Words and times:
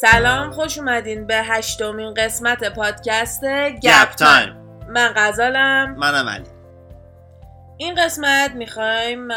سلام 0.00 0.50
خوش 0.50 0.78
اومدین 0.78 1.26
به 1.26 1.34
هشتمین 1.34 2.14
قسمت 2.14 2.74
پادکست 2.74 3.44
گپ 3.82 4.10
تایم. 4.18 4.56
من 4.88 5.12
غزالم. 5.16 5.94
منم 5.98 6.28
علی. 6.28 6.57
این 7.80 7.94
قسمت 7.94 8.50
می‌خوایم 8.54 9.32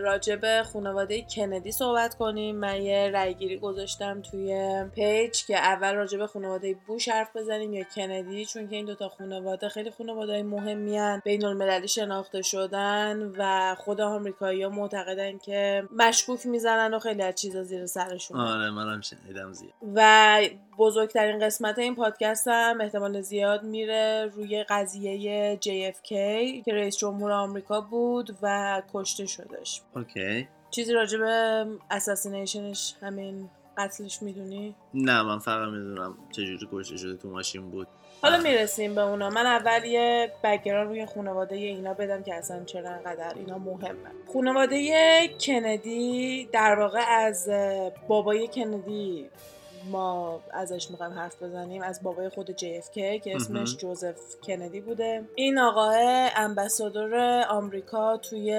راجع 0.00 0.36
به 0.36 0.62
خانواده 0.72 1.22
کندی 1.22 1.72
صحبت 1.72 2.14
کنیم 2.14 2.56
من 2.56 2.82
یه 2.82 3.10
رأیگیری 3.14 3.58
گذاشتم 3.58 4.22
توی 4.22 4.84
page 4.94 5.44
که 5.44 5.58
اول 5.58 5.94
راجع 5.94 6.18
به 6.18 6.26
خانواده 6.26 6.76
بوش 6.86 7.08
حرف 7.08 7.36
بزنیم 7.36 7.72
یا 7.72 7.84
کندی 7.94 8.46
چون 8.46 8.68
که 8.68 8.76
این 8.76 8.86
دوتا 8.86 9.08
خانواده 9.08 9.68
خیلی 9.68 9.90
خانواده 9.90 10.42
مهمی 10.42 10.98
هن. 10.98 11.22
بین 11.24 11.44
المللی 11.44 11.88
شناخته 11.88 12.42
شدن 12.42 13.32
و 13.38 13.74
خود 13.74 14.00
آمریکایی 14.00 14.62
ها 14.62 14.70
معتقدن 14.70 15.38
که 15.38 15.88
مشکوک 15.96 16.46
می‌زنن 16.46 16.94
و 16.94 16.98
خیلی 16.98 17.22
از 17.22 17.34
چیزا 17.34 17.62
زیر 17.62 17.86
سرشون 17.86 18.40
آره 18.40 18.70
منم 18.70 19.00
شنیدم 19.00 19.52
زیاد 19.52 19.72
و 19.94 20.40
بزرگترین 20.78 21.38
قسمت 21.38 21.78
این 21.78 21.94
پادکست 21.94 22.48
هم 22.48 22.80
احتمال 22.80 23.20
زیاد 23.20 23.62
میره 23.62 24.30
روی 24.34 24.64
قضیه 24.68 25.56
JFK 25.56 26.08
که 26.64 26.72
رئیس 26.72 26.96
جمهور 26.96 27.32
آمریکا 27.32 27.75
بود 27.80 28.36
و 28.42 28.82
کشته 28.94 29.26
شدش 29.26 29.82
اوکی. 29.96 30.48
چیزی 30.70 30.92
راجع 30.92 31.18
به 31.18 31.66
اساسینیشنش 31.90 32.94
همین 33.02 33.50
قتلش 33.76 34.22
می‌دونی؟ 34.22 34.74
نه 34.94 35.22
من 35.22 35.38
فقط 35.38 35.68
می‌دونم 35.68 36.18
چجوری 36.32 36.68
کشته 36.72 36.96
شده 36.96 37.16
تو 37.16 37.30
ماشین 37.30 37.70
بود. 37.70 37.88
حالا 38.22 38.38
می‌رسیم 38.38 38.94
به 38.94 39.00
اونا. 39.00 39.30
من 39.30 39.46
اول 39.46 39.84
یه 39.84 40.32
بگران 40.44 40.88
روی 40.88 41.06
خانواده 41.06 41.56
اینا 41.56 41.94
بدم 41.94 42.22
که 42.22 42.34
اصلا 42.34 42.64
چرا 42.64 42.90
انقدر 42.90 43.32
اینا 43.36 43.58
مهمه. 43.58 44.10
خانواده 44.32 45.28
کندی 45.40 46.48
در 46.52 46.78
واقع 46.78 47.04
از 47.08 47.48
بابای 48.08 48.48
کندی. 48.48 49.30
ما 49.90 50.40
ازش 50.50 50.90
می‌خوایم 50.90 51.12
حرف 51.12 51.42
بزنیم 51.42 51.82
از 51.82 52.02
بابای 52.02 52.28
خود 52.28 52.56
JFK 52.58 52.94
که 52.94 53.36
اسمش. 53.36 53.76
جوزف 53.76 54.40
کندی 54.42 54.80
بوده 54.80 55.24
این 55.34 55.58
آقای 55.58 56.28
امبسادور 56.36 57.44
آمریکا 57.48 58.16
توی 58.16 58.50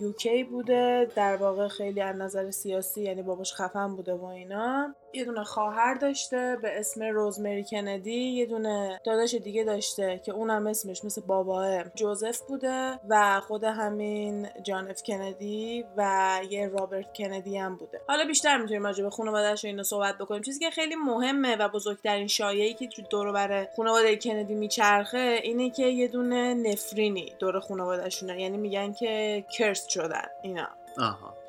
یوکی 0.00 0.44
بوده 0.44 1.08
در 1.16 1.36
واقع 1.36 1.68
خیلی 1.68 2.00
از 2.00 2.16
نظر 2.16 2.50
سیاسی 2.50 3.02
یعنی 3.02 3.22
باباش 3.22 3.54
خفن 3.54 3.96
بوده 3.96 4.14
و 4.14 4.24
اینا 4.24 4.94
یه 5.14 5.24
دونه 5.24 5.44
خواهر 5.44 5.94
داشته 5.94 6.58
به 6.62 6.78
اسم 6.78 7.04
روزمری 7.04 7.64
کندی 7.64 8.14
یه 8.14 8.46
دونه 8.46 9.00
داداش 9.04 9.34
دیگه 9.34 9.64
داشته 9.64 10.20
که 10.24 10.32
اونم 10.32 10.66
اسمش 10.66 11.04
مثل 11.04 11.20
باباه 11.20 11.84
جوزف 11.94 12.40
بوده 12.40 13.00
و 13.08 13.40
خود 13.40 13.64
همین 13.64 14.48
جان 14.62 14.90
اف 14.90 15.02
کندی 15.02 15.84
و 15.96 16.40
یه 16.50 16.68
رابرت 16.68 17.12
کندی 17.12 17.58
هم 17.58 17.76
بوده. 17.76 18.00
حالا 18.08 18.24
بیشتر 18.24 18.56
می‌تونیم 18.56 18.86
راجع 18.86 19.04
به 19.04 19.10
خانواده‌اش 19.10 19.64
و 19.64 19.68
اینا 19.68 19.82
صحبت 19.82 20.18
بکنیم. 20.18 20.42
چیزی 20.42 20.60
که 20.60 20.70
خیلی 20.70 20.94
مهمه 20.94 21.56
و 21.56 21.68
بزرگترین 21.68 22.26
شایعی 22.26 22.74
که 22.74 22.88
تو 22.88 23.02
دور 23.02 23.32
بر 23.32 23.68
خانواده 23.76 24.16
کندی 24.16 24.54
میچرخه 24.54 25.40
اینه 25.42 25.70
که 25.70 25.86
یه 25.86 26.08
دونه 26.08 26.54
نفرینی 26.54 27.32
دور 27.38 27.60
خانواده‌شونه. 27.60 28.40
یعنی 28.40 28.56
میگن 28.56 28.92
که 28.92 29.44
کرست 29.58 29.88
شدن 29.88 30.26
اینا. 30.42 30.68
آها. 30.98 31.43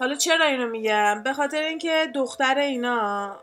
حالا 0.00 0.14
چرا 0.14 0.44
اینو 0.44 0.66
میگم؟ 0.66 1.22
به 1.22 1.32
خاطر 1.32 1.62
اینکه 1.62 2.06
دختر 2.14 2.58
اینا 2.58 3.36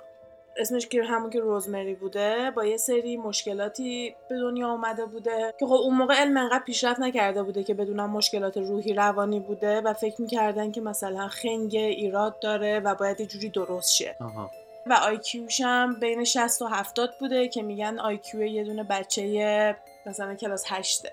اسمش 0.57 0.87
که 0.87 1.03
همون 1.03 1.29
که 1.29 1.39
روزمری 1.39 1.95
بوده 1.95 2.51
با 2.51 2.65
یه 2.65 2.77
سری 2.77 3.17
مشکلاتی 3.17 4.15
به 4.29 4.39
دنیا 4.39 4.69
اومده 4.69 5.05
بوده 5.05 5.53
که 5.59 5.65
خب 5.65 5.73
اون 5.73 5.95
موقع 5.95 6.13
علم 6.13 6.37
انقدر 6.37 6.63
پیشرفت 6.63 6.99
نکرده 6.99 7.43
بوده 7.43 7.63
که 7.63 7.73
بدونن 7.73 8.05
مشکلات 8.05 8.57
روحی 8.57 8.93
روانی 8.93 9.39
بوده 9.39 9.81
و 9.81 9.93
فکر 9.93 10.21
می‌کردن 10.21 10.71
که 10.71 10.81
مثلا 10.81 11.27
خنگ 11.27 11.75
ایراد 11.75 12.39
داره 12.39 12.79
و 12.79 12.95
باید 12.95 13.19
یه 13.19 13.25
جوری 13.25 13.49
درست 13.49 13.93
شه. 13.93 14.15
آها. 14.19 14.51
و 14.85 14.93
آیکیوش 14.93 15.61
هم 15.61 15.99
بین 15.99 16.23
60 16.23 16.61
و 16.61 16.67
70 16.67 17.13
بوده 17.19 17.47
که 17.47 17.63
میگن 17.63 17.99
آیکیو 17.99 18.41
یه 18.43 18.63
دونه 18.63 18.83
بچه 18.83 19.75
مثلا 20.05 20.36
کلاس 20.36 20.63
8 20.67 21.08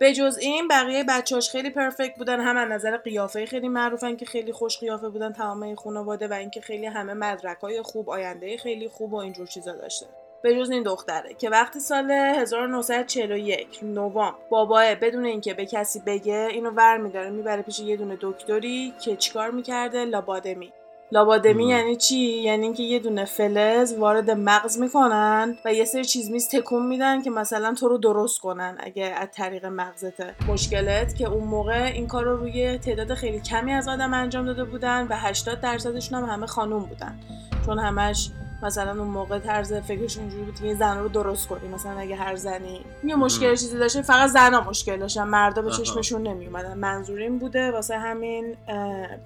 به 0.00 0.12
جز 0.12 0.38
این 0.40 0.68
بقیه 0.68 1.04
بچه‌هاش 1.08 1.50
خیلی 1.50 1.70
پرفکت 1.70 2.16
بودن 2.16 2.40
هم 2.40 2.56
از 2.56 2.68
نظر 2.68 2.96
قیافه 2.96 3.46
خیلی 3.46 3.68
معروفن 3.68 4.16
که 4.16 4.26
خیلی 4.26 4.52
خوش 4.52 4.78
قیافه 4.78 5.08
بودن 5.08 5.32
تمام 5.32 5.74
خانواده 5.74 6.28
و 6.28 6.32
اینکه 6.32 6.60
خیلی 6.60 6.86
همه 6.86 7.14
مدرکای 7.14 7.82
خوب 7.82 8.10
آینده 8.10 8.56
خیلی 8.56 8.88
خوب 8.88 9.12
و 9.12 9.16
اینجور 9.16 9.46
چیزا 9.46 9.72
داشتن 9.72 10.06
به 10.42 10.56
جز 10.56 10.70
این 10.70 10.82
دختره 10.82 11.34
که 11.34 11.50
وقتی 11.50 11.80
سال 11.80 12.10
1941 12.10 13.78
نوامبر 13.82 14.32
باباه 14.50 14.94
بدون 14.94 15.24
اینکه 15.24 15.54
به 15.54 15.66
کسی 15.66 16.02
بگه 16.06 16.48
اینو 16.50 16.70
ور 16.70 16.96
میداره 16.96 17.30
می‌بره 17.30 17.62
پیش 17.62 17.80
یه 17.80 17.96
دونه 17.96 18.18
دکتری 18.20 18.94
که 19.00 19.16
چیکار 19.16 19.50
می‌کرده؟ 19.50 20.04
لابادمی. 20.04 20.72
لابادمی 21.12 21.64
مم. 21.64 21.70
یعنی 21.70 21.96
چی؟ 21.96 22.16
یعنی 22.18 22.62
اینکه 22.62 22.82
یه 22.82 22.98
دونه 22.98 23.24
فلز 23.24 23.94
وارد 23.98 24.30
مغز 24.30 24.78
می‌کنن 24.78 25.56
و 25.64 25.74
یه 25.74 25.84
سری 25.84 26.04
چیز 26.04 26.30
میز 26.30 26.48
تکون 26.48 26.86
میدن 26.86 27.22
که 27.22 27.30
مثلا 27.30 27.74
تو 27.74 27.88
رو 27.88 27.98
درست 27.98 28.40
کنن 28.40 28.76
اگه 28.80 29.04
از 29.04 29.28
طریق 29.32 29.66
مغزته. 29.66 30.34
مشکلت 30.48 31.14
که 31.14 31.28
اون 31.28 31.44
موقع 31.44 31.82
این 31.82 32.06
کار 32.06 32.24
رو 32.24 32.36
روی 32.36 32.78
تعداد 32.78 33.14
خیلی 33.14 33.40
کمی 33.40 33.72
از 33.72 33.88
آدم 33.88 34.14
انجام 34.14 34.46
داده 34.46 34.64
بودن 34.64 35.06
و 35.10 35.16
80 35.16 35.60
درصدشون 35.60 36.22
هم 36.22 36.28
همه 36.28 36.46
خانوم 36.46 36.82
بودن. 36.82 37.18
چون 37.66 37.78
همش 37.78 38.30
مثلا 38.62 38.90
اون 38.90 39.08
موقع 39.08 39.38
طرز 39.38 39.72
فکرشون 39.72 40.22
اینجوری 40.22 40.44
بود 40.44 40.54
که 40.54 40.64
این 40.64 40.74
زن 40.74 40.98
رو 40.98 41.08
درست 41.08 41.48
کنی. 41.48 41.68
مثلا 41.68 41.98
اگه 41.98 42.16
هر 42.16 42.36
زنی 42.36 42.84
یه 43.04 43.16
مشکل 43.16 43.50
چیزی 43.50 43.78
داشته 43.78 44.02
فقط 44.02 44.30
زنا 44.30 44.60
مشکل 44.60 44.96
داشتن. 44.96 45.24
مردا 45.24 45.62
به. 45.62 45.70
چشمشون 45.70 46.22
نمی 46.22 46.46
اومدن 46.46 46.78
منظور 46.78 47.20
این 47.20 47.38
بوده 47.38 47.70
واسه 47.70 47.98
همین 47.98 48.56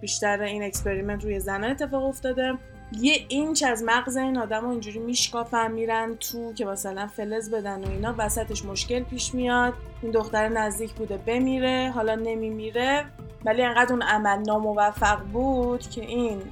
بیشتر 0.00 0.42
این 0.42 0.62
experiment 0.62 1.24
روی 1.24 1.40
زنها 1.40 1.70
اتفاق 1.70 2.04
افتاده. 2.04 2.54
یه 3.00 3.12
اینچ 3.28 3.62
از 3.62 3.82
مغز 3.82 4.16
این 4.16 4.38
آدم 4.38 4.60
رو 4.60 4.68
اینجوری 4.68 4.98
میشکافن 4.98 5.72
میرن 5.72 6.14
تو 6.14 6.52
که 6.52 6.64
مثلا 6.64 7.06
فلز 7.06 7.50
بدن 7.50 7.84
و 7.84 7.88
اینا 7.88 8.14
وسطش 8.18 8.64
مشکل 8.64 9.02
پیش 9.02 9.34
میاد. 9.34 9.72
این 10.02 10.10
دختر 10.10 10.48
نزدیک 10.48 10.92
بوده 10.92 11.16
بمیره 11.16 11.92
حالا 11.94 12.14
نمیمیره. 12.14 13.04
ولی 13.44 13.62
انقدر 13.62 13.92
اون 13.92 14.02
عمل 14.02 14.38
ناموفق 14.46 15.20
بود 15.32 15.80
که 15.80 16.00
این 16.00 16.42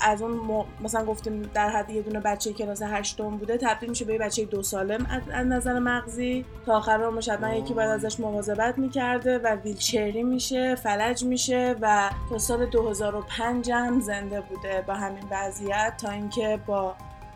از 0.00 0.22
اون 0.22 0.30
مو- 0.30 0.64
مثلا 0.80 1.04
گفتیم 1.04 1.42
در 1.54 1.68
حد 1.68 1.90
یه 1.90 2.02
دونه 2.02 2.20
بچه 2.20 2.52
کلاس 2.52 2.82
هشتم 2.82 3.36
بوده 3.36 3.56
تبدیل 3.56 3.88
میشه 3.88 4.04
به 4.04 4.12
یه 4.12 4.18
بچه 4.18 4.44
دو 4.44 4.62
سالم 4.62 5.06
از, 5.32 5.46
نظر 5.46 5.78
مغزی. 5.78 6.44
تا 6.66 6.76
آخر 6.76 7.02
عمرش 7.04 7.28
حتما 7.28 7.54
یکی 7.54 7.74
باید 7.74 7.90
ازش 7.90 8.20
مواظبت 8.20 8.78
می‌کرده 8.78 9.38
و 9.38 9.46
ویلچری 9.46 10.22
میشه 10.22 10.74
فلج 10.74 11.24
میشه 11.24 11.76
و 11.80 12.10
تا 12.30 12.38
سال 12.38 12.66
2005 12.66 13.70
هم 13.70 14.00
زنده 14.00 14.40
بوده 14.40 14.84
با 14.86 14.94
همین 14.94 15.24
وضعیت 15.30 15.94
تا 16.00 16.10
اینکه 16.10 16.58
با 16.66 16.94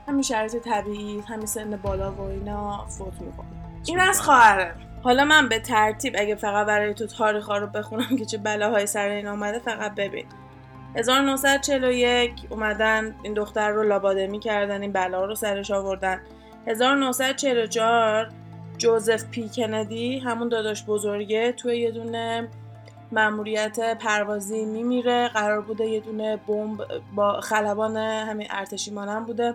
همین 0.09 0.23
شرایط 0.23 0.57
طبیعی 0.57 1.21
همین 1.21 1.47
سن 1.47 1.77
بالا 1.77 2.13
و 2.13 2.21
اینا 2.21 2.87
فوت 2.87 3.21
می‌کنه. 3.21 3.47
این 3.87 4.01
از 4.01 4.21
خواهره. 4.21 4.75
حالا 5.03 5.25
من 5.25 5.49
به 5.49 5.59
ترتیب 5.61 6.15
اگه 6.19 6.35
فقط 6.35 6.67
برای 6.67 6.95
تو 6.95 7.07
تاریخ 7.07 7.47
ها 7.47 7.59
رو 7.59 7.67
بخونم 7.67 8.17
که 8.19 8.25
چه 8.25 8.39
بلاهای 8.39 8.87
سر 8.87 9.09
این 9.09 9.27
اومده 9.27 9.59
فقط 9.59 9.95
ببین. 9.95 10.27
1941 10.97 12.33
اومدن 12.51 13.15
این 13.23 13.35
دختر 13.35 13.71
رو 13.71 13.83
لابادمی 13.83 14.41
کردن 14.41 14.83
این 14.83 14.93
بلا 14.93 15.25
رو 15.25 15.35
سرش 15.35 15.71
آوردن. 15.71 16.21
1944 16.67 18.29
جوزف 18.79 19.25
پی 19.25 19.49
کندی 19.49 20.19
همون 20.19 20.49
داداش 20.49 20.85
بزرگه 20.85 21.53
توی 21.53 21.79
یه 21.79 21.91
دونه 21.91 22.49
مأموریت 23.13 23.99
پروازی 23.99 24.65
میمیره. 24.65 25.29
قرار 25.29 25.61
بوده 25.61 25.87
یه 25.87 26.01
دونه 26.01 26.37
بمب 26.37 26.85
با 27.15 27.41
خلبان 27.41 27.97
همین 27.97 28.47
ارتشی 28.51 28.91
مانند 28.91 29.27
بوده. 29.27 29.55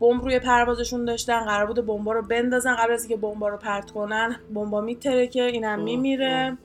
بمب 0.00 0.24
روی 0.24 0.38
پروازشون 0.38 1.04
داشتن 1.04 1.40
قرار 1.40 1.66
بوده 1.66 1.82
بمبا 1.82 2.12
رو 2.12 2.22
بندازن 2.22 2.74
قبل 2.76 2.92
از 2.92 3.04
اینکه 3.04 3.16
بمبا 3.16 3.48
رو 3.48 3.56
پرت 3.56 3.90
کنن. 3.90 4.36
بمبا 4.54 4.80
میترکه 4.80 5.42
اینم 5.42 5.82
میمیره. 5.82 6.58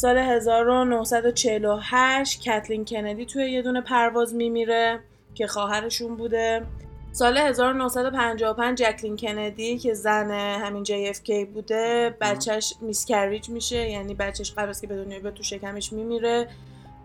سال 0.00 0.18
1948 0.18 2.40
کتلین 2.40 2.84
کندی 2.84 3.26
توی 3.26 3.50
یه 3.50 3.62
دونه 3.62 3.80
پرواز 3.80 4.34
میمیره 4.34 5.00
که 5.34 5.46
خواهرشون 5.46 6.16
بوده. 6.16 6.66
سال 7.12 7.38
1955 7.38 8.82
ژاکلین 8.82 9.16
کندی 9.16 9.78
که 9.78 9.94
زن 9.94 10.30
همین 10.30 10.84
JFK 10.84 11.30
بوده 11.54 12.16
بچهش 12.20 12.74
miscarriage 12.80 13.48
میشه 13.48 13.90
یعنی 13.90 14.14
بچهش 14.14 14.54
از 14.56 14.80
که 14.80 14.86
به 14.86 14.96
دنیا 14.96 15.18
بیاد 15.18 15.34
تو 15.34 15.42
شکمش 15.42 15.92
میمیره. 15.92 16.48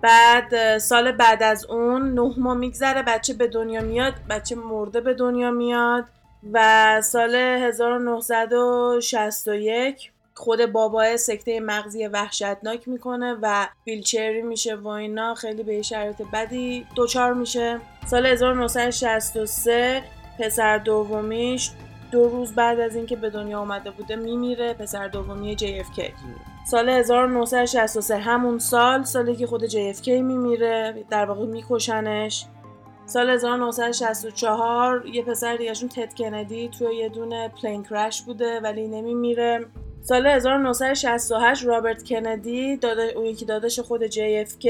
بعد 0.02 0.78
سال 0.78 1.12
بعد 1.12 1.44
از 1.44 1.66
اون 1.66 2.14
نه 2.14 2.34
ماه 2.38 2.58
میگذره 2.58 3.04
بچه 3.04 3.34
به 3.34 3.48
دنیا 3.48 3.82
میاد 3.82 4.14
بچه 4.30 4.56
مرده 4.56 5.02
به 5.02 5.14
دنیا 5.14 5.52
میاد. 5.52 6.06
و 6.54 7.02
سال 7.02 7.36
1961 7.36 10.12
خود 10.36 10.66
بابای 10.66 11.18
سکته 11.18 11.60
مغزی 11.60 12.08
وحشتناک 12.08 12.88
می‌کنه 12.88 13.38
و 13.42 13.68
ویلچری 13.88 14.42
میشه 14.42 14.76
و 14.76 14.88
اینا. 14.88 15.36
خیلی 15.36 15.64
به 15.64 15.82
شرایط 15.82 16.22
بدی 16.34 16.86
دچار 16.96 17.34
میشه. 17.34 17.80
سال 18.08 18.26
1963 18.26 20.04
پسر 20.40 20.78
دومیش 20.78 21.72
دو 22.12 22.30
روز 22.30 22.56
بعد 22.56 22.80
از 22.80 22.96
اینکه 22.96 23.16
به 23.16 23.30
دنیا 23.30 23.60
آمده 23.60 23.92
بوده 23.92 24.16
میمیره 24.16 24.74
پسر 24.74 25.08
دومی 25.08 25.58
JFK 25.58 26.02
سال 26.66 26.90
1963 26.90 28.18
همون 28.18 28.60
سال 28.60 29.04
سالی 29.04 29.36
که 29.36 29.48
خود 29.48 29.70
JFK 29.70 30.08
میمیره 30.08 31.06
در 31.10 31.26
واقع 31.26 31.46
میکشنش. 31.46 32.46
سال 33.06 33.30
1964 33.30 35.06
یه 35.06 35.24
پسر 35.24 35.56
دیگهشون 35.56 35.90
تد 35.90 36.14
کندی 36.14 36.70
توی 36.70 36.96
یه 36.96 37.10
دونه 37.10 37.50
plane 37.50 37.84
crash 37.84 38.22
بوده 38.22 38.60
ولی 38.60 38.88
نمیمیره. 38.88 39.66
سال 40.08 40.28
1968 40.28 41.66
رابرت 41.66 42.04
کندی 42.04 42.80
اون 43.16 43.26
یکی 43.26 43.46
داداش 43.46 43.80
خود 43.80 44.08
JFK 44.08 44.68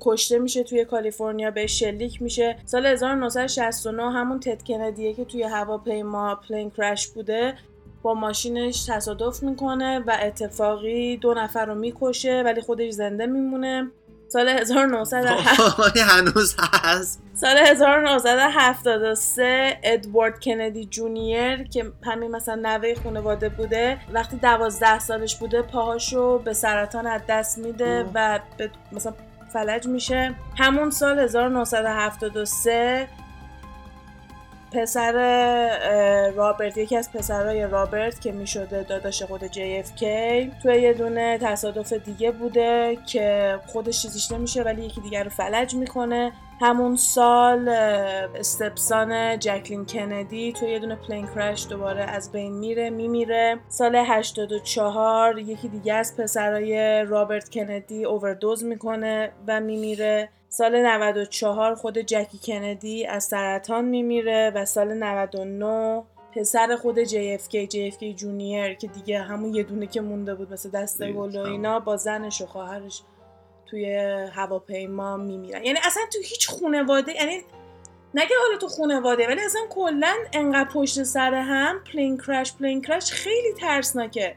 کشته 0.00 0.38
میشه 0.38 0.62
توی 0.62 0.84
کالیفرنیا 0.84 1.50
بهش 1.50 1.66
شلیک 1.66 2.22
میشه. 2.22 2.56
سال 2.64 2.86
1969 2.86 4.02
همون 4.02 4.40
تد 4.40 4.62
کندیه 4.62 5.12
که 5.12 5.24
توی 5.24 5.42
هواپیما 5.42 6.34
plane 6.34 6.70
crash 6.70 7.08
بوده. 7.08 7.54
با 8.02 8.14
ماشینش 8.14 8.84
تصادف 8.88 9.42
می‌کنه 9.42 9.98
و 9.98 10.16
اتفاقی 10.22 11.16
دو 11.16 11.34
نفر 11.34 11.66
رو 11.66 11.74
می‌کشه 11.74 12.42
ولی 12.44 12.60
خودش 12.60 12.90
زنده 12.90 13.26
میمونه. 13.26 13.90
سال 14.32 14.48
1907 14.48 15.96
هنوز 15.96 16.56
هست. 16.84 17.22
سال 17.34 17.58
1973 17.58 19.78
ادوارد 19.82 20.40
کندی 20.40 20.84
جونیور 20.84 21.64
که 21.64 21.92
همین 22.02 22.30
مثلا 22.30 22.54
نوه 22.54 22.94
خانواده 23.04 23.48
بوده 23.48 23.98
وقتی 24.12 24.36
دوازده 24.36 24.98
سالش 24.98 25.36
بوده 25.36 25.62
پاهاشو 25.62 26.38
به 26.38 26.52
سرطان 26.52 27.06
از 27.06 27.20
دست 27.28 27.58
میده 27.58 28.06
و 28.14 28.40
به 28.56 28.70
مثلا 28.92 29.12
فلج 29.52 29.86
میشه. 29.86 30.34
همون 30.58 30.90
سال 30.90 31.18
1973 31.18 33.08
پسر 34.74 35.12
رابرت 36.36 36.78
یکی 36.78 36.96
از 36.96 37.12
پسرای 37.12 37.66
رابرت 37.66 38.20
که 38.20 38.32
می‌شده 38.32 38.82
داداش 38.82 39.22
خود 39.22 39.46
JFK 39.46 40.00
توی 40.62 40.74
یه 40.74 40.92
دونه 40.92 41.38
تصادف 41.38 41.92
دیگه 41.92 42.30
بوده 42.30 42.98
که 43.06 43.58
خودش 43.66 44.02
چیزیش 44.02 44.32
نمیشه 44.32 44.62
ولی 44.62 44.82
یکی 44.84 45.00
دیگر 45.00 45.24
رو 45.24 45.30
فلج 45.30 45.74
می‌کنه. 45.74 46.32
همون 46.60 46.96
سال 46.96 47.68
استپسان 47.68 49.38
جکلین 49.38 49.86
کندی 49.86 50.52
توی 50.52 50.70
یه 50.70 50.78
دونه 50.78 50.96
پلین 50.96 51.26
کرش 51.34 51.66
دوباره 51.70 52.02
از 52.02 52.32
بین 52.32 52.52
میره 52.52 52.90
میمیره. 52.90 53.58
سال 53.68 53.96
84 53.96 55.38
یکی 55.38 55.68
دیگه 55.68 55.94
از 55.94 56.16
پسرای 56.16 57.04
رابرت 57.04 57.50
کندی 57.50 58.04
اووردوز 58.04 58.64
می‌کنه 58.64 59.32
و 59.48 59.60
میمیره. 59.60 60.28
سال 60.54 60.82
94 60.82 61.74
خود 61.74 61.98
جکی 61.98 62.38
کندی 62.38 63.06
از 63.06 63.24
سرطان 63.24 63.84
میمیره 63.84 64.52
و 64.54 64.64
سال 64.64 64.94
99 64.94 66.02
پسر 66.36 66.76
خود 66.76 67.04
JFK 67.04 67.68
JFK 67.70 68.04
junior 68.16 68.74
که 68.74 68.86
دیگه 68.86 69.18
همون 69.18 69.54
یه 69.54 69.62
دونه 69.62 69.86
که 69.86 70.00
مونده 70.00 70.34
بود 70.34 70.52
مثل 70.52 70.70
دسته 70.70 71.12
گل 71.12 71.36
و 71.36 71.40
اینا 71.40 71.80
با 71.80 71.96
زنش 71.96 72.40
و 72.40 72.46
خواهرش 72.46 73.02
توی 73.66 73.96
هواپیما 74.32 75.16
میمیرن. 75.16 75.64
یعنی 75.64 75.78
اصلا 75.84 76.02
تو 76.12 76.18
هیچ 76.18 76.48
خونواده 76.48 77.12
یعنی 77.12 77.40
نه 78.14 78.23
که 78.23 78.36
حالا 78.46 78.58
تو 78.60 78.68
خونواده 78.68 79.26
ولی 79.26 79.40
اصلا 79.40 79.62
کلا 79.70 80.14
انقدر 80.32 80.70
پشت 80.70 81.02
سر 81.02 81.34
هم 81.34 81.80
plane 81.92 82.18
crash 82.18 82.56
plane 82.56 82.82
crash 82.82 83.12
خیلی 83.12 83.52
ترسناکه. 83.52 84.36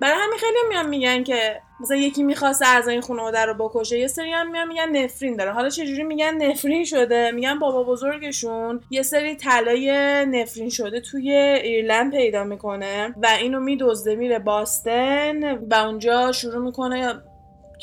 برای 0.00 0.14
همین 0.18 0.38
خیلی 0.38 0.58
میان 0.68 0.88
میگن 0.88 1.24
که 1.24 1.60
مثلا 1.80 1.96
یکی 1.96 2.22
می‌خواسته 2.22 2.66
از 2.66 2.88
این 2.88 3.00
خانواده 3.00 3.44
رو 3.44 3.54
بکشه 3.54 3.98
یه 3.98 4.06
سری 4.06 4.32
هم 4.32 4.50
میان 4.50 4.68
میگن 4.68 4.88
نفرین 4.96 5.36
داره. 5.36 5.52
حالا 5.52 5.68
چجوری 5.68 6.02
میگن 6.02 6.34
نفرین 6.34 6.84
شده؟ 6.84 7.30
میگن 7.30 7.58
بابا 7.58 7.82
بزرگشون 7.84 8.80
یه 8.90 9.02
سری 9.02 9.36
طلای 9.36 9.90
نفرین 10.26 10.68
شده 10.68 11.00
توی 11.00 11.30
ایرلند 11.30 12.12
پیدا 12.12 12.44
می‌کنه 12.44 13.14
و 13.22 13.26
اینو 13.26 13.60
میدزده 13.60 14.14
میره 14.14 14.38
باستن 14.38 15.58
و 15.58 15.74
اونجا 15.74 16.32
شروع 16.32 16.64
می‌کنه 16.64 17.14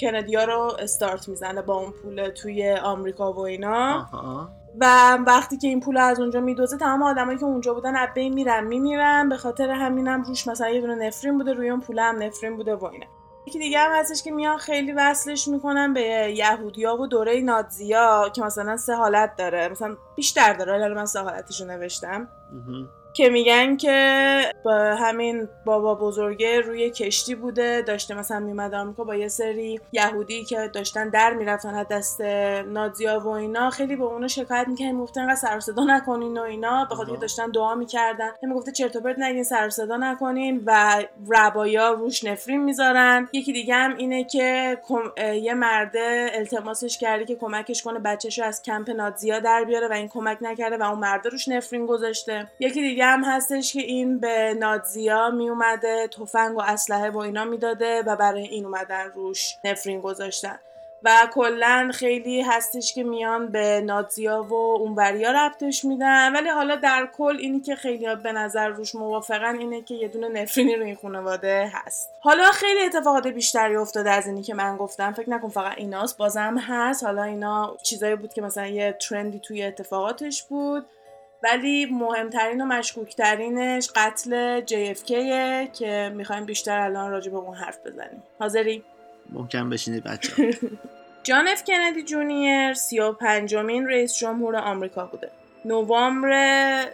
کندیا 0.02 0.44
رو 0.44 0.76
استارت 0.80 1.30
می‌زنه 1.30 1.62
با 1.62 1.76
اون 1.76 1.92
پول 1.92 2.30
توی 2.30 2.72
آمریکا 2.72 3.34
و 3.34 3.40
اینا. 3.40 4.10
و 4.82 5.18
وقتی 5.28 5.58
که 5.58 5.68
این 5.68 5.80
پول 5.80 5.98
از 5.98 6.20
اونجا 6.20 6.40
میدوزه 6.40 6.78
تمام 6.78 7.04
آدمایی 7.04 7.38
که 7.38 7.46
اونجا 7.46 7.74
بودن 7.74 8.06
بین 8.16 8.34
میرن 8.34 8.64
میمیرن. 8.64 9.30
به 9.30 9.38
خاطر 9.38 9.70
همینم 9.70 10.22
روش 10.22 10.48
مثلا 10.48 10.70
یه 10.70 10.82
دونه 10.82 11.08
نفرین 11.08 11.38
بوده 11.38 11.54
روی 11.54 11.70
اون 11.70 11.80
پول 11.80 12.00
هم 12.00 12.24
نفرین 12.24 12.56
بوده 12.56 12.76
و 12.76 12.86
اینا. 12.86 13.06
یکی 13.48 13.60
دیگه 13.60 13.80
هم 13.80 13.92
هستش 14.00 14.24
که 14.24 14.32
میان 14.32 14.58
خیلی 14.58 14.92
وصلش 14.92 15.48
می‌کنن 15.48 15.94
به 15.94 16.02
یهودیا 16.36 16.98
و 16.98 17.08
دوره 17.08 17.42
نازیا 17.42 18.30
که 18.36 18.42
مثلا 18.42 18.78
سه 18.78 18.96
حالت 18.96 19.36
داره. 19.36 19.68
مثلا 19.68 19.98
بیشتر 20.16 20.54
داره 20.54 20.80
حالا 20.80 20.96
من 20.96 21.06
سه 21.06 21.20
حالتشو 21.20 21.66
نوشتم 21.66 22.28
که 23.14 23.30
میگن 23.30 23.78
که 23.78 24.42
با 24.64 24.74
همین 24.76 25.48
بابا 25.66 25.96
بزرگه 25.96 26.62
روی 26.62 26.90
کشتی 26.90 27.36
بوده. 27.36 27.82
داشته 27.82 28.14
مثلا 28.14 28.40
میومد 28.40 28.74
آمریکا 28.74 29.04
با 29.04 29.16
یه 29.16 29.28
سری 29.28 29.80
یهودی 29.92 30.44
که 30.44 30.70
داشتن 30.74 31.10
در 31.10 31.34
می‌رفتن 31.34 31.76
از 31.76 31.88
دست 31.88 32.22
نازیا 32.68 33.20
و 33.20 33.28
اینا. 33.28 33.70
خیلی 33.70 33.96
به 33.96 34.04
اونا 34.04 34.28
شکایت 34.28 34.68
می‌کنن 34.68 34.92
می‌گفتن 34.92 35.22
انقدر 35.22 35.36
سر 35.36 35.60
صدا 35.60 35.84
نکنین 35.84 36.38
و 36.38 36.42
اینا. 36.42 36.86
به 36.90 36.96
خاطر 36.96 37.16
داشتن 37.16 37.52
دعا 37.52 37.76
می‌کردن. 37.76 38.30
می‌گفته 38.42 38.72
چرت 38.72 38.96
و 38.96 39.02
پرت 39.02 39.20
نگین 39.20 39.44
سر 39.44 39.70
صدا 39.70 39.98
نکنین 39.98 40.64
و 40.66 41.04
ربایا 41.30 41.92
روش 41.92 42.24
نفرین 42.24 42.64
می‌ذارن. 42.64 43.30
یکی 43.34 43.54
دیگه 43.54 43.76
هم 43.76 43.98
اینه 43.98 44.24
که 44.24 44.78
یه 45.42 45.54
مرده 45.54 46.32
التماسش 46.34 46.98
کرده 46.98 47.26
که 47.26 47.36
کمکش 47.36 47.84
کنه 47.84 48.00
بچهش 48.00 48.40
رو 48.40 48.46
از 48.46 48.62
کمپ 48.62 48.90
نازیا 48.90 49.40
در 49.40 49.64
بیاره 49.64 49.88
و 49.88 49.94
این 49.94 50.08
کمک 50.08 50.38
نکرده 50.42 50.78
و 50.78 50.84
اون 50.84 51.00
مرده 51.00 51.30
روش 51.30 51.48
نفرین 51.48 51.86
گذاشته. 51.86 52.48
یکی 52.60 52.82
دیگه 52.82 52.99
هم 53.06 53.24
هستش 53.24 53.74
که 53.74 53.82
این 53.82 54.20
به 54.20 54.56
نازیا 54.60 55.30
می 55.30 55.50
اومده 55.50 56.08
تفنگ 56.08 56.58
و 56.58 56.62
اسلحه 56.62 57.10
و 57.10 57.18
اینا 57.18 57.46
می‌داده 57.46 58.04
و 58.04 58.16
برای 58.16 58.48
این 58.48 58.66
اومدن 58.66 59.12
روش 59.16 59.56
نفرین 59.64 60.02
گذاشتن. 60.02 60.60
و 61.04 61.28
کلا 61.34 61.92
خیلی 61.94 62.42
هستش 62.42 62.94
که 62.94 63.04
میان 63.04 63.48
به 63.48 63.82
نازیا 63.82 64.44
و 64.44 64.54
اونوریا 64.54 65.32
ربطش 65.32 65.86
میدن. 65.86 66.36
ولی 66.36 66.50
حالا 66.50 66.76
در 66.76 67.10
کل 67.18 67.38
اینی 67.40 67.60
که 67.60 67.76
خیلی 67.76 68.16
به 68.16 68.32
نظر 68.32 68.68
روش 68.68 68.96
موافقن 68.96 69.60
اینه 69.60 69.82
که 69.82 69.96
یه 69.96 70.08
دونه 70.08 70.28
نفرینی 70.28 70.76
روی 70.76 70.86
این 70.86 70.96
خانواده 70.96 71.72
هست. 71.74 72.10
حالا 72.20 72.44
خیلی 72.44 72.82
اتفاقات 72.86 73.28
بیشتری 73.28 73.76
افتاده 73.76 74.12
از 74.12 74.28
اینی 74.28 74.44
که 74.44 74.54
من 74.54 74.78
گفتم. 74.78 75.14
فکر 75.14 75.30
نکن 75.30 75.50
فقط 75.50 75.78
ایناست 75.78 76.18
بازم 76.18 76.58
هست. 76.58 77.04
حالا 77.04 77.24
اینا 77.24 77.78
چیزایی 77.84 78.16
بود 78.16 78.34
که 78.34 78.42
مثلا 78.42 78.68
یه 78.68 78.98
ترندی 79.10 79.40
توی 79.40 79.64
اتفاقاتش 79.64 80.44
بود. 80.44 80.86
ولی 81.44 81.86
مهمترین 81.86 82.62
و 82.62 82.66
مشکوکترینش 82.66 83.90
قتل 83.96 84.62
JFK 84.62 85.12
که 85.74 86.12
می‌خوایم 86.16 86.46
بیشتر 86.46 86.80
الان 86.80 87.12
راجع 87.12 87.32
به 87.32 87.38
اون 87.38 87.56
حرف 87.56 87.78
بزنیم. 87.86 88.24
حاضری؟ 88.40 88.84
محکم 89.30 89.70
بشینید 89.70 90.04
بچه‌ها 90.04 90.44
جان 91.24 91.48
اف 91.48 91.64
کندی 91.64 92.04
junior 92.04 92.74
سی 92.74 93.00
و 93.00 93.12
پنجمین 93.12 93.88
رئیس 93.88 94.18
جمهور 94.18 94.56
آمریکا 94.56 95.06
بوده. 95.06 95.32
نوامبر 95.66 96.32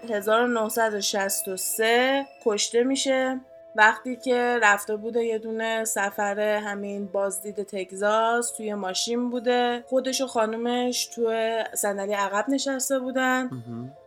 1963 0.09 2.25
کشته 2.45 2.83
میشه. 2.83 3.39
وقتی 3.75 4.15
که 4.15 4.59
رفته 4.61 4.95
بوده 4.95 5.23
یه 5.23 5.37
دونه 5.37 5.85
سفر 5.85 6.39
همین 6.39 7.05
بازدید 7.05 7.63
تگزاس 7.63 8.51
توی 8.51 8.73
ماشین 8.73 9.29
بوده. 9.29 9.83
خودش 9.87 10.21
و 10.21 10.27
خانومش 10.27 11.05
توی 11.05 11.63
صندلی 11.73 12.13
عقب 12.13 12.45
نشسته 12.49 12.99
بودن. 12.99 13.49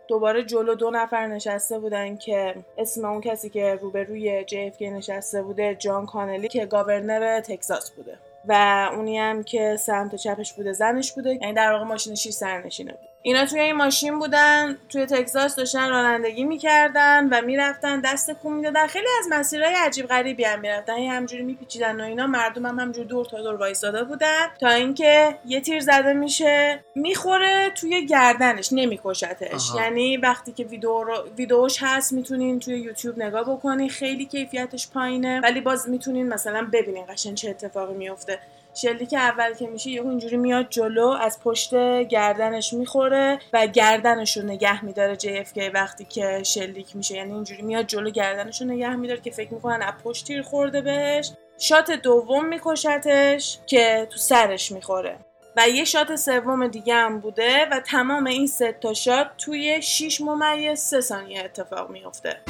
دوباره 0.09 0.45
جلو 0.45 0.75
دو 0.75 0.91
نفر 0.91 1.27
نشسته 1.27 1.79
بودن 1.79 2.17
که 2.17 2.55
اسم 2.79 3.05
اون 3.05 3.21
کسی 3.21 3.51
که 3.51 3.75
روبروی 3.75 4.45
JFK 4.47 4.83
نشسته 4.83 5.43
بوده 5.43 5.75
جان 5.75 6.07
کانلی 6.07 6.49
که 6.49 6.67
governor 6.67 7.41
تگزاس 7.41 7.91
بوده. 7.91 8.19
و 8.49 8.53
اونی 8.95 9.19
هم 9.19 9.43
که 9.43 9.77
سمت 9.77 10.15
چپش 10.15 10.53
بوده 10.53 10.73
زنش 10.73 11.13
بوده. 11.13 11.39
یعنی 11.43 11.53
در 11.53 11.73
واقع 11.73 11.85
ماشین 11.85 12.15
شیش 12.15 12.35
سرنشینه 12.35 12.93
بود. 12.93 13.08
اینا 13.23 13.47
توی 13.47 13.61
این 13.61 13.77
ماشین 13.77 14.19
بودن 14.19 14.79
توی 14.89 15.07
تگزاس 15.07 15.57
داشتن 15.57 15.91
رانندگی 15.91 16.45
می‌کردن 16.45 17.29
و 17.29 17.43
می‌رفتن 17.43 18.01
دست 18.01 18.31
کون 18.31 18.53
می‌دادن. 18.53 18.87
خیلی 18.87 19.07
از 19.21 19.27
مسیرهای 19.31 19.75
عجیب 19.75 20.07
غریبی 20.07 20.45
هم 20.45 20.61
می‌رفتن. 20.61 20.97
هی 20.97 21.07
همجوری 21.07 21.43
میپیچیدن 21.43 22.01
و 22.01 22.05
اینا. 22.05 22.27
مردم 22.27 22.67
هم 22.67 22.79
همجوری 22.81 23.09
دور 23.09 23.27
تا 23.27 23.43
دور 23.43 23.55
وایساده 23.55 24.05
بودن 24.05 24.47
تا 24.61 24.69
اینکه 24.69 25.39
یه 25.47 25.61
تیر 25.61 25.81
زده 25.81 26.13
میشه. 26.13 26.85
می‌خوره 26.95 27.71
توی 27.71 28.07
گردنش 28.07 28.69
نمیکشتش. 28.73 29.71
یعنی 29.77 30.17
وقتی 30.17 30.53
که 30.53 30.65
ویدیو 30.65 31.03
رو 31.03 31.29
ویدیوش 31.37 31.79
هست 31.81 32.13
می‌تونین 32.13 32.61
توی 32.61 32.79
یوتیوب 32.79 33.23
نگاه 33.23 33.57
بکنین. 33.57 33.89
خیلی 33.89 34.27
کیفیتش 34.27 34.91
پایینه. 34.91 35.41
ولی 35.41 35.61
باز 35.61 35.89
می‌تونین 35.89 36.29
مثلا 36.29 36.69
ببینین 36.73 37.05
قشنگ 37.09 37.35
چه 37.35 37.51
اتفاقی 37.51 37.95
میفته 37.95 38.39
شلیک 38.75 39.15
اول 39.15 39.55
که 39.55 39.67
میشه 39.67 39.91
یهو 39.91 40.09
اینجوری 40.09 40.37
میاد 40.37 40.67
جلو 40.69 41.09
از 41.09 41.41
پشت 41.41 41.75
گردنش 42.03 42.73
می‌خوره 42.73 43.39
و 43.53 43.67
گردنش 43.67 44.37
رو 44.37 44.43
نگه 44.43 44.85
میداره 44.85 45.17
JFK 45.17 45.71
وقتی 45.75 46.05
که 46.05 46.43
شلیک 46.43 46.97
میشه. 46.97 47.17
یعنی 47.17 47.33
اینجوری 47.33 47.63
میاد 47.63 47.87
جلو 47.87 48.11
گردنش 48.11 48.61
رو 48.61 48.67
نگه 48.67 48.97
میداره 48.97 49.21
که 49.21 49.31
فکر 49.31 49.55
می‌کنن 49.55 49.83
از 49.83 49.95
پشت 50.05 50.27
تیر 50.27 50.43
خورده 50.43 50.81
بهش. 50.81 51.31
shot 51.59 51.91
دوم 51.91 52.45
میکشتش 52.45 53.59
که 53.67 54.07
تو 54.11 54.19
سرش 54.19 54.73
می‌خوره. 54.73 55.19
و 55.57 55.69
یه 55.69 55.85
شات 55.85 56.17
سوم 56.17 56.69
دیگه 56.69 56.95
هم 56.95 57.21
بوده 57.21 57.67
و 57.71 57.81
تمام 57.81 58.27
این 58.27 58.47
سه 58.47 58.73
تا 58.73 58.95
shot 58.95 59.27
توی 59.39 59.83
6 59.83 60.21
ممیز 60.21 60.79
3 60.79 61.01
ثانیه 61.01 61.45
اتفاق 61.45 61.91
میفته 61.91 62.41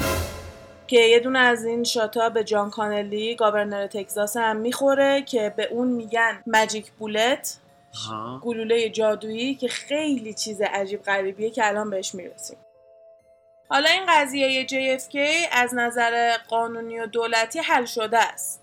که 0.89 0.99
یه 0.99 1.19
دونه 1.19 1.39
از 1.39 1.65
این 1.65 1.83
shot 1.83 2.20
ا 2.20 2.29
به 2.29 2.43
جان 2.43 2.69
کانلی 2.69 3.35
governor 3.35 3.87
تگزاس 3.87 4.37
هم 4.37 4.55
می‌خوره 4.55 5.21
که 5.21 5.53
به 5.57 5.65
اون 5.65 5.87
میگن 5.87 6.43
magic 6.47 6.91
bullet 6.91 7.57
ها 8.07 8.41
گلوله 8.43 8.89
جادویی 8.89 9.55
که 9.55 9.67
خیلی 9.67 10.33
چیز 10.33 10.61
عجیب 10.61 11.03
غریبیه 11.03 11.49
که 11.49 11.67
الان 11.67 11.89
بهش 11.89 12.15
می‌رسیم. 12.15 12.57
حالا 13.69 13.89
این 13.89 14.03
قضیه 14.07 14.67
JFK 14.67 15.17
از 15.51 15.75
نظر 15.75 16.37
قانونی 16.47 16.99
و 16.99 17.05
دولتی 17.05 17.59
حل 17.59 17.85
شده 17.85 18.17
است. 18.17 18.61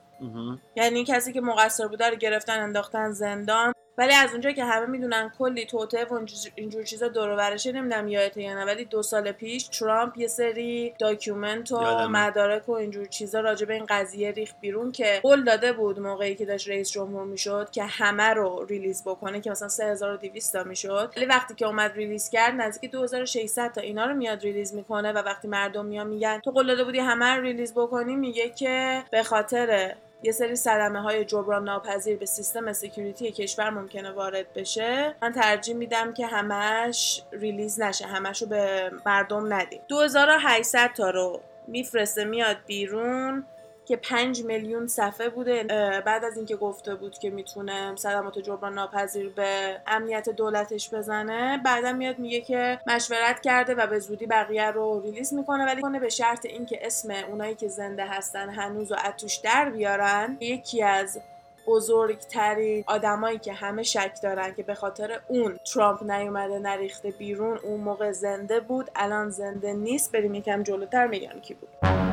یعنی 0.77 1.05
کسی 1.05 1.33
که 1.33 1.41
مقصر 1.41 1.87
بوده 1.87 2.11
رو 2.11 2.17
گرفتن 2.17 2.61
انداختن 2.61 3.13
زندان. 3.13 3.73
ولی 3.99 4.15
از 4.15 4.31
اونجا 4.33 4.53
که 4.53 4.65
همه 4.65 4.87
می‌دونن 4.87 5.33
کلی 5.39 5.67
توطئه 5.67 6.05
و 6.05 6.21
اینجور- 6.55 6.85
چیزا 6.85 7.09
دور 7.09 7.29
و 7.31 7.37
برشه 7.37 7.73
نمی‌دونم 7.73 8.09
یادته 8.09 8.43
یا 8.43 8.55
نه 8.55 8.65
ولی 8.65 8.85
دو 8.85 9.03
سال 9.03 9.33
پیش 9.33 9.69
ترامپ 9.69 10.19
یه 10.19 10.29
سری 10.29 10.95
document 10.99 11.73
و. 11.73 11.77
مدارک 12.09 12.69
و 12.69 12.73
اینجور 12.73 13.07
چیزا 13.07 13.41
راجع 13.41 13.67
به 13.67 13.75
این 13.75 13.87
قضیه 13.89 14.31
ریخت 14.31 14.57
بیرون 14.61 14.93
که 14.93 15.21
قول 15.23 15.45
داده 15.45 15.73
بود 15.73 16.01
موقعی 16.01 16.35
که 16.35 16.45
داشت 16.45 16.69
رئیس 16.69 16.91
جمهور 16.91 17.25
می‌شد 17.25 17.71
که 17.71 17.85
همه 17.85 18.23
رو 18.29 18.65
release 18.69 19.03
بکنه 19.07 19.41
که 19.41 19.51
مثلا 19.51 19.69
3200 19.69 20.53
تا 20.53 20.65
می‌شد 20.65 21.13
ولی 21.17 21.27
وقتی 21.27 21.55
که 21.55 21.67
اومد 21.67 21.93
release 21.95 22.31
کرد 22.31 22.55
نزدیک 22.55 22.91
2600 22.91 23.73
تا 23.73 23.81
اینا 23.81 24.07
رو 24.07 24.15
میاد 24.15 24.43
release 24.43 24.75
می‌کنه 24.75 25.13
و 25.13 25.19
وقتی 25.19 25.49
مردم 25.49 25.87
میان 25.87 26.07
میگن 26.07 26.41
تو 26.45 26.51
قول 26.51 26.67
داده 26.67 26.85
بودی 26.85 26.99
همه 26.99 27.27
رو 27.27 27.43
release 27.43 27.73
بکنی 27.75 28.17
میگه 28.17 28.51
که 28.51 29.05
به 29.11 29.23
خاطر 29.23 29.95
یه 30.27 30.33
سری 30.33 30.57
صدمه 30.57 31.01
های 31.01 31.25
جبران 31.25 31.65
ناپذیر 31.65 32.19
به 32.19 32.27
سیستم 32.27 32.73
security 32.73 33.33
کشور 33.33 33.71
ممکنه 33.71 34.11
وارد 34.11 34.53
بشه. 34.53 35.15
من 35.23 35.33
ترجیح 35.33 35.77
میدم 35.77 36.13
که 36.13 36.27
همش 36.27 37.23
release 37.33 37.81
نشه 37.81 38.07
همش 38.07 38.43
رو 38.43 38.49
به 38.49 38.91
مردم 39.07 39.55
ندیم. 39.55 39.81
2800 39.89 40.91
تا 40.97 41.11
رو 41.11 41.41
میفرسته 41.67 42.25
میاد 42.25 42.57
بیرون. 42.67 43.45
که 43.87 43.97
5 43.97 44.45
میلیون 44.45 44.87
صفحه 44.87 45.29
بوده 45.29 45.65
بعد 46.07 46.25
از 46.25 46.37
اینکه 46.37 46.57
گفته 46.57 46.95
بود 46.95 47.19
که 47.19 47.31
می‌تونه 47.31 47.97
صدمات 47.97 48.39
جبران 48.39 48.75
ناپذیر 48.75 49.29
به 49.29 49.81
امنیت 49.87 50.29
دولتش 50.29 50.95
بزنه 50.95 51.61
بعدا 51.65 51.93
میاد 51.93 52.19
میگه 52.19 52.41
که 52.41 52.81
مشورت 52.87 53.41
کرده 53.41 53.75
و 53.75 53.87
به 53.87 53.99
زودی 53.99 54.27
بقیه 54.27 54.71
رو 54.71 55.01
release 55.01 55.35
می‌کنه. 55.35 55.65
ولی 55.65 55.83
کنه 55.83 56.01
به 56.01 56.09
شرط 56.09 56.47
اینکه 56.47 56.79
اسم 56.87 57.11
اونایی 57.29 57.55
که 57.55 57.69
زنده 57.69 58.07
هستن 58.07 58.51
هنوز 58.51 58.93
و 58.93 58.97
از 59.09 59.14
توش 59.14 59.37
در 59.37 59.71
بیارن 59.71 60.37
یکی 60.41 60.83
از 60.83 61.21
بزرگترین 61.67 62.85
آدمایی 62.87 63.39
که 63.39 63.53
همه 63.53 63.83
شک 63.83 64.13
دارن 64.23 64.55
که 64.55 64.63
به 64.63 64.75
خاطر 64.75 65.21
اون 65.29 65.59
ترامپ 65.75 66.03
نیومده 66.03 66.59
نریخته 66.59 67.11
بیرون 67.11 67.59
اون 67.59 67.81
موقع 67.81 68.13
زنده 68.13 68.61
بود 68.61 68.91
الان 68.97 69.31
زنده 69.31 69.73
نیست. 69.73 70.13
بریم 70.13 70.35
یکم 70.35 70.63
جلوتر 70.63 71.07
میگم 71.07 71.41
کی 71.41 71.55
بود. 71.55 72.06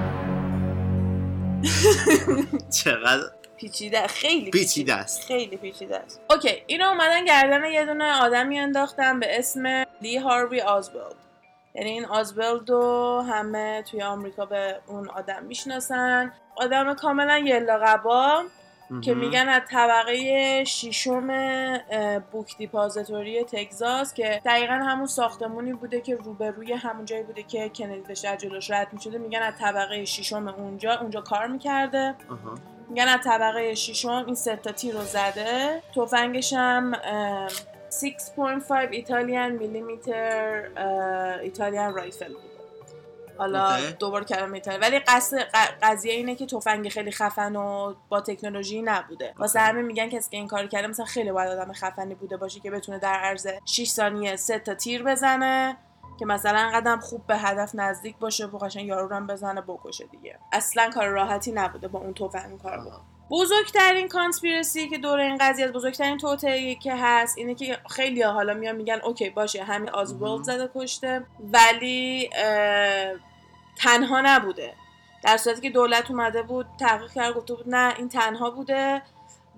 چقدر 2.84 3.24
پیچیده 3.58 4.08
خیلی 4.08 4.51
پیچیده. 4.51 4.93
است. 4.93 5.24
خیلی 5.24 5.58
پیچیده 5.58 5.98
است. 5.98 6.22
اوکی 6.29 6.63
اینو 6.67 6.86
اومدن 6.86 7.25
گردن 7.25 7.65
یه 7.65 7.86
دونه 7.86 8.22
آدمی 8.22 8.60
انداختن 8.60 9.20
به 9.20 9.39
اسم 9.39 9.86
لی 10.01 10.17
هاروی 10.17 10.62
آزولد 10.62 11.15
یعنی 11.75 11.89
این 11.89 12.05
آزولد 12.05 12.70
رو 12.70 13.22
همه 13.29 13.84
توی 13.91 14.01
آمریکا 14.01 14.46
به 14.46 14.79
اون 14.88 15.10
آدم 15.10 15.43
می‌شناسن. 15.43 16.34
آدم 16.55 16.93
کاملا 16.93 17.38
یلا 17.38 17.77
قبا 17.77 18.43
که. 19.01 19.13
میگن 19.13 19.50
از 19.50 19.62
طبقه 19.69 20.63
شیشم 20.63 21.27
بوک 22.31 22.57
دیپازیتوری 22.57 23.43
تگزاس 23.43 24.13
که 24.13 24.41
دقیقا 24.45 24.73
همون 24.73 25.05
ساختمونی 25.05 25.73
بوده 25.73 26.01
که 26.01 26.15
روبروی 26.15 26.73
همون 26.73 27.05
جایی 27.05 27.23
بوده 27.23 27.43
که 27.43 27.69
کندی 27.69 28.01
داشته 28.01 28.38
جلوش 28.38 28.71
رد 28.71 28.88
می‌شده 28.93 29.17
میگن 29.17 29.39
از 29.41 29.53
طبقه 29.59 30.05
شیشم 30.05 30.47
اونجا 30.47 31.00
اونجا 31.01 31.21
کار 31.21 31.47
می‌کرده. 31.47 32.15
میگن 32.89 33.07
از 33.07 33.19
طبقه 33.23 33.75
ششم 33.75 34.23
این 34.25 34.35
سه 34.35 34.55
تا 34.55 34.71
تیر 34.71 34.93
رو 34.93 35.01
زده 35.01 35.81
تفنگش 35.95 36.53
هم 36.53 36.93
اه، 37.03 37.47
6.5 37.47 38.71
ایتالیان 38.91 39.51
میلیمتر 39.51 40.63
ایتالیان 41.41 41.93
رایفل 41.95 42.33
بوده 42.33 42.52
حالا 43.37 43.77
کلمه 44.27 44.53
ایتالیا 44.53 44.79
ولی 44.79 44.99
قصد 44.99 45.39
ق- 45.39 45.73
قضیه 45.81 46.13
اینه 46.13 46.35
که 46.35 46.45
تفنگ 46.45 46.89
خیلی 46.89 47.11
خفن 47.11 47.55
و 47.55 47.93
با 48.09 48.21
تکنولوژی 48.21 48.81
نبوده. 48.81 49.33
واسه. 49.37 49.59
همه 49.59 49.81
میگن 49.81 50.09
کسی 50.09 50.31
که 50.31 50.37
این 50.37 50.47
کار 50.47 50.67
کرده 50.67 50.87
مثلا 50.87 51.05
خیلی 51.05 51.31
باید 51.31 51.49
آدم 51.49 51.73
خفنی 51.73 52.15
بوده 52.15 52.37
باشه 52.37 52.59
که 52.59 52.71
بتونه 52.71 52.99
در 52.99 53.13
عرض 53.13 53.47
6 53.65 53.89
ثانیه 53.89 54.35
سه 54.35 54.59
تا 54.59 54.75
تیر 54.75 55.03
بزنه 55.03 55.77
که 56.19 56.25
مثلا 56.25 56.71
قدم 56.73 56.99
خوب 56.99 57.27
به 57.27 57.37
هدف 57.37 57.71
نزدیک 57.75 58.17
باشه 58.17 58.45
و 58.45 58.57
قشنگ 58.57 58.85
یارو 58.85 59.07
رو 59.07 59.15
هم 59.15 59.27
بزنه 59.27 59.61
بکشه 59.61 60.05
دیگه. 60.05 60.39
اصلا 60.51 60.89
کار 60.93 61.07
راحتی 61.07 61.51
نبوده 61.51 61.87
با 61.87 61.99
اون 61.99 62.13
تفنگ 62.13 62.61
کار. 62.61 62.77
آها. 62.79 63.01
بزرگترین 63.29 64.07
کانسپیرسی 64.07 64.89
که 64.89 64.97
دور 64.97 65.19
این 65.19 65.37
قضیه 65.37 65.65
از 65.65 65.71
بزرگترین 65.71 66.17
توطئه 66.17 66.75
که 66.75 66.95
هست 66.95 67.37
اینه 67.37 67.55
که 67.55 67.77
خیلی 67.89 68.21
حالا 68.21 68.53
میان 68.53 68.75
میگن 68.75 68.99
اوکی 69.03 69.29
باشه 69.29 69.63
همین 69.63 69.89
آزولد 69.89 70.31
مهم. 70.31 70.43
زده 70.43 70.69
کشته 70.75 71.25
ولی 71.53 72.29
تنها 73.75 74.21
نبوده. 74.25 74.73
در 75.23 75.37
صورتی 75.37 75.61
که 75.61 75.69
دولت 75.69 76.11
اومده 76.11 76.41
بود 76.41 76.65
تحقیق 76.79 77.11
کرد 77.11 77.33
گفته 77.33 77.55
بود 77.55 77.69
نه 77.69 77.93
این 77.97 78.09
تنها 78.09 78.51
بوده 78.51 79.01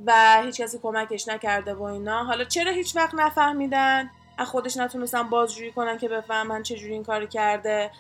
و 0.05 0.41
هیچ 0.45 0.61
کسی 0.61 0.79
کمکش 0.83 1.27
نکرده 1.27 1.73
و 1.73 1.83
اینا. 1.83 2.23
حالا 2.23 2.43
چرا 2.43 2.71
هیچ 2.71 2.95
وقت 2.95 3.15
نفهمیدن؟ 3.15 4.09
از 4.37 4.47
خودش 4.47 4.77
نتونستن 4.77 5.23
بازجویی 5.23 5.71
کنن 5.71 5.97
که 5.97 6.09
بفهمن 6.09 6.63
چجوری 6.63 6.93
این 6.93 7.03
کار 7.03 7.25
کرده. 7.25 7.91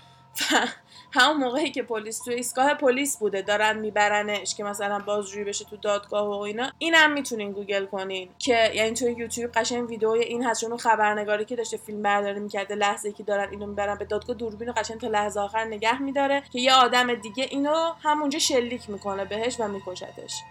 و 0.41 0.67
همون 1.19 1.37
موقعی 1.37 1.71
که 1.71 1.83
پلیس 1.83 2.23
تو 2.23 2.31
ایستگاه 2.31 2.73
پلیس 2.73 3.17
بوده 3.17 3.41
دارن 3.41 3.79
میبرنش 3.79 4.55
که 4.55 4.63
مثلا 4.63 4.99
بازجویی 4.99 5.45
بشه 5.45 5.65
تو 5.65 5.77
دادگاه 5.77 6.27
و 6.27 6.41
اینا. 6.41 6.71
اینم 6.77 7.13
می‌تونین 7.13 7.51
گوگل 7.51 7.85
کنین 7.85 8.29
که 8.39 8.71
یعنی 8.73 8.93
تو 8.93 9.09
یوتیوب 9.09 9.51
قشنگ 9.51 9.89
ویدیوی 9.89 10.19
این 10.19 10.43
هست 10.43 10.61
چون 10.61 10.77
خبرنگاری 10.77 11.45
که 11.45 11.55
داشته 11.55 11.77
فیلم 11.77 12.01
برداری 12.01 12.39
می‌کرده 12.39 12.75
لحظه 12.75 13.11
که 13.11 13.23
دارن 13.23 13.49
اینو 13.51 13.65
می‌برن 13.65 13.95
به 13.97 14.05
دادگاه 14.05 14.35
دوربین 14.35 14.71
قشنگ 14.71 15.01
تا 15.01 15.07
لحظه 15.07 15.39
آخر 15.39 15.65
نگه 15.65 16.01
میداره 16.01 16.43
که 16.53 16.59
یه 16.59 16.73
آدم 16.73 17.13
دیگه 17.13 17.43
اینو 17.43 17.93
همونجا 18.03 18.39
شلیک 18.39 18.89
می‌کنه 18.89 19.25
بهش 19.25 19.59
و 19.59 19.67
میکشتش. 19.67 20.41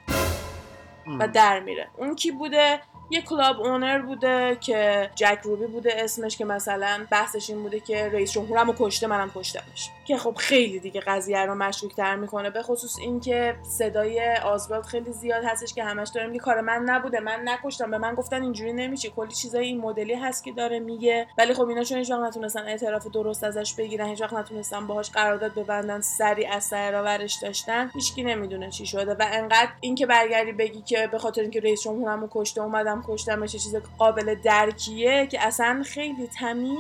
و 1.21 1.29
در 1.29 1.61
میره. 1.61 1.89
اون 1.97 2.15
کی 2.15 2.31
بوده؟ 2.31 2.81
یه 3.11 3.23
کلاب 3.23 3.61
اونر 3.61 3.99
بوده 4.03 4.59
که 4.61 5.11
جک 5.15 5.39
روبی 5.43 5.67
بوده 5.67 6.05
اسمش 6.05 6.37
که 6.37 6.45
مثلا 6.45 7.07
بحثش 7.11 7.51
این 7.51 7.63
بوده 7.63 7.81
که 7.81 8.11
رئیس 8.13 8.33
جمهورم 8.33 8.67
رو 8.67 8.75
کشته 8.79 9.07
منم 9.07 9.31
کشتمش. 9.35 9.91
که 10.05 10.19
خب 10.19 10.35
خیلی 10.35 10.79
دیگه 10.81 11.01
قضیه 11.01 11.47
رو 11.47 11.55
مشکوک 11.55 11.97
تر 11.97 12.17
می‌کنه 12.17 12.51
به 12.51 12.63
خصوص 12.63 12.99
اینکه 12.99 13.57
صدای 13.63 14.37
آزبالد 14.45 14.85
خیلی 14.85 15.13
زیاد 15.13 15.45
هستش 15.45 15.75
که 15.75 15.85
همش 15.85 16.09
داره 16.15 16.27
میگه 16.27 16.39
کار 16.41 16.61
من 16.61 16.83
نبوده 16.87 17.21
من 17.21 17.41
نکشتم 17.45 17.91
به 17.91 17.99
من 17.99 18.15
گفتن 18.15 18.43
اینجوری 18.43 18.73
نمیشه 18.73 19.11
کلی 19.11 19.33
چیزای 19.33 19.67
این 19.67 19.81
مدلی 19.81 20.15
هست 20.15 20.45
که 20.45 20.53
داره 20.53 20.79
میگه. 20.79 21.27
ولی 21.39 21.55
خب 21.55 21.69
اینا 21.69 21.85
چون 21.85 21.99
هیچ 21.99 22.11
وقت 22.11 22.21
نتونستن 22.21 22.63
اعتراف 22.63 23.07
درست 23.07 23.45
ازش 23.45 23.75
بگیرن 23.75 24.07
هیچ 24.07 24.21
وقت 24.21 24.33
نتونستن 24.33 24.87
باهاش 24.87 25.11
قرارداد 25.11 25.55
ببندن 25.55 26.01
سری 26.01 26.47
از 26.47 26.65
سر 26.65 27.03
ورش 27.05 27.35
داشتن 27.43 27.91
هیچکی 27.95 28.23
نمی‌دونه 28.23 28.71
چی 28.71 28.87
شده. 28.87 29.15
و 29.15 29.27
انقدر 29.33 29.71
اینکه 29.81 30.07
برگردی 30.07 30.53
بگی 30.53 30.83
که 30.83 31.09
به 31.13 31.19
خاطر 31.19 31.43
اینکه 31.43 31.61
رئیس 31.61 31.83
جمهورمو 31.83 32.29
کشته 32.31 32.61
اومدم 32.61 33.05
کشتمش 33.09 33.53
چه 33.53 33.59
چیز 33.59 33.77
قابل 33.99 34.35
درکیه 34.35 35.27
که 35.27 35.47
اصلا 35.47 35.83
خیلی 35.87 36.27
تمیز. 36.39 36.79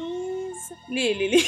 لی 0.88 1.14
لی 1.14 1.28
لی. 1.28 1.38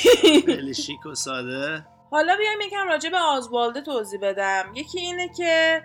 خیلی 0.47 0.75
شیک 0.75 1.07
و 1.07 1.15
ساده. 1.15 1.66
حالا 2.11 2.37
بیایم 2.37 2.61
یکم 2.61 2.89
راجع 2.89 3.11
به 3.11 3.19
آزوالد 3.19 3.81
توضیح 3.81 4.21
بدم. 4.21 4.73
یکی 4.75 5.01
اینه 5.01 5.29
که 5.29 5.83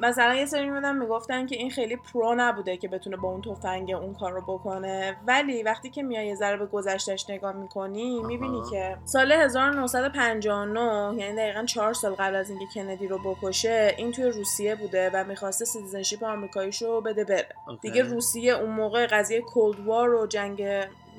مثلا 0.00 0.34
یه 0.34 0.46
سری 0.46 0.64
میمدن 0.64 0.96
می‌گفتن 0.96 1.46
که 1.46 1.56
این 1.56 1.70
خیلی 1.70 1.96
pro 1.96 2.34
نبوده 2.34 2.76
که 2.76 2.88
بتونه 2.88 3.16
با 3.16 3.28
اون 3.28 3.42
تفنگ 3.42 3.90
اون 3.90 4.14
کار 4.14 4.32
رو 4.32 4.40
بکنه 4.40 5.16
ولی 5.26 5.62
وقتی 5.62 5.90
که 5.90 6.02
میای 6.02 6.26
یه 6.26 6.34
ذره 6.34 6.56
به 6.56 6.66
گذشتش 6.66 7.30
نگاه 7.30 7.52
می‌کنی 7.52 8.22
می‌بینی. 8.22 8.62
که 8.70 8.96
سال 9.04 9.32
1959 9.32 11.22
یعنی 11.22 11.36
دقیقا 11.36 11.64
چهار 11.64 11.92
سال 11.92 12.14
قبل 12.14 12.34
از 12.34 12.50
اینکه 12.50 12.64
کندی 12.74 13.08
رو 13.08 13.18
بکشه 13.18 13.94
این 13.98 14.12
توی 14.12 14.24
روسیه 14.24 14.74
بوده 14.74 15.10
و 15.14 15.24
می‌خواسته 15.24 15.64
citizenship 15.64 16.24
آمریکاییش 16.24 16.82
رو 16.82 17.00
بده 17.00 17.24
بره 17.24 17.48
اوکی. 17.68 17.78
دیگه 17.80 18.02
روسیه 18.02 18.52
اون 18.52 18.70
موقع 18.70 19.06
قضیه 19.06 19.40
Cold 19.40 19.80
War 19.80 20.14
و 20.14 20.26
جنگ 20.26 20.62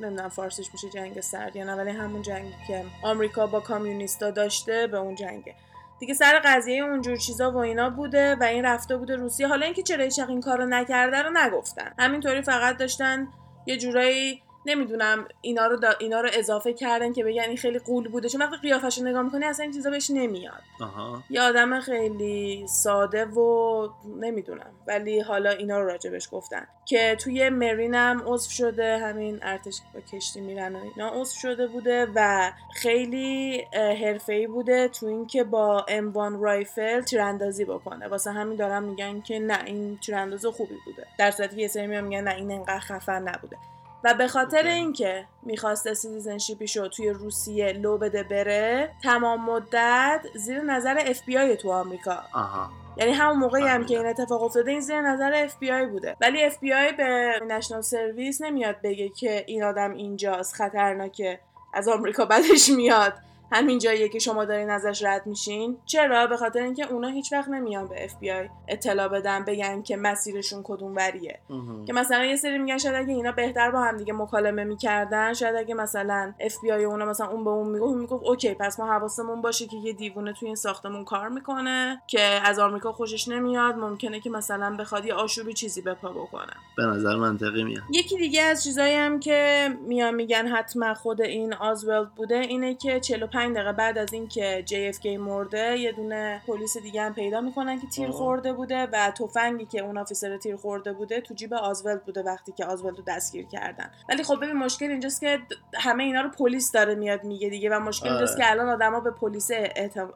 نمی‌دونم 0.01 0.29
فارسیش 0.29 0.69
میشه 0.73 0.89
جنگ 0.89 1.21
سرد 1.21 1.55
یا 1.55 1.63
نه 1.63 1.75
ولی 1.75 1.89
همون 1.89 2.21
جنگی 2.21 2.53
که 2.67 2.83
آمریکا 3.03 3.47
با 3.47 3.59
کامیونیستا 3.59 4.31
داشته 4.31 4.87
به 4.87 4.97
اون 4.97 5.15
جنگه 5.15 5.55
دیگه 5.99 6.13
سر 6.13 6.41
قضیه 6.45 6.83
اونجور 6.83 7.17
چیزا 7.17 7.51
و 7.51 7.57
اینا 7.57 7.89
بوده 7.89 8.35
و 8.35 8.43
این 8.43 8.65
رفته 8.65 8.97
بوده 8.97 9.15
روسیه. 9.15 9.47
حالا 9.47 9.65
اینکه 9.65 9.83
چرا 9.83 10.07
این 10.27 10.41
کارو 10.41 10.65
نکرده 10.65 11.21
رو 11.21 11.29
نگفتن. 11.33 11.93
همینطوری 11.99 12.41
فقط 12.41 12.77
داشتن 12.77 13.27
یه 13.65 13.77
جورایی 13.77 14.41
نمی‌دونم 14.65 15.27
اینا 15.41 15.67
رو 15.67 15.77
دا 15.77 15.89
اینا 15.99 16.21
رو 16.21 16.29
اضافه 16.33 16.73
کردن 16.73 17.13
که 17.13 17.23
بگن 17.23 17.41
این 17.41 17.57
خیلی 17.57 17.79
قول 17.79 18.07
بوده. 18.07 18.29
چون 18.29 18.41
وقتی 18.41 18.57
قیافش 18.57 18.97
رو 18.97 19.07
نگاه 19.07 19.21
می‌کنی 19.21 19.45
اصلا 19.45 19.63
این 19.63 19.73
چیزا 19.73 19.89
بهش 19.89 20.09
نمیاد. 20.09 20.61
آها. 20.81 21.23
یه 21.29 21.41
آدم 21.41 21.79
خیلی 21.79 22.65
ساده 22.67 23.25
و 23.25 23.89
نمی‌دونم. 24.19 24.71
ولی 24.87 25.19
حالا 25.19 25.49
اینا 25.49 25.79
رو 25.79 25.87
راجبش 25.87 26.29
گفتن. 26.31 26.67
که 26.85 27.15
توی 27.19 27.49
مرین 27.49 27.95
هم 27.95 28.23
عضو 28.25 28.49
شده 28.51 28.97
همین 28.97 29.39
ارتش 29.41 29.81
با 29.93 29.99
کشتی 29.99 30.41
میرن 30.41 30.75
و 30.75 30.79
اینا 30.95 31.09
عضو 31.09 31.39
شده 31.39 31.67
بوده 31.67 32.07
و 32.15 32.51
خیلی 32.75 33.61
حرفه‌ای 33.73 34.47
بوده 34.47 34.87
تو 34.87 35.05
اینکه 35.05 35.43
با 35.43 35.85
M1 35.89 36.41
رایفل 36.41 37.01
تیراندازی 37.01 37.65
بکنه. 37.65 38.07
واسه 38.07 38.31
همین 38.31 38.57
دارم 38.57 38.83
میگن 38.83 39.21
که 39.21 39.39
نه 39.39 39.63
این 39.65 39.97
تیرانداز 39.97 40.45
خوبی 40.45 40.75
بوده. 40.85 41.07
در 41.17 41.31
صورتی 41.31 41.55
که 41.55 41.61
یه 41.61 41.67
سری 41.67 41.87
میگن 41.87 42.21
نه 42.21 42.35
این 42.35 42.51
انقدر 42.51 42.79
خفن 42.79 43.21
نبوده. 43.21 43.57
و 44.03 44.13
به 44.13 44.27
خاطر. 44.27 44.67
اینکه 44.67 45.25
می‌خواسته 45.43 45.93
citizenship 45.93 46.62
یشو 46.62 46.87
توی 46.87 47.09
روسیه 47.09 47.73
لو 47.73 47.97
بده 47.97 48.23
بره 48.23 48.91
تمام 49.03 49.45
مدت 49.45 50.21
زیر 50.35 50.61
نظر 50.61 51.03
اف 51.05 51.21
بی 51.25 51.37
آی 51.37 51.55
تو 51.55 51.71
آمریکا 51.71 52.17
آها 52.33 52.69
یعنی 52.97 53.11
همون 53.11 53.37
موقعی 53.37 53.63
هم 53.63 53.85
که. 53.85 53.97
این 53.97 54.07
اتفاق 54.07 54.43
افتاده 54.43 54.71
این 54.71 54.79
زیر 54.79 55.01
نظر 55.01 55.33
اف 55.33 55.55
بی 55.59 55.71
آی 55.71 55.85
بوده 55.85 56.15
ولی 56.21 56.43
اف 56.43 56.59
بی 56.59 56.73
آی 56.73 56.91
به 56.91 57.39
national 57.47 57.81
service 57.81 58.41
نمیاد 58.41 58.75
بگه 58.83 59.09
که 59.09 59.43
این 59.47 59.63
آدم 59.63 59.93
اینجاست 59.93 60.53
خطرناکه 60.53 61.39
از 61.73 61.87
آمریکا 61.87 62.25
بدش 62.25 62.69
میاد 62.69 63.13
همین 63.51 63.79
جاییه 63.79 64.09
که 64.09 64.19
شما 64.19 64.45
دارین 64.45 64.69
ازش 64.69 65.03
رد 65.03 65.27
میشین؟ 65.27 65.77
چرا؟ 65.85 66.27
به 66.27 66.37
خاطر 66.37 66.59
اینکه 66.59 66.91
اونا 66.91 67.07
هیچ 67.07 67.33
وقت 67.33 67.49
نمیان 67.49 67.87
به 67.87 68.05
اف 68.05 68.15
بی 68.19 68.31
آی 68.31 68.49
اطلاع 68.67 69.07
بدن 69.07 69.45
بگن 69.45 69.81
که 69.81 69.97
مسیرشون 69.97 70.61
کدوم 70.63 70.95
وریه. 70.95 71.39
که 71.87 71.93
مثلا 71.93 72.25
یه 72.25 72.35
سری 72.35 72.57
میگن 72.57 72.77
شاید 72.77 72.95
اگه 72.95 73.13
اینا 73.13 73.31
بهتر 73.31 73.71
با 73.71 73.81
هم 73.81 73.97
دیگه 73.97 74.13
مکالمه 74.13 74.63
می‌کردن 74.63 75.33
شاید 75.33 75.55
اگه 75.55 75.75
مثلا 75.75 76.33
اف 76.39 76.55
بی 76.61 76.71
آی 76.71 76.83
اونا 76.83 77.05
مثلا 77.05 77.27
اون 77.27 77.43
به 77.43 77.49
اون 77.49 77.67
می‌گفت 77.67 77.95
می‌گفت 77.95 78.25
okay 78.25 78.53
پس 78.53 78.79
ما 78.79 78.87
حواسمون 78.93 79.41
باشه 79.41 79.67
که 79.67 79.77
یه 79.77 79.93
دیوونه 79.93 80.33
توی 80.33 80.47
این 80.47 80.55
ساختمون 80.55 81.05
کار 81.05 81.29
می‌کنه 81.29 82.01
که 82.07 82.21
از 82.21 82.59
آمریکا 82.59 82.91
خوشش 82.91 83.27
نمیاد. 83.27 83.75
ممکنه 83.75 84.19
که 84.19 84.29
مثلا 84.29 84.75
بخواد 84.79 85.05
یه 85.05 85.13
آشوبی 85.13 85.53
چیزی 85.53 85.81
به 85.81 85.93
پا 85.93 86.09
بکنه. 86.09 86.53
به 86.77 86.83
نظر 86.83 87.15
منطقی 87.15 87.63
میاد. 87.63 87.83
یکی 87.91 88.17
دیگه 88.17 88.41
از 88.41 88.63
چیزایی 88.63 88.95
هم 88.95 89.19
که 89.19 89.69
میان 89.87 90.15
میگن 90.15 90.47
حتما 90.47 90.93
خود 90.93 91.21
این 91.21 91.53
آزولد 91.53 92.15
بوده 92.15 92.35
اینه 92.35 92.75
که 92.75 92.99
45 92.99 93.38
دقیقه 93.47 93.71
بعد 93.71 93.97
از 93.97 94.13
اینکه 94.13 94.65
JFK 94.67 95.05
مرده 95.05 95.77
یه 95.77 95.91
دونه 95.91 96.41
پلیس 96.47 96.77
دیگه 96.77 97.01
هم 97.01 97.13
پیدا 97.13 97.41
می‌کنن 97.41 97.79
که 97.81 97.87
تیر. 97.87 98.09
خورده 98.11 98.53
بوده 98.53 98.85
و 98.93 99.11
تفنگی 99.11 99.65
که 99.65 99.79
اون 99.81 99.97
officer 99.97 100.37
تیر 100.37 100.55
خورده 100.55 100.93
بوده 100.93 101.21
تو 101.21 101.33
جیب 101.33 101.53
آزولد 101.53 102.05
بوده 102.05 102.23
وقتی 102.23 102.51
که 102.51 102.65
آزولد 102.65 102.97
رو 102.97 103.03
دستگیر 103.07 103.45
کردن. 103.47 103.91
ولی 104.09 104.23
خب 104.23 104.35
ببین 104.43 104.55
مشکل 104.55 104.85
اینجاست 104.85 105.21
که 105.21 105.39
همه 105.73 106.03
اینا 106.03 106.21
رو 106.21 106.29
پلیس 106.29 106.71
داره 106.71 106.95
میاد 106.95 107.23
میگه 107.23 107.49
دیگه 107.49 107.69
و 107.69 107.79
مشکل 107.79 108.09
اینجاست 108.09 108.33
آره. 108.35 108.43
که 108.45 108.51
الان 108.51 108.69
آدما 108.69 108.99
به 108.99 109.11
پلیس 109.11 109.51
اعتم- 109.51 110.13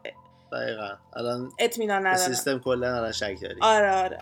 دقیقا. 0.52 0.90
الان 1.16 1.52
اطمینان 1.60 2.00
ندارن. 2.08 2.18
سیستم 2.18 2.60
کلا 2.60 2.98
الان 2.98 3.12
شک 3.12 3.38
داری. 3.42 3.56
آره 3.62 3.92
آره. 3.92 4.18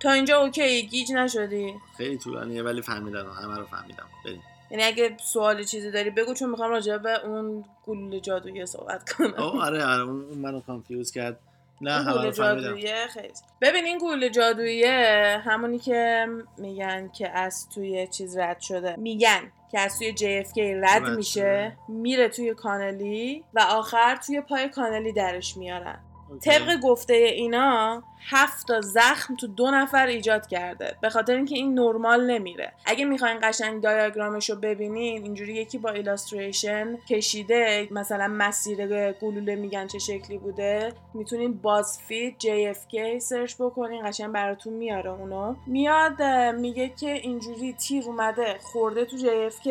تا 0.00 0.10
اینجا 0.12 0.40
okay 0.40 0.86
گیج 0.86 1.12
نشدی. 1.12 1.74
خیلی 1.96 2.18
طولانیه 2.18 2.62
ولی 2.62 2.82
فهمیدم 2.82 3.26
همه 3.42 3.56
رو 3.58 3.66
فهمیدم. 3.66 4.06
بریم. 4.24 4.42
یعنی 4.70 4.84
اگه 4.84 5.16
سوالی 5.24 5.64
چیزی 5.64 5.90
داری 5.90 6.10
بگو 6.10 6.34
چون 6.34 6.50
می‌خوام 6.50 6.70
راجع 6.70 6.96
به 6.98 7.26
اون 7.26 7.64
گلوله 7.86 8.20
جادویی 8.20 8.66
صحبت 8.66 9.12
کنم. 9.12 9.34
آه 9.34 9.64
آره 9.66 9.84
آره 9.84 10.02
اون 10.02 10.24
منو 10.38 10.60
confuse 10.60 11.10
کرد. 11.10 11.38
نه 11.80 11.92
همه 11.92 12.32
جادوییه 12.32 13.06
خیلی. 13.06 13.32
ببین 13.60 13.84
این 13.84 13.98
گلوله 13.98 14.30
جادوییه 14.30 15.42
همونی 15.44 15.78
که 15.78 16.26
میگن 16.58 17.08
که 17.08 17.28
از 17.28 17.68
توی 17.74 18.06
چیز 18.06 18.36
رد 18.36 18.60
شده. 18.60 18.96
میگن 18.96 19.52
که 19.72 19.80
از 19.80 19.98
توی 19.98 20.14
JFK 20.16 20.58
رد 20.58 20.84
رد 20.84 21.08
میشه. 21.16 21.76
میره 21.88 22.28
توی 22.28 22.54
کانلی 22.54 23.44
و 23.54 23.60
آخر 23.60 24.16
توی 24.26 24.40
پای 24.40 24.68
کانلی 24.68 25.12
درش 25.12 25.56
میارن. 25.56 25.98
طبق 26.40 26.80
گفته 26.82 27.14
اینا 27.14 28.02
هفت 28.28 28.66
تا 28.66 28.80
زخم 28.80 29.36
تو 29.36 29.46
دو 29.46 29.70
نفر 29.70 30.06
ایجاد 30.06 30.46
کرده. 30.46 30.96
به 31.00 31.10
خاطر 31.10 31.36
اینکه 31.36 31.54
این 31.54 31.74
نرمال 31.74 32.30
نمیره. 32.30 32.72
اگه 32.84 33.04
می‌خواین 33.04 33.38
قشنگ 33.42 33.80
diagram 33.80 34.34
ش 34.34 34.50
رو 34.50 34.56
ببینین 34.56 35.22
اینجوری 35.22 35.54
یکی 35.54 35.78
با 35.78 35.90
illustration 35.90 36.96
کشیده 36.96 37.88
مثلا 37.90 38.28
مسیر 38.28 39.12
گلوله 39.12 39.54
میگن 39.54 39.86
چه 39.86 39.98
شکلی 39.98 40.38
بوده 40.38 40.92
می‌تونین 41.14 41.54
BuzzFeed 41.54 42.36
JFK 42.40 43.18
سرچ 43.18 43.54
بکنین 43.58 44.08
قشنگ 44.08 44.32
براتون 44.32 44.72
میاره 44.72 45.10
اونو. 45.10 45.54
میاد 45.66 46.22
میگه 46.54 46.88
که 46.88 47.12
اینجوری 47.12 47.72
تیر 47.72 48.04
اومده 48.04 48.58
خورده 48.62 49.04
تو 49.04 49.16
JFK 49.16 49.68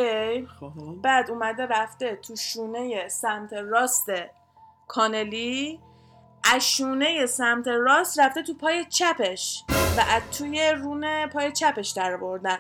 خب. 0.60 0.72
بعد 1.02 1.32
اومده 1.32 1.66
رفته 1.66 2.16
تو 2.16 2.36
شونه 2.36 3.08
سمت 3.08 3.54
راست 3.54 4.10
کانلی 4.88 5.80
از 6.54 6.70
شونه 6.72 7.26
سمت 7.26 7.68
راست 7.68 8.20
رفته 8.20 8.44
تو 8.44 8.54
پای 8.54 8.86
چپش 8.86 9.64
و 9.98 10.02
از 10.10 10.22
توی 10.38 10.72
رونه 10.72 11.28
پای 11.28 11.52
چپش 11.52 11.90
در 11.90 12.18
بردن 12.18 12.58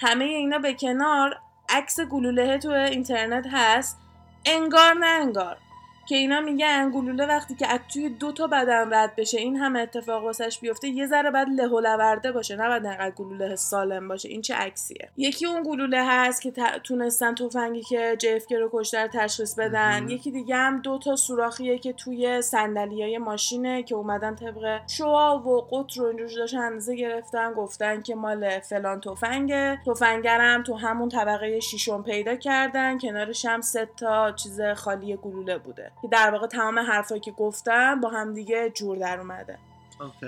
همه 0.00 0.24
اینا 0.24 0.58
به 0.58 0.74
کنار 0.74 1.36
عکس 1.68 2.00
گلوله 2.00 2.58
تو 2.58 2.70
اینترنت 2.70 3.46
هست. 3.52 3.98
انگار 4.44 4.94
نه 4.94 5.06
انگار. 5.06 5.58
که 6.06 6.16
اینا 6.16 6.40
میگن 6.40 6.90
گلوله 6.90 7.26
وقتی 7.26 7.54
که 7.54 7.66
از 7.72 7.80
توی 7.92 8.08
دو 8.08 8.32
تا 8.32 8.46
بدن 8.46 8.94
رد 8.94 9.16
بشه 9.16 9.38
این 9.38 9.56
همه 9.56 9.80
اتفاق 9.80 10.24
واسش 10.24 10.58
بیفته 10.58 10.88
یه 10.88 11.06
ذره 11.06 11.30
بعد 11.30 11.48
له 11.48 11.80
لورده 11.80 12.32
باشه 12.32 12.56
نه 12.56 12.68
بعد 12.68 12.86
انقدر 12.86 13.10
گلوله 13.10 13.56
سالم 13.56 14.08
باشه 14.08 14.28
این 14.28 14.42
چه 14.42 14.54
عکسیه؟ 14.54 15.08
یکی 15.16 15.46
اون 15.46 15.62
گلوله 15.62 16.04
هست 16.06 16.42
که 16.42 16.50
ت- 16.50 16.82
تونستن 16.84 17.34
تفنگی 17.34 17.82
که 17.82 18.16
JFK 18.22 18.52
رو 18.52 18.70
کشته 18.72 19.02
رو 19.02 19.08
تشخیص 19.12 19.54
بدن. 19.58 20.08
یکی 20.08 20.30
دیگه 20.30 20.56
هم 20.56 20.80
دو 20.80 20.98
تا 20.98 21.16
سوراخیه 21.16 21.78
که 21.78 21.92
توی 21.92 22.42
صندلیای 22.42 23.18
ماشینه 23.18 23.82
که 23.82 23.94
اومدن 23.94 24.36
طبق 24.36 24.80
شعا 24.86 25.38
و 25.38 25.60
قطر 25.60 26.00
رو 26.00 26.06
اینجوری 26.06 26.34
داشتن 26.36 26.58
اندازه 26.58 26.96
گرفتن 26.96 27.52
گفتن 27.52 28.02
که 28.02 28.14
مال 28.14 28.60
فلان 28.60 29.00
تفنگه. 29.00 29.78
تفنگرم 29.86 30.62
تو 30.62 30.74
همون 30.74 31.08
طبقه 31.08 31.60
شیشم 31.60 32.02
پیدا 32.02 32.36
کردن. 32.36 32.98
کنارش 32.98 33.44
هم 33.44 33.60
سه 33.60 33.88
تا 33.96 34.32
چیز 34.32 34.60
خالی 34.60 35.16
گلوله 35.16 35.58
بوده. 35.58 35.91
که 36.02 36.08
در 36.08 36.30
واقع 36.30 36.46
تمام 36.46 36.78
حرفایی 36.78 37.20
که 37.20 37.30
گفتم 37.30 38.00
با 38.00 38.08
هم 38.08 38.34
دیگه 38.34 38.70
جور 38.70 38.96
در 38.96 39.20
اومده. 39.20 39.58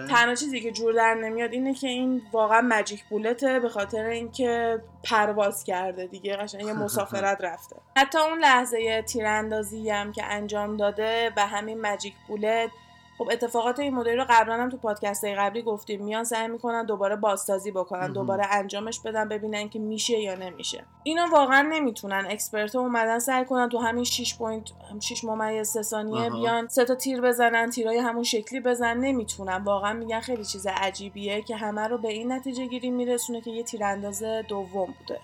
تنها 0.09 0.35
چیزی 0.35 0.61
که 0.61 0.70
جور 0.70 0.92
در 0.92 1.14
نمیاد 1.14 1.53
اینه 1.53 1.74
که 1.74 1.88
این 1.88 2.22
واقعا 2.33 2.61
مجیک 2.61 3.05
بولته 3.05 3.61
به 3.61 3.68
خاطر 3.68 4.05
اینکه 4.05 4.81
پرواز 5.05 5.64
کرده 5.64 6.07
دیگه 6.07 6.37
قشنگ 6.37 6.62
یه 6.62 6.72
مسافرت 6.85 7.38
رفته. 7.40 7.77
حتی 7.96 8.18
اون 8.18 8.38
لحظه 8.38 9.03
تیراندازی 9.03 9.90
هم 9.90 10.12
که 10.12 10.24
انجام 10.24 10.77
داده 10.77 11.33
و 11.37 11.46
همین 11.46 11.81
مجیک 11.81 12.14
بولت 12.29 12.70
خب 13.18 13.29
اتفاقات 13.33 13.81
این 13.81 13.94
مدلی 13.94 14.16
رو 14.16 14.24
قبلا 14.31 14.55
هم 14.55 14.68
تو 14.68 14.77
پادکست 14.77 15.24
قبلی 15.24 15.62
گفتیم. 15.62 16.05
میان 16.05 16.24
سعی 16.24 16.48
می‌کنن 16.48 16.87
دوباره 16.87 17.16
بازسازی 17.16 17.70
بکنن. 17.70 18.12
دوباره 18.12 18.46
انجامش 18.50 19.00
بدن 19.00 19.29
ببینن 19.29 19.68
که 19.68 19.79
میشه 19.79 20.18
یا 20.18 20.35
نمیشه. 20.35 20.85
اینو 21.03 21.22
واقعا 21.33 21.62
نمی‌تونن. 21.62 22.27
expert 22.28 22.76
اومدن 22.77 23.18
سعی 23.18 23.44
کنن 23.44 23.68
تو 23.68 23.79
همین 23.79 24.05
6 24.05 24.38
point 24.38 24.64
6 25.00 25.24
ممیز 25.24 25.68
3 25.68 25.83
ثانیه. 25.83 26.31
بیان 26.31 26.68
سه 26.68 26.85
تا 26.85 26.94
تیر 26.94 27.20
بزنن 27.20 27.70
تیرای 27.70 27.98
همون 27.98 28.22
شکلی 28.22 28.61
بزنن. 28.61 29.00
نمی‌تونن. 29.00 29.64
واقعا 29.64 29.92
میگن 29.92 30.20
خیلی 30.20 30.44
چیز 30.44 30.66
عجیبیه 30.66 31.42
که 31.42 31.57
همه 31.57 31.88
رو 31.88 31.98
به 31.98 32.09
این 32.09 32.33
نتیجه 32.33 32.66
گیری 32.66 32.90
میرسونه 32.90 33.40
که 33.40 33.50
یه 33.50 33.62
تیرانداز 33.62 34.22
دوم 34.22 34.94
بوده. 34.98 35.20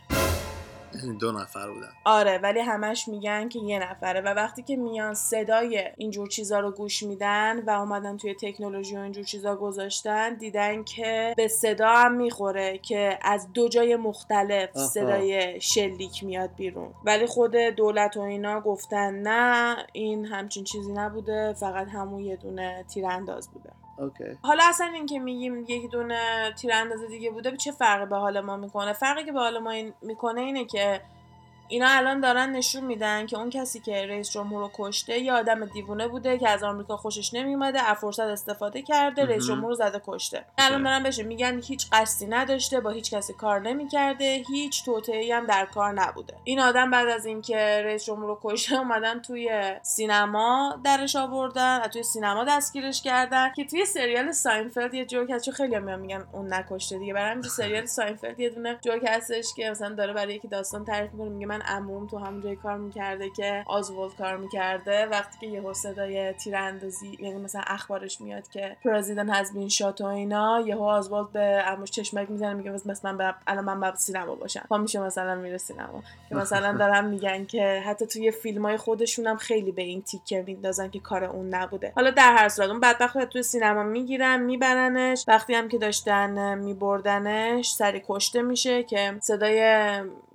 دو 1.20 1.32
نفر 1.32 1.70
بودن. 1.70 1.88
آره 2.04 2.38
ولی 2.38 2.60
همش 2.60 3.08
میگن 3.08 3.48
که 3.48 3.58
یه 3.58 3.90
نفره. 3.90 4.20
و 4.20 4.24
وقتی 4.24 4.62
که 4.62 4.76
میان 4.76 5.14
صدای 5.14 5.84
اینجور 5.96 6.28
چیزا 6.28 6.60
رو 6.60 6.70
گوش 6.70 7.02
میدن 7.02 7.62
و 7.66 7.70
اومدن 7.70 8.16
توی 8.16 8.34
تکنولوژی 8.34 8.96
و 8.96 9.00
اینجور 9.00 9.24
چیزا 9.24 9.56
گذاشتن 9.56 10.34
دیدن 10.34 10.84
که 10.84 11.34
به 11.36 11.48
صدا 11.48 11.88
هم 11.88 12.14
می‌خوره 12.14 12.78
که 12.78 13.18
از 13.22 13.52
دو 13.52 13.68
جای 13.68 13.96
مختلف 13.96 14.76
آها. 14.76 14.86
صدای 14.86 15.60
شلیک 15.60 16.24
میاد 16.24 16.50
بیرون. 16.56 16.94
ولی 17.04 17.26
خود 17.26 17.56
دولت 17.56 18.16
و 18.16 18.20
اینا 18.20 18.60
گفتن 18.60 19.14
نه 19.14 19.76
این 19.92 20.26
همچین 20.26 20.64
چیزی 20.64 20.92
نبوده 20.92 21.52
فقط 21.52 21.88
همون 21.88 22.20
یه 22.24 22.36
دونه 22.36 22.84
تیرانداز 22.94 23.50
بوده. 23.50 23.70
okay. 24.00 24.24
حالا 24.42 24.62
اصلا 24.68 24.86
این 24.86 25.06
که 25.06 25.18
میگیم 25.18 25.60
یکی 25.68 25.88
دونه 25.88 26.52
تیرانداز 26.58 27.00
دیگه 27.08 27.30
بوده 27.30 27.56
چه 27.56 27.72
فرقی 27.72 28.06
به 28.06 28.16
حال 28.16 28.40
ما 28.40 28.56
می‌کنه؟ 28.56 28.92
فرقی 28.92 29.24
که 29.24 29.32
به 29.32 29.38
حال 29.40 29.58
ما 29.58 29.70
این 29.70 29.92
می‌کنه 30.02 30.40
اینه 30.40 30.64
که 30.64 31.00
اینا 31.70 31.88
الان 31.88 32.20
دارن 32.20 32.50
نشون 32.50 32.84
میدن 32.84 33.26
که 33.26 33.38
اون 33.38 33.50
کسی 33.50 33.80
که 33.80 34.06
رئیس 34.06 34.30
جمهور 34.30 34.60
رو 34.62 34.70
کشته 34.74 35.18
یه 35.18 35.32
آدم 35.32 35.64
دیوونه 35.64 36.08
بوده 36.08 36.38
که 36.38 36.48
از 36.48 36.62
آمریکا 36.62 36.96
خوشش 36.96 37.34
نمیومده 37.34 37.82
از 37.82 37.96
فرصت 37.96 38.20
استفاده 38.20 38.82
کرده 38.82 39.24
رئیس. 39.24 39.46
جمهور 39.46 39.68
رو 39.68 39.74
زده 39.74 40.02
کشته. 40.06 40.44
الان 40.58 40.82
دارن 40.82 41.02
بهش 41.02 41.18
میگن 41.18 41.60
هیچ 41.62 41.86
قصدی 41.92 42.26
نداشته 42.26 42.80
با 42.80 42.90
هیچ 42.90 43.14
کسی 43.14 43.32
کار 43.32 43.60
نمی‌کرده 43.60 44.42
هیچ 44.48 44.84
توطئه‌ای 44.84 45.32
هم 45.32 45.46
در 45.46 45.64
کار 45.64 45.92
نبوده. 45.92 46.34
این 46.44 46.60
آدم 46.60 46.90
بعد 46.90 47.08
از 47.08 47.26
اینکه 47.26 47.82
رئیس 47.84 48.04
جمهور 48.04 48.26
رو 48.26 48.38
کشته 48.42 48.76
اومدن 48.76 49.20
توی 49.22 49.74
سینما 49.82 50.80
درش 50.84 51.16
آوردن 51.16 51.80
از 51.80 51.90
توی 51.90 52.02
سینما 52.02 52.44
دستگیرش 52.44 53.02
کردن 53.02 53.52
که 53.52 53.64
توی 53.64 53.84
سریال 53.84 54.32
ساینفلد 54.32 54.94
یه 54.94 55.04
جوک 55.04 55.30
هست 55.30 55.44
چون 55.44 55.54
خیلی 55.54 55.78
میان 55.78 56.00
میگن 56.00 56.24
اون 56.32 56.54
نکشته 56.54 56.98
دیگه. 56.98 57.34
تو 57.34 57.48
سریال 57.48 57.86
ساینفلد 57.86 58.40
یه 58.40 58.50
دونه 58.50 58.78
جوک 58.84 59.04
هستش 59.06 59.54
که 59.56 59.70
مثلا 59.70 59.94
داره 59.94 60.12
برای 60.12 60.34
یکی 60.34 60.48
داستان 60.48 60.84
تعریف 60.84 61.12
می‌کنه 61.12 61.28
میگه 61.28 61.46
من 61.46 61.59
عموم 61.60 62.06
تو 62.06 62.18
همون 62.18 62.40
جای 62.40 62.56
کار 62.56 62.78
می‌کرده 62.78 63.30
که 63.30 63.64
آزولد 63.66 64.16
کار 64.16 64.36
می‌کرده 64.36 65.06
وقتی 65.06 65.38
که 65.40 65.46
یهو 65.46 65.72
صدای 65.72 66.32
تیراندازی 66.32 67.18
یعنی 67.20 67.42
مثلا 67.42 67.62
اخبارش 67.66 68.20
میاد 68.20 68.48
که 68.48 68.76
پرزیدنت 68.84 69.30
هز 69.36 69.52
بین 69.52 69.68
شات 69.68 70.00
و 70.00 70.04
اینا 70.04 70.60
یهو 70.66 70.82
آزولد 70.82 71.32
به 71.32 71.40
عموش 71.40 71.90
چشمک 71.90 72.30
می‌زنه 72.30 72.54
میگه 72.54 72.70
مثلا 72.70 73.12
من. 73.12 73.34
الان 73.46 73.64
من 73.64 73.80
باید 73.80 73.94
سینما 73.94 74.34
باشم 74.34 74.64
پا 74.68 74.78
میشه 74.78 75.00
مثلا 75.00 75.34
میره 75.34 75.58
سینما 75.58 76.02
که 76.28 76.34
مثلا 76.34 76.72
دارن 76.72 77.04
میگن 77.04 77.44
که 77.44 77.82
حتی 77.86 78.06
توی 78.06 78.30
فیلم 78.30 78.66
های 78.66 78.76
خودشون 78.76 79.26
هم 79.26 79.36
خیلی 79.36 79.72
به 79.72 79.82
این 79.82 80.02
تیکه 80.02 80.44
میندازن 80.46 80.88
که 80.88 81.00
کار 81.00 81.24
اون 81.24 81.54
نبوده 81.54 81.92
حالا 81.96 82.10
در 82.10 82.36
هر 82.36 82.48
صورت 82.48 82.68
اون 82.68 82.80
بدبخت 82.80 83.24
توی 83.24 83.42
سینما 83.42 83.82
می‌گیرن 83.82 84.42
میبرنش 84.42 85.24
وقتی 85.28 85.54
هم 85.54 85.68
که 85.68 85.78
داشتن 85.78 86.58
میبردنش 86.58 87.70
سری 87.70 88.02
کشته 88.08 88.42
میشه 88.42 88.82
که 88.82 89.14
صدای 89.20 89.60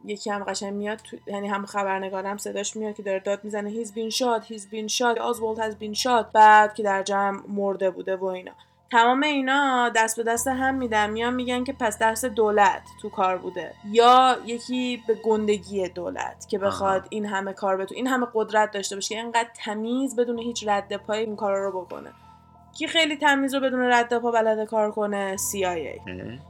یکی 0.08 0.30
هم 0.30 0.44
قشنگ 0.44 0.74
میاد 0.74 0.98
تو... 0.98 1.18
یعنی 1.28 1.48
هم 1.48 1.66
خبرنگارم 1.66 2.38
صداش 2.38 2.76
میاد 2.76 2.96
که 2.96 3.04
داره 3.04 3.20
داد 3.20 3.44
می‌زنه 3.44 3.70
هیز 3.70 3.94
بین 3.94 4.10
شاد 4.10 4.44
هیز 4.44 4.70
بین 4.70 4.88
شاد 4.88 5.20
آزولد 5.20 5.60
هز 5.60 5.76
بین 5.76 5.94
شاد 5.94 6.32
بعد 6.34 6.74
که 6.74 6.84
در 6.84 7.04
جمع 7.04 7.42
مرده 7.48 7.90
بوده 7.90 8.16
و 8.16 8.26
اینا. 8.26 8.52
تمام 8.92 9.24
اینا 9.24 9.90
دست 9.96 10.18
به 10.18 10.24
دست 10.24 10.48
هم 10.48 10.76
میدن. 10.76 11.10
میان 11.10 11.34
میگن 11.34 11.64
که 11.64 11.74
پس 11.74 11.98
دست 12.00 12.26
دولت 12.26 12.82
تو 13.02 13.10
کار 13.10 13.38
بوده. 13.38 13.74
یا 13.92 14.38
یکی 14.46 15.04
به 15.08 15.14
گندگی 15.14 15.90
دولت 15.90 16.48
که 16.50 16.60
بخواد. 16.60 17.08
این 17.10 17.26
همه 17.26 17.54
کار 17.54 17.78
بتونه 17.78 17.98
این 17.98 18.08
همه 18.08 18.28
قدرت 18.34 18.72
داشته 18.72 18.96
باشه. 18.96 19.16
که 19.16 19.22
اینقدر 19.22 19.50
تمیز 19.66 20.16
بدون 20.16 20.40
هیچ 20.40 20.68
رد 20.68 20.98
پای 20.98 21.20
این 21.20 21.36
کارا 21.36 21.70
رو 21.70 21.82
بکنه. 21.82 22.12
کی 22.78 22.88
خیلی 22.88 23.18
تمیز 23.18 23.54
رو 23.54 23.60
بدون 23.60 23.82
رد 23.82 24.18
پا 24.18 24.32
بلده 24.32 24.66
کار 24.66 24.92
کنه؟ 24.92 25.38
CIA. 25.38 26.02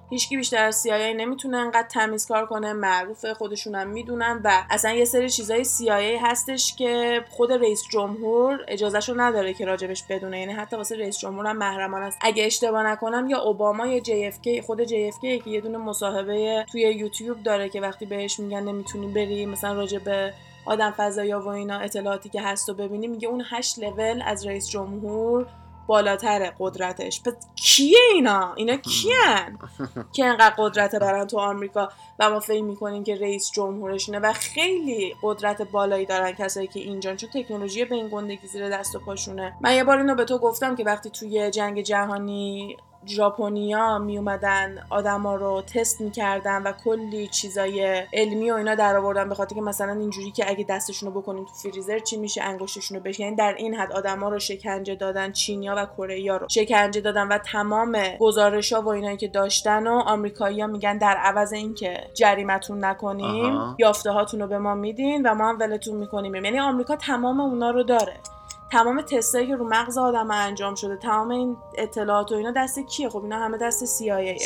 هیچکی 0.10 0.38
بیشتر 0.38 0.64
از 0.64 0.84
CIA 0.88 1.16
نمی‌تونه 1.18 1.58
انقدر 1.58 1.88
تمیز 1.88 2.28
کار 2.28 2.46
کنه. 2.46 2.74
معروفه 2.74 3.34
خودشونم 3.34 3.88
می‌دونن 3.88 4.42
و 4.44 4.64
اصلا 4.70 4.92
یه 4.92 5.06
سری 5.06 5.30
چیزای 5.30 5.66
CIA 5.66 6.22
هستش 6.22 6.76
که 6.76 7.22
خود 7.30 7.52
رئیس 7.52 7.84
جمهور 7.92 8.60
اجازهشو 8.68 9.14
نداره 9.18 9.54
که 9.54 9.66
راجبش 9.66 10.04
بدونه. 10.10 10.40
یعنی 10.40 10.54
حتی 10.54 10.76
واسه 10.76 10.98
رئیس 10.98 11.18
جمهور 11.18 11.48
هم 11.48 11.58
محرمان 11.58 12.04
است. 12.04 12.18
اگه 12.22 12.46
اشتباه 12.46 12.84
نکنم 12.84 13.30
یا 13.30 13.40
اوباما 13.42 13.88
یا 13.88 14.04
JFK 14.04 14.66
خود 14.66 14.86
JFK 14.86 15.22
که 15.22 15.50
یه 15.50 15.62
دونه 15.62 15.78
مصاحبه 15.78 16.66
توی 16.72 16.82
یوتیوب 16.82 17.44
داره 17.44 17.70
که 17.70 17.82
وقتی 17.82 18.06
بهش 18.06 18.40
میگن 18.40 18.64
نمی‌تونی 18.64 19.08
بری 19.08 19.46
مثلا 19.46 19.74
راجب 19.74 20.32
آدم 20.66 20.92
فضایا 20.98 21.40
و 21.40 21.48
اینا 21.48 21.80
اطلاعاتی 21.80 22.30
که 22.30 22.42
هست 22.42 22.70
و 22.70 22.74
ببینی 22.74 23.08
میگه 23.08 23.28
اون 23.28 23.44
هشت 23.50 23.80
لول 23.80 24.22
از 24.26 24.46
رئیس 24.48 24.70
جمهور 24.70 25.48
بالاتر 25.88 26.54
قدرتش. 26.60 27.22
پس 27.22 27.34
کیه 27.56 28.00
اینا؟ 28.14 28.54
اینا 28.56 28.78
کیان؟ 28.78 29.60
که 30.16 30.26
انقدر 30.26 30.56
قدرت 30.58 30.96
دارن 30.96 31.28
تو 31.28 31.38
آمریکا 31.38 31.90
و 32.20 32.30
ما 32.30 32.40
فکر 32.40 32.64
می‌کنیم 32.64 33.04
که 33.04 33.16
رئیس 33.16 33.52
جمهورشونه 33.52 34.20
و 34.20 34.34
خیلی 34.34 35.16
قدرت 35.22 35.62
بالایی 35.62 36.06
دارن 36.06 36.32
کسایی 36.32 36.68
که 36.68 36.80
اینجان 36.80 37.16
چون 37.16 37.30
تکنولوژی 37.30 37.86
به 37.86 37.96
این 37.96 38.08
گندگی 38.08 38.48
زیر 38.48 38.70
دست 38.70 38.96
و 38.96 39.00
پاشونه. 39.00 39.54
من 39.62 39.76
یه 39.76 39.84
بار 39.84 39.98
اینو 39.98 40.16
به 40.16 40.26
تو 40.26 40.38
گفتم 40.38 40.76
که 40.76 40.84
وقتی 40.84 41.10
توی 41.10 41.52
جنگ 41.52 41.82
جهانی 41.82 42.78
ژاپنیا 43.08 43.98
می 43.98 44.18
اومدن 44.18 44.78
آدما 44.90 45.36
رو 45.36 45.62
تست 45.62 46.02
می‌کردن 46.02 46.64
و 46.64 46.72
کلی 46.72 47.28
چیزای 47.28 48.04
علمی 48.14 48.52
و 48.52 48.54
اینا 48.54 48.76
در 48.76 48.98
آوردن 48.98 49.30
به 49.30 49.36
خاطر 49.36 49.56
که 49.56 49.62
مثلا 49.62 49.92
اینجوری 49.92 50.32
که 50.32 50.50
اگه 50.50 50.66
دستشون 50.70 51.14
رو 51.14 51.22
بکنیم 51.22 51.46
تو 51.46 51.54
فریزر 51.54 52.00
چی 52.00 52.18
میشه؟ 52.18 52.44
انگشتشون 52.44 52.98
رو 52.98 53.04
بشه 53.04 53.24
یعنی 53.24 53.36
در 53.36 53.56
این 53.58 53.74
حد 53.76 53.92
آدما 53.92 54.30
رو 54.30 54.40
شکنجه 54.40 54.96
دادن 54.96 55.32
چینیا 55.32 55.76
و 55.78 55.86
کره 55.86 56.38
رو 56.38 56.48
شکنجه 56.50 57.02
دادن 57.02 57.28
و 57.28 57.38
تمام 57.38 57.98
گزارش 58.20 58.74
ها 58.74 58.82
و 58.82 58.88
اینایی 58.88 59.18
که 59.18 59.28
داشتن 59.28 59.88
و 59.88 59.92
آمریکایی‌ها 59.92 60.68
میگن 60.68 60.98
در 60.98 61.18
عوض 61.18 61.54
اینکه 61.54 61.98
جریمتون 62.14 62.86
نکنیم. 62.86 63.76
یافته 63.80 64.12
هاتون 64.12 64.40
رو 64.40 64.48
به 64.48 64.58
ما 64.58 64.76
میدین 64.76 65.28
و 65.28 65.34
ما 65.34 65.50
هم 65.50 65.60
ولتون 65.60 65.96
می‌کنیم 65.96 66.36
یعنی 66.36 66.60
آمریکا 66.60 66.96
تمام 66.96 67.40
اونا 67.40 67.72
رو 67.72 67.84
داره. 67.84 68.14
تمام 68.72 69.02
تستایی 69.02 69.48
که 69.48 69.56
رو 69.56 69.68
مغز 69.68 69.98
آدم 69.98 70.32
انجام 70.32 70.76
شده 70.76 70.98
تمام 70.98 71.32
این 71.32 71.58
اطلاعات 71.76 72.32
و 72.32 72.36
اینا 72.36 72.52
دست 72.52 72.80
کیه 72.80 73.10
خب 73.10 73.24
اینا 73.24 73.40
همه 73.40 73.58
دست 73.58 73.86
CIA. 73.86 74.42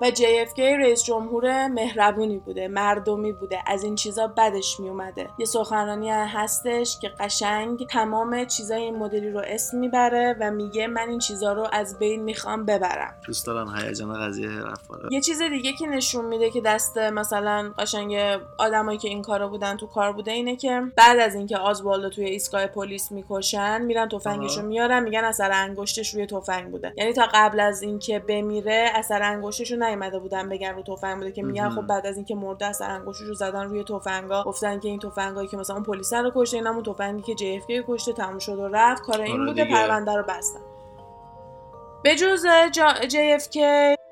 و 0.00 0.10
JFK 0.10 0.58
رئیس 0.58 1.04
جمهور 1.04 1.68
مهربونی 1.68 2.38
بوده 2.38 2.68
مردمی 2.68 3.32
بوده 3.32 3.58
از 3.66 3.84
این 3.84 3.94
چیزا 3.94 4.26
بدش 4.26 4.80
می 4.80 4.88
اومده 4.88 5.28
یه 5.38 5.46
سخنرانی 5.46 6.10
هستش 6.10 6.98
که 6.98 7.08
قشنگ 7.08 7.86
تمام 7.86 8.44
چیزای 8.44 8.82
این 8.82 8.96
مدلی 8.96 9.30
رو 9.30 9.42
اسم 9.46 9.78
می‌بره 9.78 10.36
و 10.40 10.50
میگه 10.50 10.86
من 10.86 11.08
این 11.08 11.18
چیزا 11.18 11.52
رو 11.52 11.66
از 11.72 11.98
بین 11.98 12.22
می‌خوام 12.22 12.64
ببرم. 12.64 13.14
دوست 13.26 13.46
دارم 13.46 13.76
هیجان 13.76 14.26
قضیه 14.26 14.48
رفاره 14.48 15.08
یه 15.12 15.20
چیز 15.20 15.42
دیگه 15.42 15.72
که 15.72 15.86
نشون 15.86 16.24
میده 16.24 16.50
که 16.50 16.60
دست 16.60 16.98
مثلا 16.98 17.72
قشنگ 17.78 18.14
آدمایی 18.58 18.98
که 18.98 19.08
این 19.08 19.22
کارا 19.22 19.48
بودن 19.48 19.76
تو 19.76 19.86
کار 19.86 20.12
بوده 20.12 20.30
اینه 20.30 20.56
که 20.56 20.82
بعد 20.96 21.18
از 21.18 21.34
اینکه 21.34 21.56
آزوالدو 21.56 22.10
توی 22.10 22.24
ایستگاه 22.24 22.66
پلیس 22.66 23.12
می‌کشن 23.12 23.82
میرن 23.82 24.08
تفنگشو. 24.08 24.62
میارن 24.62 25.02
میگن 25.02 25.24
اثر 25.24 25.50
انگشتش 25.52 26.14
روی 26.14 26.26
تفنگ 26.26 26.70
بوده. 26.70 26.92
یعنی 26.96 27.12
تا 27.12 27.28
قبل 27.34 27.60
از 27.60 27.82
اینکه 27.82 28.18
بمیره 28.18 28.90
اثر 28.94 29.22
انگشتش 29.22 29.72
رو 29.72 29.78
نیومده 29.90 30.18
بودن 30.18 30.48
بگن 30.48 30.74
رو 30.74 30.82
تفنگ 30.82 31.16
بوده 31.18 31.32
که 31.32 31.42
میگن. 31.42 31.70
خب 31.70 31.86
بعد 31.86 32.06
از 32.06 32.16
اینکه 32.16 32.34
مرده 32.34 32.66
اثر 32.66 32.90
انگشتش 32.90 33.26
رو 33.26 33.34
زدن 33.34 33.64
روی 33.64 33.84
تفنگا 33.84 34.44
گفتن 34.44 34.80
که 34.80 34.88
این 34.88 34.98
تفنگایی 34.98 35.48
که 35.48 35.56
مثلا 35.56 35.76
اون 35.76 35.84
پلیس 35.84 36.12
رو 36.12 36.32
کشته 36.34 36.56
این 36.56 36.66
همون 36.66 36.82
تفنگی 36.82 37.34
که 37.34 37.60
JFK 37.60 37.84
کشته 37.88 38.12
تموم 38.12 38.38
شد 38.38 38.58
و 38.58 38.68
رفت 38.68 39.02
کار 39.02 39.20
این 39.20 39.40
آره 39.40 39.46
بوده. 39.46 39.64
پرونده 39.64 40.16
رو 40.16 40.22
بستن 40.28 40.60
به 42.02 42.14
جز. 42.16 42.46
JFK 43.08 43.58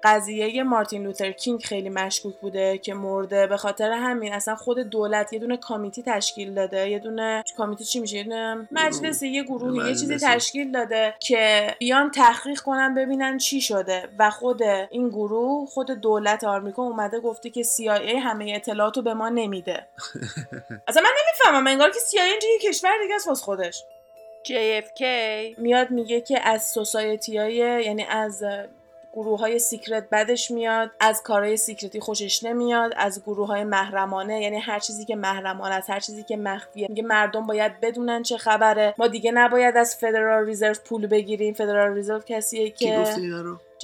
قضیه 0.02 0.62
مارتین 0.62 1.02
لوتر 1.02 1.32
کینگ 1.32 1.60
خیلی 1.60 1.88
مشکوک 1.88 2.34
بوده 2.40 2.78
که 2.78 2.94
مرده. 2.94 3.46
به 3.46 3.56
خاطر 3.56 3.92
همین 3.92 4.32
اصلا 4.32 4.56
خود 4.56 4.78
دولت 4.78 5.32
یه 5.32 5.38
دونه 5.38 5.56
کامیتی 5.56 6.02
تشکیل 6.02 6.54
داده. 6.54 6.90
یه 6.90 6.98
دونه 6.98 7.44
کامیتی 7.56 7.84
چی 7.84 8.00
میشه؟ 8.00 8.16
یه 8.16 8.24
دونه 8.24 8.68
مجلس 8.70 9.22
یه 9.22 9.42
گروهی 9.42 9.88
یه 9.88 9.94
چیزی. 9.94 10.16
تشکیل 10.16 10.72
داده 10.72 11.14
که 11.20 11.74
بیان 11.78 12.10
تحقیق 12.10 12.60
کنن 12.60 12.94
ببینن 12.94 13.38
چی 13.38 13.60
شده. 13.60 14.08
و 14.18 14.30
خود 14.30 14.62
این 14.62 15.08
گروه 15.08 15.68
خود 15.68 15.90
دولت 15.90 16.44
آمریکا 16.44 16.82
اومده 16.82 17.20
گفته 17.20 17.50
که 17.50 17.62
CIA 17.62 18.16
همه 18.22 18.52
اطلاعات 18.56 18.96
رو 18.96 19.02
به 19.02 19.14
ما 19.14 19.28
نمیده. 19.28 19.86
اصلا 20.88 21.02
من 21.02 21.10
نمی‌فهمم 21.20 21.66
انگار 21.66 21.90
که 21.90 21.98
CIA 21.98 22.20
اینجا 22.20 22.48
یه 22.48 22.70
کشور 22.70 22.90
دیگه 23.02 23.14
است 23.14 23.28
واسه 23.28 23.44
خودش. 23.44 23.84
JFK 24.48 25.02
میاد 25.58 25.90
میگه 25.90 26.20
که 26.20 26.48
از 26.48 26.70
society 26.70 27.38
های 27.38 27.54
یعنی 27.54 28.04
از 28.04 28.44
گروه 29.12 29.40
های 29.40 29.58
secret 29.58 30.08
بدش 30.12 30.50
میاد 30.50 30.90
از 31.00 31.22
کارهای 31.22 31.56
secret 31.56 31.94
ی 31.94 32.00
خوشش 32.00 32.44
نمیاد 32.44 32.92
از 32.96 33.22
گروه 33.22 33.46
های 33.46 33.64
محرمانه 33.64 34.40
یعنی 34.42 34.58
هر 34.58 34.78
چیزی 34.78 35.04
که 35.04 35.16
محرمانه 35.16 35.74
است 35.74 35.90
هر 35.90 36.00
چیزی 36.00 36.22
که 36.22 36.36
مخفیه. 36.36 36.88
میگه 36.88 37.02
مردم 37.02 37.46
باید 37.46 37.80
بدونن 37.80 38.22
چه 38.22 38.36
خبره. 38.36 38.94
ما 38.98 39.06
دیگه 39.06 39.32
نباید 39.32 39.76
از 39.76 39.96
Federal 39.96 40.46
Reserve 40.46 40.74
پول 40.84 41.06
بگیریم. 41.06 41.54
Federal 41.54 41.94
Reserve 41.94 42.20
کسیه 42.26 42.70
که 42.70 43.04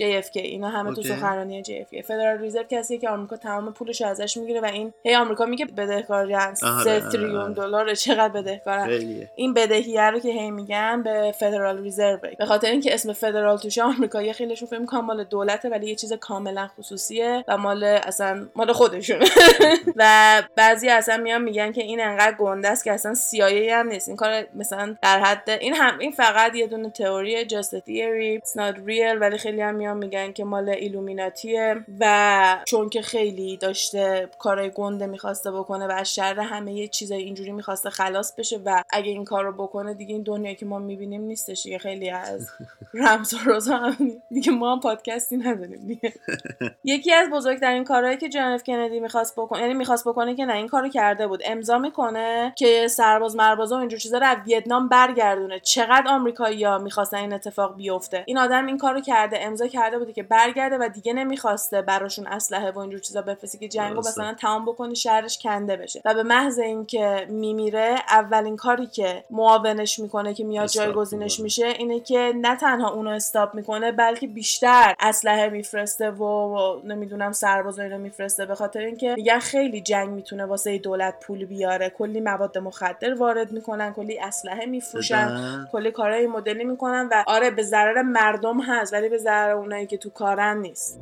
JFK 0.00 0.36
اینا 0.36 0.68
همه 0.68 0.94
تو. 0.94 1.02
سخنرانی 1.02 1.62
JFK 1.64 2.02
Federal 2.04 2.38
Reserve 2.38 2.64
کسیه 2.70 2.98
که 2.98 3.08
آمریکا 3.08 3.36
تمام 3.36 3.72
پولش 3.72 4.02
ازش 4.02 4.36
می‌گیره 4.36 4.60
و 4.60 4.64
این 4.64 4.92
هی 5.04 5.14
آمریکا 5.14 5.46
میگه 5.46 5.64
بدهکارن 5.64 6.34
آره، 6.34 6.54
3 6.54 6.66
آره، 6.66 7.00
تریلیون 7.00 7.36
آره. 7.36 7.54
دلار 7.54 7.94
چقدر 7.94 8.28
بدهکارن 8.28 9.00
این 9.36 9.54
بدهیه 9.54 10.10
رو 10.10 10.18
که 10.18 10.28
هی 10.28 10.50
میگن 10.50 11.02
به 11.02 11.34
فدرال 11.38 11.82
ریزرو. 11.82 12.18
به 12.38 12.46
خاطر 12.46 12.70
اینکه 12.70 12.94
اسم 12.94 13.12
فدرال 13.12 13.58
توشه 13.58 13.82
آمریکایی 13.82 14.32
خیلیشون 14.32 14.68
فکر 14.68 14.78
می‌کنن 14.78 15.00
مال 15.00 15.24
دولته 15.24 15.68
ولی 15.68 15.86
یه 15.86 15.94
چیز 15.94 16.12
کاملا 16.12 16.68
خصوصیه 16.78 17.44
و 17.48 17.56
مال 17.56 17.84
اصلا 17.84 18.46
مال 18.56 18.72
خودشونه 18.72 19.24
و 19.96 20.42
بعضی 20.56 20.88
اصلا 20.88 21.16
میان 21.16 21.42
میگن 21.42 21.72
که 21.72 21.82
این 21.82 22.00
انقدر 22.00 22.36
گنده 22.36 22.68
است 22.68 22.84
که 22.84 22.92
اصلا 22.92 23.14
CIA 23.14 23.70
هم 23.70 23.88
نیست. 23.88 24.08
این 24.08 24.16
کار 24.16 24.46
مثلا 24.54 24.96
در 25.02 25.20
حد 25.20 25.50
این 25.50 25.74
هم 25.74 25.98
این 25.98 26.12
فقط 26.12 26.54
یه 26.54 26.66
دونه 26.66 26.90
تئوری 26.90 27.44
theory. 27.84 28.40
It's 28.40 28.54
not 28.56 28.76
real 28.86 29.20
ولی 29.20 29.38
خیلی 29.38 29.60
هم 29.60 29.80
میان 29.84 29.96
میگن 29.96 30.32
که 30.32 30.44
مال 30.44 30.68
ایلومیناتیه 30.68 31.84
و 32.00 32.64
چون 32.66 32.88
که 32.88 33.02
خیلی 33.02 33.56
داشته 33.56 34.28
کارای 34.38 34.70
گنده 34.70 35.06
می‌خواسته 35.06 35.52
بکنه 35.52 35.86
و 35.86 35.90
از 35.90 36.14
شر 36.14 36.40
همه 36.40 36.72
یه 36.72 36.88
چیزای 36.88 37.22
اینجوری 37.22 37.52
می‌خواسته 37.52 37.90
خلاص 37.90 38.34
بشه 38.38 38.60
و 38.64 38.82
اگه 38.90 39.10
این 39.10 39.24
کار 39.24 39.44
رو 39.44 39.52
بکنه 39.52 39.94
دیگه 39.94 40.14
این 40.14 40.22
دنیا 40.22 40.54
که 40.54 40.66
ما 40.66 40.78
می‌بینیم 40.78 41.22
نیستش 41.22 41.62
دیگه. 41.62 41.78
خیلی 41.78 42.10
از 42.10 42.50
رمز 42.94 43.34
و 43.34 43.38
روزا 43.44 43.92
دیگه 44.30 44.52
ما 44.52 44.72
هم 44.72 44.80
پادکستی 44.80 45.36
نداریم 45.36 45.86
دیگه. 45.86 46.12
یکی 46.84 47.12
از 47.12 47.30
بزرگترین 47.30 47.84
کارهایی 47.84 48.16
که 48.16 48.28
جان 48.28 48.52
اف 48.52 48.62
کندی 48.64 49.00
می‌خواست 49.00 49.34
بکنه 49.36 49.60
یعنی 49.60 49.74
می‌خواست 49.74 50.08
بکنه 50.08 50.34
که 50.34 50.44
نه 50.44 50.54
این 50.54 50.68
کارو 50.68 50.88
کرده 50.88 51.26
بود. 51.26 51.42
امضا 51.44 51.78
می‌کنه 51.78 52.52
که 52.56 52.88
سرباز 52.88 53.36
مربازا 53.36 53.76
و 53.76 53.80
اینجور 53.80 53.98
چیزا 53.98 54.18
رو 54.18 54.26
از 54.26 54.36
ویتنام 54.46 54.88
برگردونه. 54.88 55.60
چقدر 55.60 56.08
آمریکایی‌ها 56.08 56.78
می‌خواستن 56.78 57.16
این 57.16 57.32
اتفاق 57.32 57.76
بیفته. 57.76 58.24
این 58.26 58.38
آدم 58.38 58.66
این 58.66 58.78
کارو 58.78 59.00
کرده 59.00 59.38
امضا 59.40 59.66
کرده 59.74 59.98
بوده 59.98 60.12
که 60.12 60.22
برگرده 60.22 60.78
و 60.78 60.88
دیگه 60.88 61.12
نمی‌خواسته 61.12 61.82
براشون 61.82 62.26
اسلحه 62.26 62.70
و 62.70 62.78
اینجور 62.78 63.00
چیزا 63.00 63.22
بفرسته 63.22 63.58
که 63.58 63.68
جنگو. 63.68 63.98
مثلا 63.98 64.34
تمام 64.34 64.64
بکنه 64.64 64.94
شهرش 64.94 65.38
کنده 65.38 65.76
بشه 65.76 66.02
و 66.04 66.14
به 66.14 66.22
محض 66.22 66.58
اینکه 66.58 67.26
میمیره 67.28 67.96
اولین 68.08 68.56
کاری 68.56 68.86
که 68.86 69.24
معاونش 69.30 69.98
می‌کنه 69.98 70.34
که 70.34 70.44
میاد 70.44 70.68
جایگزینش. 70.68 71.40
میشه 71.40 71.66
اینه 71.66 72.00
که 72.00 72.32
نه 72.40 72.56
تنها 72.56 72.90
اونو 72.90 73.10
استاپ 73.10 73.54
می‌کنه 73.54 73.92
بلکه 73.92 74.26
بیشتر 74.26 74.94
اسلحه 75.00 75.48
میفرسته 75.48 76.10
و, 76.10 76.24
و 76.24 76.80
نمی‌دونم 76.84 77.32
سرباز 77.32 77.78
و 77.78 77.82
اینو 77.82 77.98
میفرسته 77.98 78.46
به 78.46 78.54
خاطر 78.54 78.80
اینکه 78.80 79.14
میگن 79.16 79.38
خیلی 79.38 79.80
جنگ 79.80 80.08
می‌تونه 80.08 80.44
واسه 80.44 80.78
دولت 80.78 81.14
پول 81.20 81.44
بیاره 81.44 81.90
کلی 81.90 82.20
مواد 82.20 82.58
مخدر 82.58 83.14
وارد 83.14 83.52
می‌کنن 83.52 83.92
کلی 83.92 84.20
اسلحه 84.20 84.66
میفروشن. 84.66 85.68
کلی 85.72 85.90
کارهای 85.90 86.26
مدلی 86.26 86.64
می‌کنن 86.64 87.08
و 87.12 87.24
آره 87.26 87.50
به 87.50 87.62
ضرر 87.62 88.02
مردم 88.02 88.60
هست 88.60 88.92
ولی 88.92 89.08
به 89.08 89.18
ضرر 89.18 89.54
اونایی 89.64 89.86
که 89.86 89.96
تو 89.96 90.10
کارن 90.10 90.58
نیست. 90.58 91.00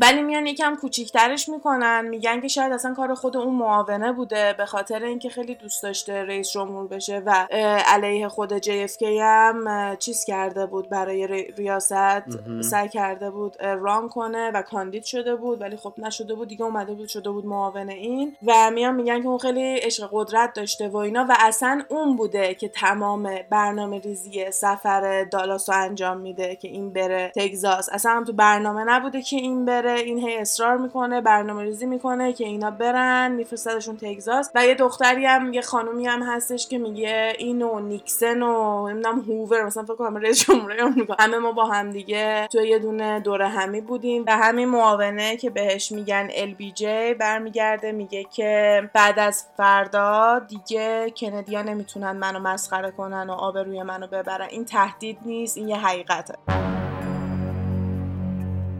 ولی 0.00 0.22
میان 0.22 0.46
یکم 0.46 0.76
کوچیکترش 0.76 1.48
می‌کنن. 1.48 2.06
میگن 2.08 2.40
که 2.40 2.48
شاید 2.48 2.72
اصلا 2.72 2.94
کار 2.94 3.14
خود 3.14 3.36
اون 3.36 3.54
معاونه 3.54 4.12
بوده 4.12 4.54
به 4.58 4.66
خاطر 4.66 5.04
اینکه 5.04 5.28
خیلی 5.28 5.54
دوست 5.54 5.82
داشته 5.82 6.24
رئیس 6.24 6.50
جمهور 6.50 6.86
بشه 6.88 7.22
و 7.26 7.46
علیه 7.86 8.28
خود 8.28 8.58
JFK 8.64 9.02
هم 9.02 9.66
اه، 9.66 9.96
چیز 9.96 10.24
کرده 10.24 10.66
بود 10.66 10.88
برای 10.88 11.26
ری- 11.26 11.52
ریاست. 11.56 12.24
سعی 12.62 12.88
کرده 12.88 13.30
بود 13.30 13.62
ران 13.62 14.08
کنه 14.08 14.50
و 14.54 14.62
کاندید 14.62 15.04
شده 15.04 15.36
بود. 15.36 15.60
ولی 15.60 15.76
خب 15.76 15.94
نشده 15.98 16.34
بود. 16.34 16.48
دیگه 16.48 16.64
اومده 16.64 16.94
بود 16.94 17.08
شده 17.08 17.30
بود 17.30 17.46
معاون 17.46 17.88
این. 17.90 18.36
و 18.46 18.70
میان 18.70 18.94
میگن 18.94 19.22
که 19.22 19.28
اون 19.28 19.38
خیلی 19.38 19.76
عشق 19.76 20.08
قدرت 20.12 20.52
داشته 20.52 20.88
و 20.88 20.96
اینا. 20.96 21.26
و 21.28 21.36
اصلا 21.40 21.82
اون 21.88 22.16
بوده 22.16 22.54
که 22.54 22.68
تمام 22.68 23.30
برنامه 23.50 23.98
ریزی 23.98 24.50
سفر 24.52 25.24
دالاس 25.24 25.70
رو 25.70 25.76
انجام 25.76 26.16
میده 26.18 26.56
که 26.56 26.68
این 26.68 26.92
بره 26.92 27.32
تگزاس. 27.36 27.88
اصلا 27.92 28.12
هم 28.12 28.24
تو 28.24 28.32
برنامه 28.32 28.84
نبوده 28.84 29.22
که 29.22 29.36
این 29.36 29.64
بره. 29.64 29.83
این 29.90 30.18
هی 30.18 30.36
اصرار 30.36 30.76
می‌کنه 30.76 31.20
برنامه 31.20 31.62
ریزی 31.62 31.86
می‌کنه 31.86 32.32
که 32.32 32.44
اینا 32.44 32.70
برن 32.70 33.32
میفرستدشون 33.32 33.96
تگزاس 33.96 34.50
و 34.54 34.66
یه 34.66 34.74
دختری 34.74 35.26
هم 35.26 35.52
یه 35.52 35.62
خانومی 35.62 36.06
هم 36.06 36.22
هستش 36.22 36.68
که 36.68 36.78
میگه 36.78 37.32
اینو 37.38 37.80
نیکسن 37.80 38.42
و 38.42 38.88
نمی‌دونم 38.88 39.20
هوور 39.20 39.64
مثلا 39.64 39.82
فکر 39.82 39.94
کنم 39.94 40.16
رئیس 40.16 40.44
جمهوری 40.46 40.80
آمریکا. 40.80 41.16
همه 41.18 41.38
ما 41.38 41.52
با 41.52 41.64
هم 41.64 41.90
دیگه 41.90 42.48
تو 42.52 42.60
یه 42.60 42.78
دونه 42.78 43.20
دوره 43.20 43.48
همی 43.48 43.80
بودیم. 43.80 44.24
و 44.26 44.36
همین 44.36 44.68
معاونه 44.68 45.36
که 45.36 45.50
بهش 45.50 45.92
میگن 45.92 46.28
LBJ 46.28 46.82
برمیگرده 47.18 47.92
میگه 47.92 48.24
که 48.24 48.82
بعد 48.94 49.18
از 49.18 49.44
فردا 49.56 50.38
دیگه 50.38 51.10
کندیا 51.10 51.62
نمی‌تونن 51.62 52.12
منو 52.12 52.38
مسخره 52.38 52.90
کنن 52.90 53.30
و 53.30 53.32
آبروی 53.32 53.82
منو 53.82 54.06
ببرن. 54.06 54.48
این 54.50 54.64
تهدید 54.64 55.18
نیست 55.24 55.56
این 55.56 55.68
یه 55.68 55.76
حقیقته. 55.76 56.34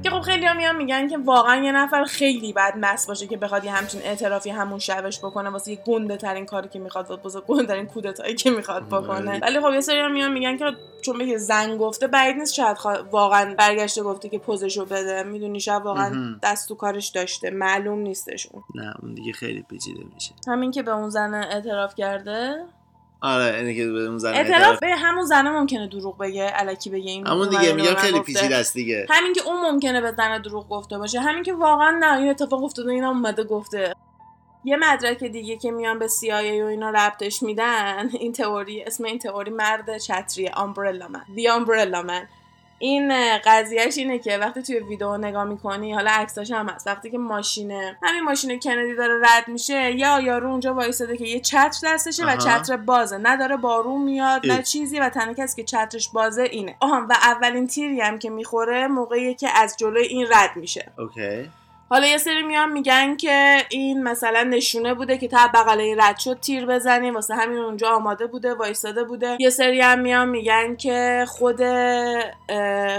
که 0.05 0.11
خب 0.11 0.21
خیلی 0.21 0.47
میان 0.57 0.77
میگن 0.77 1.09
که 1.09 1.19
واقعا 1.19 1.65
یه 1.65 1.73
نفر 1.73 2.05
خیلی 2.05 2.53
بد 2.53 2.75
مس 2.77 3.07
باشه 3.07 3.27
که 3.27 3.37
بخواد 3.37 3.65
یه 3.65 3.73
همچین 3.73 4.01
اعترافی 4.05 4.51
همون 4.51 4.79
شبش 4.79 5.19
بکنه 5.19 5.51
واسه 5.51 5.71
یه 5.71 5.83
گنده 5.87 6.17
ترین 6.17 6.47
کاری 6.47 6.69
که 6.69 6.79
می‌خواد 6.79 7.21
واسه 7.25 7.41
گنده 7.41 7.67
ترین 7.67 7.87
کودتایی 7.87 8.35
که 8.35 8.51
می‌خواد 8.51 8.87
بکنه. 8.89 9.31
آره. 9.31 9.41
ولی 9.43 9.61
خب 9.61 9.73
یه 9.75 9.81
سری 9.81 10.09
میان 10.13 10.33
میگن 10.33 10.57
که 10.57 10.65
چون 11.03 11.19
به 11.19 11.37
زن 11.37 11.77
گفته 11.77 12.07
بعید 12.07 12.37
نیست 12.37 12.55
شاید 12.55 12.77
خوا- 12.77 13.11
واقعا 13.11 13.55
برگشته 13.55 14.03
گفته 14.03 14.29
که 14.29 14.39
پوزشو 14.39 14.85
بده. 14.85 15.23
می‌دونی 15.23 15.61
شاید 15.61 15.83
واقعا. 15.83 16.39
دست 16.43 16.69
تو 16.69 16.75
کارش 16.75 17.09
داشته. 17.09 17.51
معلوم 17.51 17.99
نیستش 17.99 18.47
اون 18.53 18.63
نه 18.75 18.95
اون 19.03 19.15
دیگه 19.15 19.33
خیلی 19.33 19.63
پیچیده 19.63 20.05
میشه. 20.15 20.33
همین 20.49 20.71
که 20.71 20.83
به 20.83 20.91
اون 20.91 21.11
زن 21.11 21.35
اعتراف 21.35 21.95
کرده. 21.95 22.65
آره 23.25 23.59
اینه 23.59 23.75
که 23.75 23.87
به 23.87 24.01
اون 24.01 24.19
زن 24.19 24.35
اعتراف 24.35 24.79
به 24.79 24.97
همون 24.97 25.25
زنه 25.25 25.51
ممکنه 25.51 25.89
دروغ 25.89 26.19
بگه 26.19 26.53
الکی 26.55 26.91
بگه 26.91 27.11
این 27.11 27.27
همون 27.27 27.49
دیگه 27.49 27.73
میگم 27.73 27.95
خیلی. 27.95 28.21
پیچیده 28.21 28.57
است 28.57 28.75
دیگه. 28.75 29.07
همین 29.11 29.33
که 29.33 29.41
اون 29.47 29.71
ممکنه 29.71 30.01
به 30.01 30.13
زن 30.17 30.39
دروغ 30.39 30.69
گفته 30.69 30.99
باشه. 30.99 31.21
همین 31.21 31.43
که 31.43 31.53
واقعا 31.53 31.91
نه 31.91 32.19
این 32.19 32.31
اتفاق 32.31 32.65
افتاده 32.65 32.91
اینم 32.91 33.09
اومده 33.09 33.45
گفته. 33.45 33.95
یه 34.65 34.77
مدرک 34.77 35.25
دیگه 35.25 35.57
که 35.57 35.71
میان 35.71 35.99
به 35.99 36.09
CIA 36.09 36.63
و 36.63 36.67
اینا 36.67 36.91
ربطش 36.91 37.43
میدن 37.43 38.11
این 38.13 38.33
تئوری 38.33 38.83
اسم 38.83 39.05
این 39.05 39.19
تئوری 39.19 39.51
مرد 39.51 39.99
چتریه 39.99 40.51
آمبرلا 40.51 41.09
من. 41.09 41.25
دی 41.35 41.49
آمبرلا 41.49 42.03
من 42.03 42.29
این 42.79 43.13
قضیهش 43.39 43.99
اینه 43.99 44.19
که 44.19 44.39
وقتی 44.39 44.63
توی 44.63 44.79
ویدیو 44.79 45.17
نگاه 45.17 45.45
می‌کنی 45.45 45.93
حالا 45.93 46.11
عکساش 46.11 46.51
هم 46.51 46.69
هست. 46.69 46.87
وقتی 46.87 47.11
که 47.11 47.19
ماشینه 47.19 47.99
همین 48.03 48.23
ماشین 48.23 48.61
کندی 48.61 48.95
داره 48.95 49.21
رد 49.23 49.49
میشه 49.49 49.93
یا 49.93 50.21
یارو 50.21 50.51
اونجا 50.51 50.75
وایساده 50.75 51.17
که 51.17 51.25
یه 51.25 51.41
چتر 51.41 51.79
دستشه 51.85 52.27
و. 52.27 52.37
چتر 52.37 52.77
بازه. 52.77 53.19
نداره 53.23 53.57
بارون 53.57 54.03
میاد 54.03 54.47
نه. 54.47 54.63
چیزی 54.63 55.01
و 55.01 55.09
تنها 55.09 55.35
کسی 55.35 55.57
که 55.57 55.65
چترش 55.65 56.09
بازه 56.09 56.43
اینه. 56.43 56.77
آها 56.81 57.07
و 57.11 57.13
اولین 57.13 57.67
تیری 57.67 58.01
هم 58.01 58.19
که 58.19 58.31
می‌خوره 58.31 58.87
موقعی 58.87 59.35
که 59.35 59.49
از 59.55 59.77
جلوی 59.79 60.07
این 60.07 60.27
رد 60.31 60.57
میشه. 60.57 60.93
اوکی. 60.99 61.51
حالا 61.91 62.07
یه 62.07 62.19
سری 62.19 62.43
میان 62.43 62.73
میگن 62.73 63.17
که 63.17 63.57
این 63.71 64.03
مثلا 64.03 64.43
نشونه 64.43 64.95
بوده 64.95 65.19
که 65.19 65.29
تا 65.29 65.39
بغل 65.55 65.81
این 65.81 66.01
رد 66.01 66.19
شد 66.19 66.41
تیر 66.41 66.67
بزنی 66.67 67.11
واسه 67.11 67.35
همین 67.35 67.59
اونجا 67.59 67.89
آماده 67.89 68.27
بوده 68.27 68.55
وایستاده 68.55 69.05
بوده. 69.05 69.37
یه 69.41 69.51
سری 69.51 69.81
هم 69.81 69.99
میان 69.99 70.29
میگن 70.29 70.77
که 70.77 71.25
خود 71.29 71.61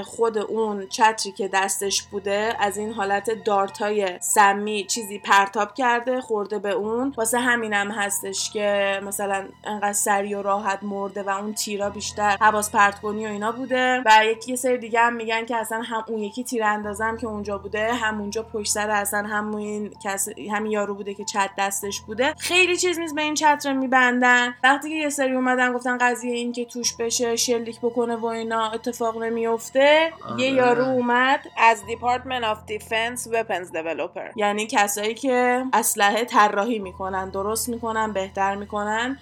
خود 0.03 0.37
اون 0.37 0.87
چتری 0.87 1.31
که 1.31 1.47
دستش 1.47 2.03
بوده 2.03 2.55
از 2.59 2.77
این 2.77 2.93
حالت 2.93 3.43
دارتای 3.43 4.19
سمی 4.19 4.83
چیزی 4.83 5.19
پرتاب 5.19 5.73
کرده 5.73 6.21
خورده 6.21 6.59
به 6.59 6.71
اون. 6.71 7.13
واسه 7.17 7.39
همینم 7.39 7.91
هستش 7.91 8.51
که 8.51 8.99
مثلا 9.03 9.45
انقدر 9.63 9.93
سریع 9.93 10.39
و 10.39 10.41
راحت 10.41 10.79
مرده 10.81 11.23
و 11.23 11.29
اون 11.29 11.53
تیرا 11.53 11.89
بیشتر 11.89 12.37
حواس 12.41 12.71
پرت 12.71 12.99
کنی 12.99 13.25
و 13.25 13.29
اینا 13.29 13.51
بوده. 13.51 14.03
و 14.05 14.25
یکی 14.25 14.55
سری 14.55 14.77
دیگه 14.77 14.99
هم 14.99 15.13
میگن 15.13 15.45
که 15.45 15.55
اصلا 15.55 15.81
هم 15.81 16.03
اون 16.07 16.19
یکی 16.19 16.43
تیر 16.43 16.63
اندازم 16.63 17.17
که 17.17 17.27
اونجا 17.27 17.57
بوده 17.57 17.93
همونجا 17.93 18.43
پشت 18.43 18.75
سر 18.85 18.91
اصلا 18.91 19.27
همون 19.27 19.89
کس 20.03 20.27
همین 20.51 20.71
یارو 20.71 20.95
بوده 20.95 21.13
که 21.13 21.25
چت 21.25 21.49
دستش 21.57 22.01
بوده. 22.01 22.33
خیلی 22.37 22.77
چیز 22.77 22.99
نیست 22.99 23.15
به 23.15 23.21
این 23.21 23.33
چتر 23.33 23.73
میبندن. 23.73 24.55
وقتی 24.63 24.89
که 24.89 24.95
یه 24.95 25.09
سری 25.09 25.35
اومدن 25.35 25.73
گفتن 25.73 25.97
قضیه 25.97 26.33
این 26.33 26.51
که 26.51 26.65
توش 26.65 26.93
بشه 26.93 27.35
شلیک 27.35 27.79
بکنه 27.79 28.15
و 28.15 28.25
اینا 28.25 28.71
اتفاق 28.71 29.23
نمیفته 29.23 30.13
آره. 30.29 30.41
یه 30.41 30.51
یارو 30.51 30.83
اومد 30.83 31.39
از 31.57 31.81
Department 31.87 32.43
of 32.43 32.71
Defense 32.71 33.21
Weapons 33.31 33.71
Developer. 33.73 34.31
یعنی 34.35 34.67
کسایی 34.67 35.13
که 35.13 35.63
اسلحه 35.73 36.25
طراحی 36.25 36.79
می‌کنن 36.79 37.29
درست 37.29 37.69
می‌کنن 37.69 38.13
بهتر 38.13 38.55
می‌کنن. 38.55 39.17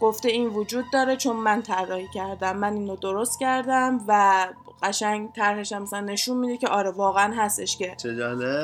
گفته 0.00 0.28
این 0.28 0.46
وجود 0.46 0.84
داره 0.92 1.16
چون 1.16 1.36
من 1.36 1.62
طراحی 1.62 2.08
کردم. 2.14 2.56
من 2.56 2.72
اینو 2.72 2.96
درست 2.96 3.40
کردم 3.40 4.00
و 4.08 4.46
قشنگ 4.82 5.32
طرحش 5.32 5.72
هم 5.72 5.82
مثلا 5.82 6.00
نشون 6.00 6.36
میده 6.36 6.56
که 6.56 6.68
آره 6.68 6.90
واقعا 6.90 7.34
هستش 7.34 7.76
که 7.76 7.94
چه 7.96 8.14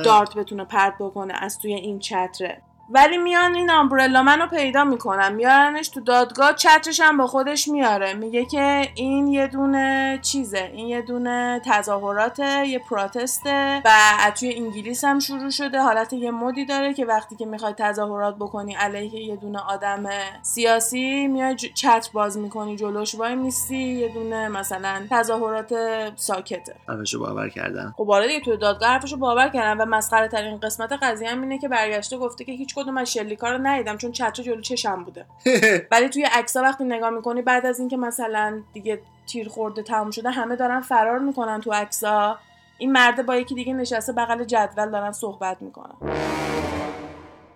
دارت 0.05 0.35
بتونه 0.35 0.65
پرت 0.65 0.95
بکنه 1.01 1.35
از 1.41 1.59
توی 1.59 1.75
این 1.75 1.99
چتره. 1.99 2.63
ولی 2.91 3.19
میان 3.19 3.55
این 3.55 3.71
آمبرلا 3.71 4.23
منو 4.23 4.47
پیدا 4.47 4.85
می‌کنن. 4.85 5.33
میارنش 5.33 5.89
تو 5.89 6.01
دادگاه 6.01 6.55
چترش 6.55 7.01
هم 7.01 7.17
با 7.17 7.27
خودش 7.27 7.69
میاره. 7.69 8.15
میگه 8.15 8.45
که 8.45 8.89
این 8.95 9.27
یه 9.27 9.47
دونه 9.47 10.19
چیزه. 10.23 10.71
این 10.75 10.89
یه 10.89 11.03
دونه 11.03 11.61
تظاهراته 11.65 12.67
یه 12.67 12.79
پروتسته 12.79 13.83
و 13.85 13.91
از 14.21 14.33
توی 14.41 14.55
انگلیس 14.55 15.05
هم 15.05 15.19
شروع 15.19 15.51
شده. 15.51 15.81
حالت 15.81 16.13
یه 16.13 16.31
مدی 16.31 16.65
داره 16.65 16.95
که 16.95 17.05
وقتی 17.05 17.37
که 17.37 17.47
می‌خوای 17.47 17.75
تظاهرات 17.79 18.37
بکنی 18.37 18.75
علیه 18.75 19.21
یه 19.21 19.37
دونه 19.37 19.59
آدم 19.59 20.05
سیاسی 20.43 21.27
میای 21.27 21.57
چتر 21.57 22.11
باز 22.13 22.39
می‌کنی. 22.39 22.77
جلوش 22.77 23.15
وای 23.15 23.35
میستی. 23.35 23.77
یه 23.77 24.09
دونه 24.09 24.49
مثلا 24.49 25.07
تظاهرات 25.11 25.75
ساکته. 26.17 26.75
همشو 26.89 27.21
باور 27.21 27.49
کردم. 27.49 27.95
خب 27.97 28.11
آره 28.11 28.27
دیگه 28.27 28.41
توی 28.41 28.57
دادگاه 28.57 28.89
حرفشو 28.89 29.17
باور 29.17 29.49
کردن 29.49 29.81
و 29.81 29.85
مسخره 29.85 30.29
ترین 30.29 30.57
قسمت 30.61 30.93
قضیه 30.93 31.31
هم 31.31 31.43
اینه 31.43 31.59
که 31.59 31.69
برگشته 31.69 32.17
گفته 32.19 32.45
که 32.45 32.53
هیچ 32.53 32.74
کدوم 32.77 32.99
از 32.99 33.13
شلیکا 33.13 33.51
رو 33.51 33.59
ندیدم 33.63 33.97
چون 33.97 34.13
چتر 34.13 34.43
جلو 34.43 34.61
چشم 34.61 35.05
بوده. 35.05 35.27
ولی 35.93 36.09
توی 36.09 36.25
عکسا 36.25 36.63
وقتی 36.63 36.85
نگاه 36.85 37.11
می‌کنی 37.11 37.43
بعد 37.43 37.67
از 37.67 37.79
اینکه 37.79 37.97
مثلا 37.97 38.63
دیگه 38.73 39.01
تیر 39.27 39.49
خورده 39.49 39.83
تموم 39.83 40.11
شده 40.11 40.31
همه 40.31 40.57
دارن 40.57 40.81
فرار 40.81 41.19
می‌کنن 41.19 41.61
تو 41.61 41.73
عکسا 41.73 42.39
این 42.79 42.93
مرده 42.93 43.23
با 43.23 43.37
یکی 43.37 43.55
دیگه 43.55 43.73
نشسته 43.73 44.13
بغل 44.13 44.45
جدول 44.45 44.91
دارن 44.91 45.13
صحبت 45.13 45.57
می‌کنن. 45.63 45.95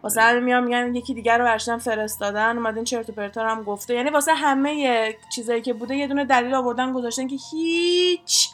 واسه 0.03 0.21
همین 0.21 0.45
میام 0.45 0.65
میگن 0.65 0.95
یکی 0.95 1.15
دیگر 1.15 1.39
رو 1.39 1.45
برشتن 1.45 1.79
فرستادن 1.79 2.57
اومدن 2.57 2.85
چرت 2.85 3.11
و 3.11 3.13
پرتا 3.13 3.43
رو 3.43 3.49
هم 3.51 3.63
گفته. 3.63 3.95
یعنی 3.95 4.11
واسه 4.11 4.35
همه 4.35 5.15
چیزایی 5.35 5.63
که 5.63 5.73
بوده 5.73 5.97
یه 5.97 6.07
دونه 6.07 6.25
دلیل 6.25 6.55
آوردن 6.55 6.93
گذاشتن 6.93 7.29
که 7.29 7.37
هیچ 7.51 8.51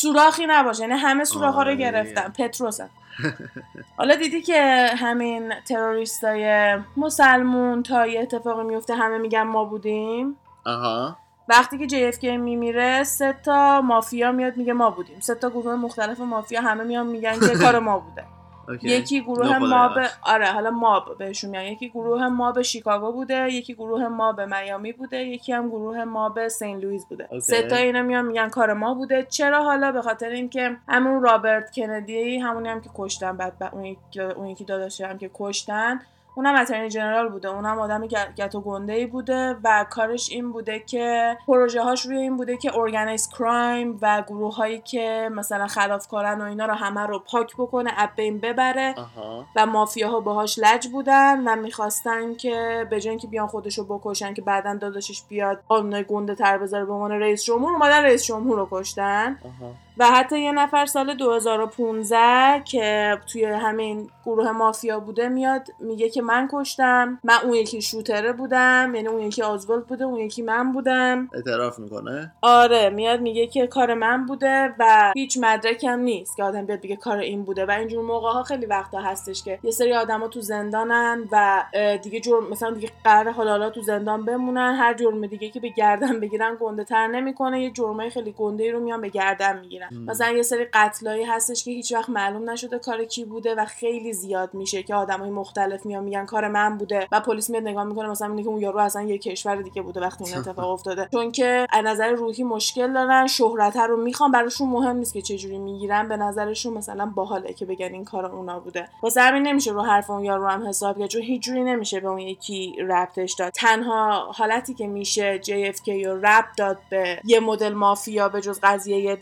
سوراخی 0.00 0.46
نباشه 0.48 0.82
یعنی 0.82 0.94
همه 0.94 1.24
سوراخ 1.24 1.54
ها 1.54 1.62
رو 1.62 1.70
آره. 1.70 1.76
گرفتن. 1.76 2.28
پتروس. 2.28 2.78
حالا 3.98 4.14
دیدی 4.14 4.42
که 4.42 4.90
همین 4.96 5.52
تروریستای 5.68 6.76
مسلمون 6.96 7.82
تا 7.82 8.06
یه 8.06 8.20
اتفاقی 8.20 8.64
میفته 8.64 8.94
همه 8.94 9.18
میگن 9.18 9.42
ما 9.42 9.64
بودیم؟ 9.64 10.36
آها. 10.66 11.16
وقتی 11.48 11.86
که 11.86 12.12
JFK 12.12 12.24
میمیره 12.24 13.04
سه 13.04 13.32
تا 13.44 13.80
مافیا 13.80 14.32
میاد 14.32 14.56
میگه 14.56 14.72
ما 14.72 14.90
بودیم. 14.90 15.20
سه 15.20 15.34
تا 15.34 15.50
گروه 15.50 15.74
مختلف 15.74 16.20
مافیا 16.20 16.60
همه 16.60 16.84
میان 16.84 17.06
میگن 17.06 17.40
که 17.40 17.58
کار 17.58 17.78
ما 17.78 17.98
بوده. 17.98 18.24
okay. 18.68 18.88
یکی 18.88 19.20
گروه 19.20 19.48
نخدا 19.48 19.66
mob. 19.66 19.98
آره 20.22 20.46
حالا 20.46 20.70
mob 20.70 21.18
بهشون 21.18 21.50
میگن 21.50 21.62
یکی 21.62 21.88
گروه 21.88 22.28
mob 22.28 22.62
شیکاگو 22.62 23.12
بوده 23.12 23.52
یکی 23.52 23.74
گروه 23.74 24.08
mob 24.08 24.40
میامی 24.40 24.92
بوده 24.92 25.16
یکی 25.16 25.52
هم 25.52 25.68
گروه 25.68 26.04
mob 26.04 26.48
سینت 26.48 26.78
لوئیس 26.78 27.06
بوده 27.06 27.24
okay. 27.30 27.40
سه 27.40 27.62
تا 27.62 27.76
اینا 27.76 28.02
میان 28.02 28.24
میگن 28.24 28.48
کار 28.48 28.72
ما 28.72 28.94
بوده 28.94 29.26
چرا 29.30 29.62
حالا 29.62 29.92
به 29.92 30.02
خاطر 30.02 30.28
اینکه 30.28 30.76
همون 30.88 31.22
رابرت 31.22 31.74
کندی 31.74 32.38
همونی 32.38 32.68
هم 32.68 32.80
که 32.80 32.90
کشتن 32.94 33.36
بعد, 33.36 33.70
اون 33.72 33.84
یکی 33.84 34.20
اون 34.20 34.46
یکی 34.46 34.64
داداشه 34.64 35.06
هم 35.06 35.18
که 35.18 35.30
کشتن 35.34 36.00
اونم 36.34 36.54
اترنی 36.54 36.88
جنرال 36.88 37.28
بوده 37.28 37.48
اونم 37.48 37.78
آدم 37.78 38.06
گت 38.06 38.54
و 38.54 38.60
گنده 38.60 38.92
ای 38.92 39.06
بوده 39.06 39.56
و 39.64 39.86
کارش 39.90 40.30
این 40.30 40.52
بوده 40.52 40.78
که 40.78 41.36
پروژه 41.46 41.82
هاش 41.82 42.06
روی 42.06 42.16
این 42.16 42.36
بوده 42.36 42.56
که 42.56 42.78
ارگانیز 42.78 43.28
کرایم 43.28 43.98
و 44.02 44.22
گروه 44.26 44.54
هایی 44.56 44.80
که 44.80 45.30
مثلا 45.32 45.66
خلافکارن 45.66 46.40
و 46.40 46.44
اینا 46.44 46.66
رو 46.66 46.74
همه 46.74 47.00
رو 47.00 47.18
پاک 47.18 47.54
بکنه 47.58 47.90
اب 47.96 48.10
بین 48.16 48.38
ببره 48.38 48.94
آها. 48.96 49.46
و 49.56 49.66
مافیاها 49.66 50.20
باهاش 50.20 50.58
لج 50.58 50.88
بودن 50.88 51.48
و 51.48 51.56
می‌خواستن 51.56 52.34
که 52.34 52.86
به 52.90 53.00
جای 53.00 53.10
اینکه 53.10 53.26
بیان 53.26 53.46
خودشو 53.46 53.84
بکشن 53.84 54.34
که 54.34 54.42
بعدا 54.42 54.74
داداشش 54.74 55.22
بیاد 55.28 55.62
قانونای 55.68 56.04
گنده 56.04 56.34
تر 56.34 56.58
بذاره 56.58 56.84
به 56.84 56.92
عنوان 56.92 57.10
رئیس 57.10 57.44
جمهور 57.44 57.72
اومدن 57.72 58.02
رئیس 58.02 58.24
جمهور 58.24 58.58
رو 58.58 58.68
کشتن. 58.70 59.38
آها. 59.44 59.72
و 59.98 60.06
حتی 60.06 60.40
یه 60.40 60.52
نفر 60.52 60.86
سال 60.86 61.14
2015 61.14 62.62
که 62.64 63.18
توی 63.32 63.44
همین 63.44 64.10
گروه 64.24 64.50
مافیا 64.50 65.00
بوده 65.00 65.28
میاد 65.28 65.68
میگه 65.80 66.08
که 66.10 66.22
من 66.22 66.48
کشتم 66.52 67.18
من 67.24 67.34
اون 67.44 67.54
یکی 67.54 67.82
شوتره 67.82 68.32
بودم 68.32 68.92
یعنی 68.94 69.08
اون 69.08 69.20
یکی 69.20 69.42
آزولد 69.42 69.86
بوده 69.86 70.04
اون 70.04 70.18
یکی 70.20 70.42
من 70.42 70.72
بودم. 70.72 71.28
اعتراف 71.34 71.78
می‌کنه؟ 71.78 72.32
آره 72.42 72.90
میاد 72.90 73.20
میگه 73.20 73.46
که 73.46 73.66
کار 73.66 73.94
من 73.94 74.26
بوده 74.26 74.74
و 74.78 75.12
هیچ 75.16 75.38
مدرکم 75.40 76.00
نیست 76.00 76.36
که 76.36 76.42
آدم 76.42 76.66
بیاد 76.66 76.80
بگه 76.80 76.96
کار 76.96 77.18
این 77.18 77.42
بوده. 77.44 77.66
و 77.66 77.70
اینجور 77.70 78.04
موقع 78.04 78.32
ها 78.32 78.42
خیلی 78.42 78.66
وقتا 78.66 79.00
هستش 79.00 79.42
که 79.42 79.58
یه 79.62 79.70
سری 79.70 79.94
آدما 79.94 80.28
تو 80.28 80.40
زندانن 80.40 81.28
و 81.32 81.64
دیگه 82.02 82.20
جرم 82.20 82.50
مثلا 82.50 82.70
دیگه 82.70 82.90
قرار 83.04 83.32
حالا 83.32 83.50
حالا 83.50 83.70
تو 83.70 83.82
زندان 83.82 84.24
بمونن 84.24 84.74
هر 84.74 84.94
جرم 84.94 85.26
دیگه 85.26 85.48
که 85.50 85.60
به 85.60 85.68
گردن 85.68 86.20
بگیرن 86.20 86.56
گنده 86.60 86.84
تر 86.84 87.06
نمی‌کنه. 87.06 87.62
یه 87.62 87.70
جرمای 87.70 88.10
خیلی 88.10 88.32
گنده 88.32 88.64
ای 88.64 88.70
رو 88.70 88.80
میان 88.80 89.00
به 89.00 89.08
گردن 89.08 89.60
می‌گیرن. 89.60 89.83
مم. 89.92 90.04
مثلا 90.04 90.30
یه 90.30 90.42
سری 90.42 90.64
قتلایی 90.64 91.24
هستش 91.24 91.64
که 91.64 91.70
هیچ 91.70 91.92
وقت 91.92 92.10
معلوم 92.10 92.50
نشده 92.50 92.78
کار 92.78 93.04
کی 93.04 93.24
بوده 93.24 93.54
و 93.54 93.64
خیلی 93.64 94.12
زیاد 94.12 94.54
میشه 94.54 94.82
که 94.82 94.94
آدمای 94.94 95.30
مختلف 95.30 95.86
میان 95.86 96.04
میگن 96.04 96.26
کار 96.26 96.48
من 96.48 96.78
بوده 96.78 97.08
و 97.12 97.20
پلیس 97.20 97.50
میاد 97.50 97.62
نگاه 97.62 97.84
می‌کنه 97.84 98.08
مثلا 98.08 98.28
میگه 98.28 98.42
که 98.42 98.48
اون 98.48 98.60
یارو 98.60 98.78
اصلا 98.78 99.02
یه 99.02 99.18
کشور 99.18 99.62
دیگه 99.62 99.82
بوده 99.82 100.00
وقتی 100.00 100.24
این 100.24 100.36
اتفاق 100.38 100.70
افتاده. 100.70 101.08
چون 101.12 101.32
که 101.32 101.66
از 101.70 101.84
نظر 101.84 102.10
روحی 102.10 102.44
مشکل 102.44 102.92
دارن 102.92 103.26
شهرت 103.26 103.76
رو 103.76 103.96
می‌خوان 103.96 104.32
براشون 104.32 104.68
مهم 104.68 104.96
نیست 104.96 105.14
که 105.14 105.22
چه 105.22 105.36
جوری 105.36 105.58
می‌گیرن. 105.58 106.08
به 106.08 106.16
نظرشون 106.16 106.72
مثلا 106.72 107.06
باحاله 107.06 107.52
که 107.52 107.66
بگن 107.66 107.92
این 107.92 108.04
کار 108.04 108.26
اونا 108.26 108.60
بوده. 108.60 108.88
واسه 109.02 109.20
همین 109.20 109.42
نمیشه 109.42 109.70
رو 109.70 109.82
حرف 109.82 110.10
اون 110.10 110.24
یارو 110.24 110.46
هم 110.46 110.68
حساب 110.68 110.98
کرد 110.98 111.08
چون 111.08 111.22
هیچ 111.22 111.42
جوری 111.42 111.64
نمیشه 111.64 112.00
به 112.00 112.08
اون 112.08 112.18
یکی 112.18 112.76
ربطش 112.88 113.32
داد. 113.32 113.52
تنها 113.52 114.32
حالتی 114.32 114.74
که 114.74 114.86
میشه 114.86 115.40
JFK 115.42 115.88
رو 115.88 116.20
ربط 116.26 116.56
داد 116.56 116.78
به 116.90 117.20
یه 117.24 117.40
مدل 117.40 117.72
مافیا 117.72 118.28
به 118.28 118.40
جز 118.40 118.60
قضیه 118.62 119.16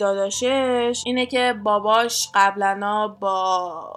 داداشش 0.52 1.02
اینه 1.06 1.26
که 1.26 1.54
باباش 1.62 2.28
قبلا 2.34 3.08
با 3.20 3.96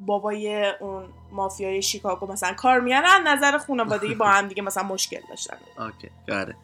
بابای 0.00 0.72
اون 0.80 1.04
مافیای 1.32 1.82
شیکاگو 1.82 2.26
مثلا 2.26 2.52
کار 2.52 2.80
میکردن 2.80 3.04
از 3.04 3.20
نظر 3.26 3.58
خانوادگی 3.58 4.14
با 4.14 4.26
هم 4.26 4.48
دیگه 4.48 4.62
مثلا 4.62 4.82
مشکل 4.82 5.20
داشتن. 5.28 5.56
okay 5.78 6.10
آره 6.28 6.54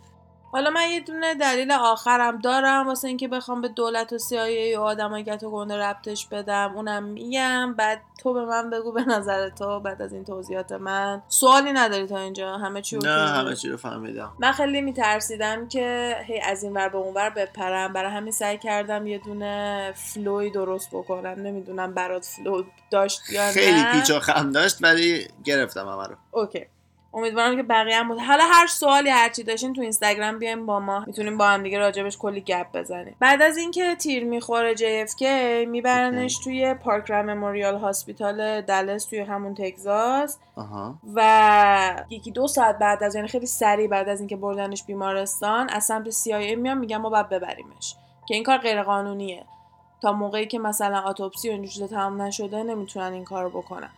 حالا 0.53 0.71
من 0.71 0.89
یه 0.91 1.01
دونه 1.01 1.35
دلیل 1.35 1.73
آخرم 1.73 2.39
دارم 2.39 2.87
واسه 2.89 3.09
اینکه 3.09 3.29
بخوام 3.29 3.61
به 3.61 3.69
دولت 3.69 4.13
و 4.13 4.19
CIA 4.19 4.79
و 4.79 4.81
آدمای 4.81 5.25
گنده 5.25 5.43
گنده 5.43 5.77
ربطش 5.77 6.27
بدم. 6.27 6.73
اونم 6.75 7.03
میگم. 7.03 7.75
بعد 7.75 8.01
تو 8.23 8.35
به 8.35 8.45
من 8.45 8.71
بگو 8.71 8.93
به 8.93 9.05
نظر 9.05 9.49
تو 9.49 9.81
بعد 9.81 10.03
از 10.03 10.13
این 10.13 10.25
توضیحات 10.25 10.73
من. 10.73 11.23
سوالی 11.29 11.73
نداری 11.73 12.07
تا 12.07 12.19
اینجا. 12.19 12.57
همه 12.57 12.83
چی 12.83 12.99
نه؟ 12.99 13.29
همه 13.29 13.57
چی 13.57 13.69
رو 13.69 13.77
فهمیدم. 13.77 14.33
من 14.39 14.53
خیلی 14.53 14.81
میترسیدم 14.81 15.69
که 15.69 16.17
هی 16.27 16.41
از 16.41 16.63
این 16.63 16.73
ور 16.73 16.89
به 16.89 16.99
اون 16.99 17.15
ور 17.15 17.31
بپرم. 17.31 17.93
برای 17.93 18.11
همین 18.11 18.33
سعی 18.33 18.59
کردم 18.59 19.07
یه 19.07 19.19
دونه 19.19 19.93
flow 19.97 20.40
ی 20.40 20.51
درست 20.51 20.89
بکنم. 20.93 21.41
نمی‌دونم 21.41 21.95
برات 21.95 22.25
flow 22.25 22.65
داشت 22.91 23.31
یا 23.31 23.47
نه. 23.47 23.53
خیلی 23.53 23.85
پیچ 23.93 24.11
و 24.11 24.21
خم 24.21 24.53
داشت 24.53 24.79
ولی 24.81 25.29
گرفتم 25.45 25.89
همه 25.89 26.07
رو. 26.07 26.17
okay. 26.31 26.67
امیدوارم 27.15 27.57
که 27.57 27.63
بقیه 27.63 27.97
هم 27.97 28.09
بود 28.09 28.19
حالا 28.19 28.45
هر 28.45 28.67
سوالی 28.67 29.11
هرچی 29.11 29.43
داشتین 29.43 29.73
تو 29.73 29.81
اینستاگرام 29.81 30.39
بیایم 30.39 30.67
با 30.67 30.81
ما. 30.81 31.05
می‌تونیم 31.07 31.39
با 31.39 31.47
هم 31.47 31.63
دیگه 31.63 31.79
راجبش 31.79 32.19
کلی 32.19 32.41
گپ 32.41 32.67
بزنیم. 32.75 33.17
بعد 33.21 33.43
از 33.43 33.57
اینکه 33.57 33.95
تیر 33.95 34.25
می‌خوره 34.25 34.75
JFK 34.75 35.23
میبرنش 35.69 36.39
توی 36.45 36.75
Parkland 36.75 37.33
Memorial 37.33 37.77
Hospital 37.79 38.61
دالاس 38.61 39.05
توی 39.05 39.19
همون 39.19 39.55
تگزاس. 39.55 40.39
و 41.15 42.05
یکی 42.11 42.31
دو 42.31 42.47
ساعت 42.47 42.79
بعد 42.79 43.05
از 43.05 43.15
یعنی 43.15 43.29
خیلی 43.29 43.47
سریع 43.47 43.89
بعد 43.89 44.09
از 44.09 44.19
اینکه 44.19 44.37
بردنش 44.37 44.85
بیمارستان 44.85 45.69
از 45.69 45.85
سمت 45.85 46.11
CIA 46.11 46.57
میان 46.57 46.79
میگن 46.79 46.97
ما 46.97 47.11
باید 47.11 47.29
ببریمش. 47.29 47.95
که 48.29 48.35
این 48.35 48.45
کار 48.45 48.59
غیر 48.59 48.83
قانونیه 48.83 49.45
تا 50.03 50.13
موقعی 50.13 50.47
که 50.47 50.59
مثلا 50.59 51.09
اتوپسی 51.09 51.49
و 51.49 51.53
اینجور 51.53 51.89
تمام 51.89 52.23
نشده 52.23 52.63
نمی‌تونن 52.63 53.13
این 53.13 53.25
کارو 53.25 53.51
بکنن. 53.51 53.91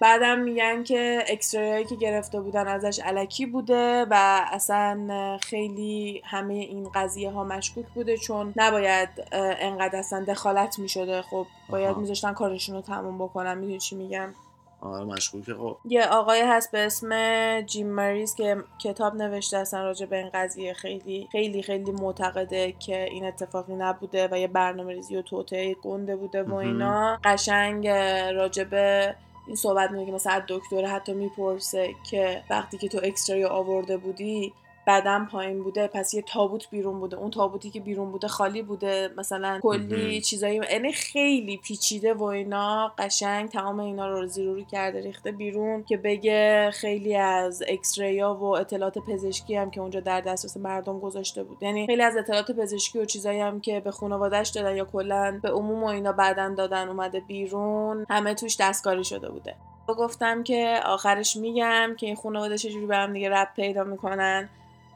بعدم 0.00 0.38
میگن 0.38 0.82
که 0.82 1.24
اکسترایی 1.28 1.84
که 1.84 1.96
گرفته 1.96 2.40
بودن 2.40 2.68
ازش 2.68 3.00
علکی 3.04 3.46
بوده 3.46 4.06
و 4.10 4.44
اصلا 4.52 5.38
خیلی 5.42 6.22
همه 6.24 6.54
این 6.54 6.88
قضیه 6.94 7.30
ها 7.30 7.44
مشکوک 7.44 7.86
بوده 7.94 8.16
چون 8.16 8.52
نباید 8.56 9.08
انقدر 9.32 9.98
اصلا 9.98 10.24
دخالت 10.24 10.78
می‌شده. 10.78 11.22
خب 11.22 11.46
باید. 11.68 11.96
میذاشتن 11.96 12.32
کارشون 12.32 12.74
رو 12.74 12.82
تموم 12.82 13.18
بکنن. 13.18 13.58
می‌دونی 13.58 13.78
چی 13.78 13.96
میگم؟ 13.96 14.34
آره 14.80 15.04
مشکوکه. 15.04 15.54
خب. 15.54 15.76
یه 15.84 16.06
آقای 16.06 16.40
هست 16.40 16.72
به 16.72 16.78
اسم 16.86 17.60
جیم 17.60 17.86
مریز 17.86 18.34
که 18.34 18.56
کتاب 18.78 19.14
نوشته 19.14 19.56
اصلا 19.56 19.84
راجع 19.84 20.06
به 20.06 20.16
این 20.16 20.30
قضیه. 20.34 20.72
خیلی 20.72 21.28
خیلی 21.32 21.62
خیلی 21.62 21.90
معتقده 21.90 22.72
که 22.72 23.04
این 23.04 23.24
اتفاقی 23.24 23.74
نبوده 23.74 24.28
و 24.32 24.38
یه 24.38 24.48
برنامه 24.48 24.92
ریزی 24.92 25.16
و 25.16 25.22
توطئه 25.22 25.74
گنده 25.74 26.16
بوده 26.16 26.42
و. 26.42 26.54
اینا. 26.54 27.18
قشنگ 27.24 27.88
راجع 28.34 28.64
به 28.64 29.14
این 29.46 29.56
صحبت 29.56 29.90
میگه 29.90 30.12
مثلا 30.12 30.42
دکتر 30.48 30.84
حتی 30.84 31.12
می‌پرسه 31.12 31.94
که 32.10 32.42
وقتی 32.50 32.78
که 32.78 32.88
تو 32.88 33.00
اکسترای 33.02 33.44
آورده 33.44 33.96
بودی 33.96 34.52
بدن 34.90 35.26
پایین 35.26 35.62
بوده 35.62 35.86
پس 35.86 36.14
یه 36.14 36.22
تابوت 36.22 36.70
بیرون 36.70 37.00
بوده. 37.00 37.16
اون 37.16 37.30
تابوتی 37.30 37.70
که 37.70 37.80
بیرون 37.80 38.12
بوده 38.12 38.28
خالی 38.28 38.62
بوده. 38.62 39.10
مثلا 39.16 39.60
کلی. 39.62 40.20
چیزایی 40.20 40.60
یعنی 40.72 40.92
خیلی 40.92 41.56
پیچیده 41.56 42.14
و 42.14 42.22
اینا 42.22 42.92
قشنگ 42.98 43.48
تمام 43.48 43.80
اینا 43.80 44.08
رو 44.08 44.26
زیرو 44.26 44.54
رو 44.54 44.64
کرده 44.64 45.00
ریخته 45.00 45.32
بیرون 45.32 45.84
که 45.84 45.96
بگه 45.96 46.70
خیلی 46.72 47.16
از 47.16 47.62
اکسریا 47.68 48.34
و 48.34 48.44
اطلاعات 48.44 48.98
پزشکی 48.98 49.54
هم 49.54 49.70
که 49.70 49.80
اونجا 49.80 50.00
در 50.00 50.20
دسترس 50.20 50.56
مردم 50.56 51.00
گذاشته 51.00 51.42
بود. 51.42 51.62
یعنی 51.62 51.86
خیلی 51.86 52.02
از 52.02 52.16
اطلاعات 52.16 52.50
پزشکی 52.50 52.98
و 52.98 53.04
چیزایی 53.04 53.40
هم 53.40 53.60
که 53.60 53.80
به 53.80 53.90
خانواده‌اش 53.90 54.48
دادن 54.48 54.76
یا 54.76 54.84
کلا 54.84 55.40
به 55.42 55.50
عموم 55.50 55.84
و 55.84 55.86
اینا 55.86 56.12
بعدن 56.12 56.54
دادن 56.54 56.88
اومده 56.88 57.20
بیرون 57.20 58.06
همه 58.10 58.34
توش 58.34 58.56
دستکاری 58.60 59.04
شده 59.04 59.30
بوده. 59.30 59.54
گفتم 59.98 60.42
که 60.42 60.80
آخرش 60.84 61.36
میگم 61.36 61.96
که 61.98 62.06
این 62.06 62.16
خانواده 62.16 62.58
چجوری 62.58 62.86
به 62.86 62.96
هم 62.96 63.12
دیگه 63.12 63.30
رب 63.30 63.48
پیدا 63.56 63.84
می‌کنن. 63.84 64.48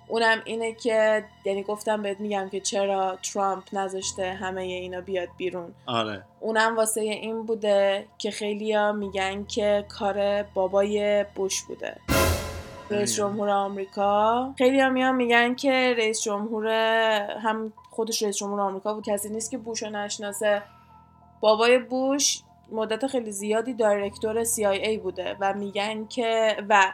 اونم 0.08 0.40
اینه 0.44 0.72
که 0.72 1.24
یعنی 1.44 1.62
گفتم 1.62 2.02
بهت 2.02 2.20
میگم 2.20 2.48
که 2.48 2.60
چرا 2.60 3.16
ترامپ 3.16 3.64
نذاشته 3.72 4.32
همه 4.32 4.62
اینا 4.62 5.00
بیاد 5.00 5.28
بیرون. 5.36 5.74
آره. 5.86 6.22
اونم 6.40 6.76
واسه 6.76 7.00
این 7.00 7.42
بوده 7.42 8.06
که 8.18 8.30
خیلیا 8.30 8.92
میگن 8.92 9.44
که 9.44 9.84
کار 9.88 10.42
بابای 10.42 11.24
بوش 11.34 11.62
بوده. 11.62 11.96
رئیس. 12.90 13.16
جمهور 13.16 13.48
آمریکا. 13.48 14.54
خیلی 14.58 14.80
هم 14.80 14.92
میان 14.92 15.14
میگن 15.14 15.54
که 15.54 15.94
رئیس 15.98 16.22
جمهور 16.22 16.68
هم 17.42 17.72
خودش 17.90 18.22
رئیس 18.22 18.36
جمهور 18.36 18.60
آمریکا 18.60 18.94
بود. 18.94 19.04
کسی 19.04 19.28
نیست 19.28 19.50
که 19.50 19.58
بوش 19.58 19.82
رو 19.82 19.90
نشناسه. 19.90 20.62
بابای 21.40 21.78
بوش 21.78 22.42
مدت 22.72 23.06
خیلی 23.06 23.32
زیادی 23.32 23.74
director 23.74 24.44
CIA 24.44 24.98
بوده 25.02 25.36
و 25.40 25.54
میگن 25.54 26.06
که 26.06 26.56
و 26.68 26.92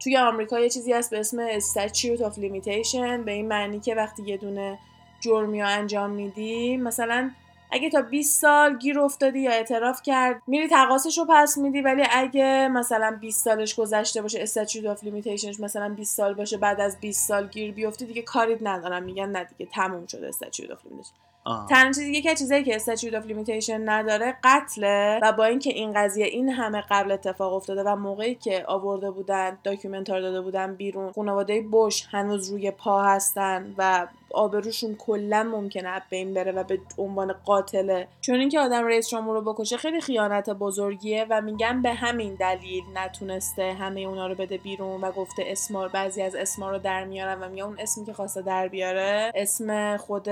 توی 0.00 0.16
آمریکا 0.16 0.60
یه 0.60 0.70
چیزی 0.70 0.92
هست 0.92 1.10
به 1.10 1.20
اسم 1.20 1.58
statute 1.58 2.20
of 2.20 2.34
limitation 2.38 3.24
به 3.24 3.32
این 3.32 3.48
معنی 3.48 3.80
که 3.80 3.94
وقتی 3.94 4.22
یه 4.22 4.36
دونه 4.36 4.78
جرمی 5.20 5.60
رو 5.60 5.68
انجام 5.68 6.10
میدی 6.10 6.76
مثلا 6.76 7.30
اگه 7.70 7.90
تا 7.90 8.02
20 8.02 8.40
سال 8.40 8.78
گیر 8.78 9.00
افتادی 9.00 9.40
یا 9.40 9.50
اعتراف 9.50 10.02
کرد 10.02 10.42
میری 10.46 10.68
تقاصش 10.68 11.18
رو 11.18 11.26
پس 11.28 11.58
میدی 11.58 11.80
ولی 11.80 12.02
اگه 12.10 12.68
مثلا 12.68 13.18
20 13.20 13.44
سالش 13.44 13.74
گذشته 13.74 14.22
باشه 14.22 14.42
statute 14.42 14.86
of 14.86 15.04
limitation 15.04 15.51
ش 15.51 15.60
مثلا 15.60 15.88
20 15.88 16.16
سال 16.16 16.34
باشه 16.34 16.56
بعد 16.56 16.80
از 16.80 17.00
20 17.00 17.28
سال 17.28 17.48
گیر 17.48 17.72
بیفتی 17.72 18.06
دیگه 18.06 18.22
کاریت 18.22 18.58
ندارم 18.62 19.02
میگن 19.02 19.28
نه 19.28 19.44
دیگه 19.44 19.70
تموم 19.72 20.06
شده 20.06 20.28
statute 20.28 20.70
of 20.70 20.86
limitation 20.86 21.25
تنها 21.68 21.92
چیزی 21.92 22.22
که 22.22 22.34
چیزایی 22.34 22.64
که 22.64 22.76
statute 22.76 23.14
of 23.14 23.26
limitation 23.26 23.88
نداره 23.88 24.36
قتله 24.44 25.20
و 25.22 25.32
با 25.32 25.44
اینکه 25.44 25.70
این 25.70 25.92
قضیه 25.92 26.26
این 26.26 26.48
همه 26.48 26.82
قبل 26.90 27.12
اتفاق 27.12 27.52
افتاده 27.52 27.82
و 27.82 27.96
موقعی 27.96 28.34
که 28.34 28.64
آورده 28.68 29.10
بودن 29.10 29.58
document 29.64 30.05
ها 30.05 30.10
رو 30.10 30.20
داده 30.20 30.40
بودن 30.40 30.74
بیرون 30.74 31.12
خانواده 31.12 31.64
بوش 31.72 32.06
هنوز 32.10 32.50
روی 32.50 32.70
پا 32.70 33.02
هستن 33.02 33.74
و 33.78 34.06
آبروشون 34.36 34.94
کلا 34.94 35.42
ممکنه 35.42 35.88
از 35.88 36.02
بین 36.10 36.34
بره 36.34 36.52
و 36.52 36.64
به 36.64 36.78
عنوان 36.98 37.32
قاتله 37.32 38.08
چون 38.20 38.34
اینکه 38.34 38.60
آدم 38.60 38.86
رئیس 38.86 39.08
جمهور 39.08 39.36
رو 39.36 39.52
بکشه 39.52 39.76
خیلی 39.76 40.00
خیانت 40.00 40.50
بزرگیه 40.50 41.26
و 41.30 41.40
میگن 41.40 41.82
به 41.82 41.94
همین 41.94 42.34
دلیل 42.34 42.84
نتونسته 42.94 43.72
همه 43.72 44.00
اونا 44.00 44.26
رو 44.26 44.34
بده 44.34 44.58
بیرون 44.58 45.00
و 45.00 45.12
گفته 45.12 45.44
اسما 45.46 45.88
بعضی 45.88 46.22
از 46.22 46.34
اسما 46.34 46.70
رو 46.70 46.78
در 46.78 47.04
میارن 47.04 47.42
و 47.42 47.48
میگه 47.48 47.64
اون 47.64 47.76
اسمی 47.78 48.04
که 48.04 48.12
خواسته 48.12 48.42
در 48.42 48.68
بیاره 48.68 49.32
اسم 49.34 49.96
خود 49.96 50.28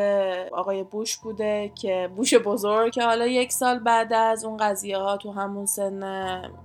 آقای 0.52 0.82
بوش 0.82 1.16
بوده 1.16 1.72
که 1.74 2.10
بوش 2.16 2.34
بزرگ 2.34 2.92
که 2.92 3.02
حالا 3.02 3.26
یک 3.26 3.52
سال 3.52 3.78
بعد 3.78 4.12
از 4.12 4.44
اون 4.44 4.56
قضیه 4.56 4.98
ها 4.98 5.16
تو 5.16 5.32
همون 5.32 5.66
سن 5.66 6.02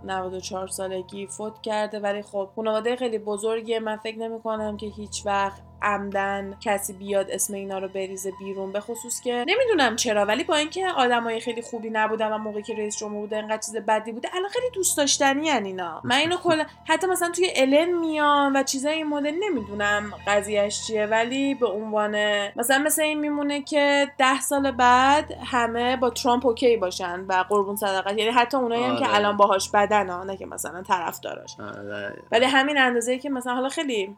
94 0.03 0.67
سالگی 0.67 1.27
فوت 1.27 1.61
کرده. 1.61 1.99
ولی 1.99 2.21
خب 2.21 2.49
خانواده 2.55 2.95
خیلی 2.95 3.17
بزرگیه. 3.17 3.79
من 3.79 3.97
فکر 3.97 4.17
نمی 4.17 4.41
کنم 4.41 4.77
که 4.77 4.87
هیچ 4.87 5.25
وقت 5.25 5.61
عمدن 5.81 6.57
کسی 6.61 6.93
بیاد 6.93 7.31
اسم 7.31 7.53
اینا 7.53 7.79
رو 7.79 7.87
بریزه 7.87 8.31
بیرون 8.39 8.71
به 8.71 8.79
خصوص 8.79 9.21
که 9.21 9.45
نمی‌دونم 9.47 9.95
چرا 9.95 10.25
ولی 10.25 10.43
با 10.43 10.55
اینکه 10.55 10.87
آدمای 10.87 11.39
خیلی 11.39 11.61
خوبی 11.61 11.89
نبودن 11.89 12.31
و 12.31 12.37
موقعی 12.37 12.63
که 12.63 12.73
رئیس 12.73 12.97
جمهور 12.97 13.21
بوده 13.21 13.37
انقدر 13.37 13.57
چیز 13.57 13.75
بدی 13.75 14.11
بوده 14.11 14.29
الان 14.35 14.49
خیلی 14.49 14.69
دوست 14.73 14.97
داشتنی 14.97 15.49
اینا 15.51 16.01
من 16.03 16.15
اینو 16.15 16.37
کلا 16.43 16.65
حتی 16.87 17.07
مثلا 17.07 17.31
توی 17.31 17.51
الن 17.55 17.99
میان 17.99 18.55
و 18.55 18.63
چیزای 18.63 18.93
این 18.93 19.07
مدل 19.07 19.35
نمی‌دونم 19.43 20.13
قضیهش 20.27 20.87
چیه 20.87 21.05
ولی 21.05 21.55
به 21.55 21.67
عنوان 21.67 22.15
مثلا 22.55 22.77
مثل 22.77 23.01
این 23.01 23.19
میمونه 23.19 23.61
که 23.61 24.07
ده 24.17 24.41
سال 24.41 24.71
بعد 24.71 25.31
همه 25.45 25.97
با 25.97 26.09
ترامپ 26.09 26.45
okay 26.45 26.77
باشن 26.77 27.25
و 27.27 27.45
قربون 27.49 27.75
صدقش 27.75 28.17
یعنی 28.17 28.31
حتی 28.31 28.57
اونایی 28.57 28.83
هم 28.83 28.95
که 28.95 29.05
آره. 29.05 29.15
الان 29.15 29.37
باهاش 29.37 29.69
بدن 29.71 30.09
ها 30.09 30.23
نه 30.23 30.37
که 30.37 30.45
مثلا 30.45 30.81
طرفداراش 30.81 31.59
آره. 31.59 32.15
ولی 32.31 32.45
همین 32.45 32.77
اندازه 32.77 33.17
که 33.17 33.29
مثلا 33.29 33.53
حالا 33.53 33.69
خیلی 33.69 34.17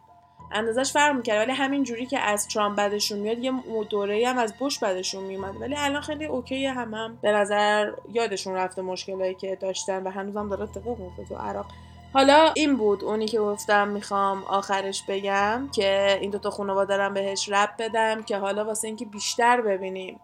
اندازش 0.54 0.92
فرق 0.92 1.16
می‌کرد 1.16 1.48
ولی 1.48 1.52
همین 1.58 1.84
جوری 1.84 2.06
که 2.06 2.20
از 2.20 2.48
ترامپ 2.48 2.78
بعدشون 2.78 3.20
میاد 3.20 3.40
یه 3.40 3.54
دوره 3.90 4.28
هم 4.28 4.38
از 4.38 4.54
بوش 4.54 4.80
بعدشون 4.80 5.24
میومد 5.24 5.62
ولی 5.62 5.76
الان 5.78 6.02
خیلی 6.02 6.26
okay 6.26 6.66
هم, 6.66 6.94
هم. 6.94 7.18
به 7.22 7.32
نظر 7.32 7.92
یادشون 8.14 8.54
رفته 8.54 8.82
مشکلایی 8.82 9.36
که 9.36 9.56
داشتن 9.56 10.04
و 10.04 10.10
هنوزم 10.10 10.50
داره 10.50 10.64
اتفاق 10.64 11.00
میفته 11.00 11.26
تو 11.26 11.36
عراق. 11.36 11.66
حالا 12.14 12.52
این 12.56 12.78
بود 12.78 13.04
اونی 13.04 13.28
که 13.28 13.40
گفتم 13.40 13.88
می‌خوام 13.88 14.44
آخرش 14.44 15.04
بگم 15.08 15.70
که 15.76 16.18
این 16.22 16.32
دوتا 16.32 16.50
خانواده 16.50 16.98
دارم 16.98 17.14
بهش 17.14 17.50
ربط 17.50 17.70
بدم 17.80 18.24
که 18.24 18.38
حالا 18.38 18.66
واسه 18.66 18.88
اینکه 18.88 19.06
بیشتر 19.06 19.62
ببینیم 19.62 20.20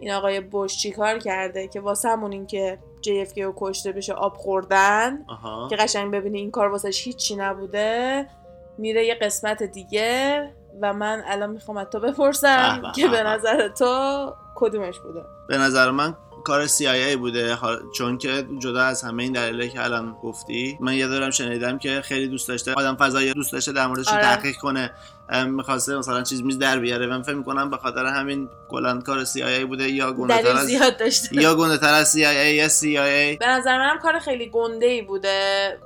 این 0.00 0.12
آقای 0.12 0.40
بوش 0.40 0.76
چی 0.76 0.90
کار 0.90 1.18
کرده 1.18 1.68
که 1.68 1.80
واسه 1.80 2.08
همون 2.08 2.32
این 2.32 2.46
که 2.46 2.78
JFK 3.06 3.38
رو 3.38 3.54
کشته 3.56 3.92
بشه 3.92 4.12
آب 4.12 4.36
خوردن 4.36 5.24
آها. 5.28 5.68
که 5.68 5.76
قشنگ 5.76 6.12
ببینی 6.12 6.38
این 6.38 6.50
کار 6.50 6.68
واسش 6.68 7.04
هیچی 7.04 7.36
نبوده. 7.36 8.26
میره 8.80 9.04
یه 9.04 9.14
قسمت 9.14 9.62
دیگه 9.62 10.42
و 10.82 10.92
من 10.92 11.22
الان 11.26 11.50
می‌خوام 11.50 11.76
از 11.76 11.86
تو 11.92 12.00
بپرسم 12.00 12.92
که 12.96 13.08
به 13.08 13.10
به. 13.10 13.22
نظر 13.22 13.68
تو 13.68 14.34
کدومش 14.54 14.98
بوده 14.98 15.24
به 15.48 15.58
نظر 15.58 15.90
من 15.90 16.16
کار 16.44 16.66
CIA 16.66 17.16
بوده 17.18 17.56
چون 17.96 18.18
که 18.18 18.46
جدا 18.58 18.82
از 18.82 19.02
همه 19.02 19.22
این 19.22 19.32
دلایلی 19.32 19.68
که 19.68 19.84
الان 19.84 20.16
گفتی 20.22 20.78
من 20.80 20.94
یه 20.94 21.06
دارم 21.06 21.30
شنیدم 21.30 21.78
که 21.78 22.00
خیلی 22.00 22.28
دوست 22.28 22.48
داشته 22.48 22.72
آدم 22.72 22.96
فضایی 22.96 23.32
دوست 23.32 23.52
داشته 23.52 23.72
در 23.72 23.86
موردش 23.86 24.08
آره. 24.08 24.22
تحقیق 24.22 24.56
کنه 24.56 24.90
می‌خواسته 25.46 25.98
مثلا 25.98 26.22
چیز 26.22 26.42
میز 26.42 26.58
در 26.58 26.78
بیاره 26.78 27.06
من 27.06 27.22
فکر 27.22 27.34
می‌کنم 27.34 27.70
به 27.70 27.76
خاطر 27.76 28.06
همین 28.06 28.48
کلا 28.68 29.00
کار 29.00 29.24
CIA 29.24 29.64
بوده 29.68 29.88
یا 29.90 30.12
گنده 30.12 30.42
تر 30.42 30.56
از 30.56 30.70
یا 31.32 31.54
گنده 31.54 31.78
تر 31.78 31.94
از 31.94 32.16
CIA 32.16 32.16
یا 32.18 32.68
CIA 32.68 33.38
به 33.38 33.46
نظر 33.46 33.78
منم 33.78 33.98
کار 33.98 34.18
خیلی 34.18 34.50
گنده 34.50 34.86
ای 34.86 35.02
بوده 35.02 35.78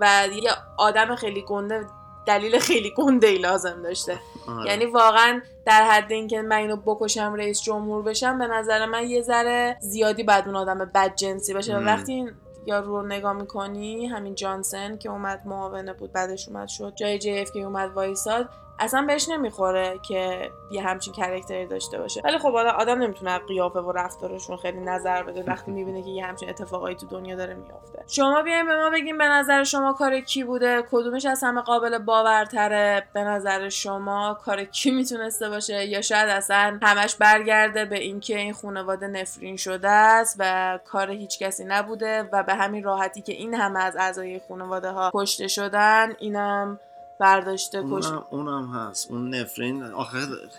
و 0.00 0.26
یه 0.42 0.50
آدم 0.76 1.16
خیلی 1.16 1.42
گنده 1.42 1.86
دلیل 2.26 2.58
خیلی 2.58 2.92
گنده 2.96 3.26
ای 3.26 3.38
لازم 3.38 3.82
داشته 3.82 4.18
آره. 4.48 4.66
یعنی 4.66 4.86
واقعا 4.86 5.40
در 5.66 5.82
حد 5.84 6.12
اینکه 6.12 6.42
من 6.42 6.56
اینو 6.56 6.76
بکشم 6.76 7.34
رئیس 7.34 7.62
جمهور 7.62 8.02
بشم 8.02 8.38
به 8.38 8.46
نظر 8.46 8.86
من 8.86 9.10
یه 9.10 9.22
ذره 9.22 9.76
زیادی 9.80 10.22
بعد 10.22 10.46
اون 10.46 10.56
آدم 10.56 10.78
بد 10.78 11.14
جنسی 11.16 11.54
باشه. 11.54 11.76
وقتی 11.76 12.12
این 12.12 12.32
یارو 12.66 13.00
رو 13.00 13.06
نگاه 13.06 13.32
می‌کنی 13.32 14.06
همین 14.06 14.34
جانسن 14.34 14.96
که 14.98 15.10
اومد 15.10 15.42
معاونه 15.46 15.92
بود 15.92 16.12
بعدش 16.12 16.48
اومد 16.48 16.68
شد 16.68 16.92
جای 16.96 17.18
جی 17.18 17.40
اف 17.40 17.52
که 17.52 17.60
اومد 17.60 17.90
وایساد 17.90 18.48
اصلا 18.82 19.02
بهش 19.02 19.28
نمی‌خوره 19.28 19.98
که 20.02 20.50
یه 20.70 20.82
همچین 20.82 21.12
کرکتری 21.12 21.66
داشته 21.66 21.98
باشه. 21.98 22.20
ولی 22.24 22.38
خب 22.38 22.52
حالا 22.52 22.70
آدم 22.70 23.02
نمی‌تونه 23.02 23.38
قیافه 23.38 23.78
و 23.78 23.92
رفتارشون 23.92 24.56
خیلی 24.56 24.80
نظر 24.80 25.22
بده 25.22 25.44
وقتی 25.46 25.70
می‌بینه 25.76 26.02
که 26.02 26.10
یه 26.10 26.26
همچین 26.26 26.48
اتفاقایی 26.48 26.96
تو 26.96 27.06
دنیا 27.06 27.36
داره 27.36 27.54
میافته. 27.54 28.04
شما 28.06 28.42
بیاین 28.42 28.66
به 28.66 28.76
ما 28.76 28.90
بگین 28.90 29.18
به 29.18 29.24
نظر 29.24 29.64
شما 29.64 29.92
کار 29.92 30.20
کی 30.20 30.44
بوده؟ 30.44 30.84
کدومش 30.90 31.26
از 31.26 31.44
همه 31.44 31.60
قابل 31.60 31.98
باورتره؟ 31.98 33.06
به 33.12 33.24
نظر 33.24 33.68
شما 33.68 34.38
کار 34.44 34.64
کی 34.64 34.90
می‌تونسته 34.90 35.48
باشه؟ 35.48 35.86
یا 35.86 36.00
شاید 36.00 36.28
اصلا 36.28 36.78
همش 36.82 37.16
برگرده 37.16 37.84
به 37.84 37.98
اینکه 37.98 38.38
این 38.38 38.52
خانواده 38.52 39.06
نفرین 39.06 39.56
شده 39.56 39.88
است 39.88 40.36
و 40.38 40.78
کار 40.84 41.10
هیچ 41.10 41.38
کسی 41.38 41.64
نبوده 41.64 42.28
و 42.32 42.42
به 42.42 42.54
همین 42.54 42.84
راحتی 42.84 43.22
که 43.22 43.32
این 43.32 43.54
همه 43.54 43.84
از 43.84 43.96
اعضای 43.96 44.40
خانواده 44.48 44.90
ها 44.90 45.10
کشته 45.14 45.48
شدن 45.48 46.12
اینم 46.18 46.80
برداشته 47.22 47.82
کش 47.82 48.06
اونم, 48.06 48.24
اونم 48.30 48.72
هست. 48.74 49.10
اون 49.10 49.34
نفرین 49.34 49.82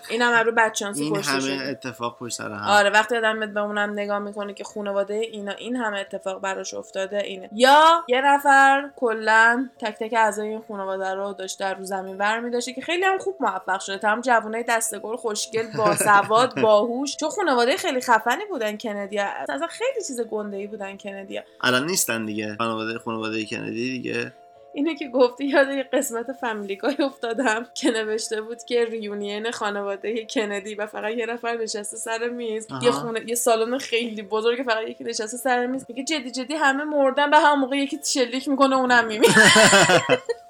اینم 0.09 0.33
هم 0.33 0.45
رو 0.45 0.51
بچانسی 0.57 1.03
این 1.03 1.15
همه 1.15 1.39
شده. 1.39 1.69
اتفاق 1.69 2.17
پشت 2.17 2.35
سر 2.37 2.51
هم. 2.51 2.67
آره 2.69 2.89
وقتی 2.89 3.17
آدم 3.17 3.53
به 3.53 3.59
اونم 3.59 3.89
نگاه 3.91 4.19
می‌کنه 4.19 4.53
که 4.53 4.63
خانواده 4.63 5.13
اینا 5.13 5.51
این 5.51 5.75
همه 5.75 5.99
اتفاق 5.99 6.41
براش 6.41 6.73
افتاده 6.73 7.17
اینه. 7.23 7.49
یا 7.53 8.03
یه 8.07 8.21
نفر 8.21 8.89
کلا 8.95 9.69
تک 9.79 9.95
تک 9.99 10.13
اعضای 10.17 10.47
این 10.47 10.61
خانواده 10.67 11.13
رو 11.13 11.33
داشته 11.33 11.73
رو 11.73 11.83
زمین 11.85 12.17
ور 12.17 12.39
میداشته 12.39 12.73
که 12.73 12.81
خیلی 12.81 13.03
هم 13.03 13.17
خوب 13.17 13.35
موفق 13.39 13.79
شده. 13.79 13.97
تمام 13.97 14.21
جوانای 14.21 14.63
دستگل 14.67 15.15
خوشگل 15.15 15.65
باسواد 15.77 16.55
باهوش. 16.61 17.15
چون 17.17 17.29
خانواده 17.29 17.77
خیلی 17.77 18.01
خفنی 18.01 18.45
بودن 18.49 18.77
کندی. 18.77 19.19
اصلا 19.19 19.67
خیلی 19.67 20.05
چیز 20.07 20.21
گنده 20.21 20.57
ای 20.57 20.67
بودن 20.67 20.97
کندی. 20.97 21.39
الان 21.61 21.85
نیستن 21.85 22.25
دیگه. 22.25 22.55
خانواده 22.57 22.99
خانواده 22.99 23.45
کندی 23.45 23.91
دیگه. 23.91 24.33
اینه 24.73 24.95
که 24.95 25.07
گفتی 25.07 25.45
یاد 25.45 25.69
یه 25.69 25.83
قسمت 25.83 26.31
Family 26.31 26.75
Guy 26.75 26.95
افتادم 26.99 27.67
که 27.73 27.91
نوشته 27.91 28.41
بود 28.41 28.63
که 28.63 28.85
reunion 28.85 29.51
خانواده 29.51 30.25
کندی 30.25 30.75
و 30.75 30.87
فقط 30.87 31.13
یه 31.13 31.25
نفر 31.25 31.57
نشسته 31.57 31.97
سر 31.97 32.29
میز. 32.29 32.67
آها. 32.71 32.85
یه 32.85 32.91
خونه 32.91 33.21
یه 33.27 33.35
سالن 33.35 33.77
خیلی 33.77 34.21
بزرگ 34.21 34.63
فقط 34.63 34.87
یکی 34.87 35.03
نشسته 35.03 35.37
سر 35.37 35.65
میز. 35.65 35.85
میگه 35.89 36.03
جدی 36.03 36.31
جدی 36.31 36.53
همه 36.53 36.83
مردن 36.83 37.31
یه 37.31 37.37
همون 37.37 37.59
موقع 37.59 37.77
یکی 37.77 37.99
شلیک 38.05 38.47
می‌کنه 38.49 38.75
اونم 38.75 39.05
میمیره. 39.07 39.33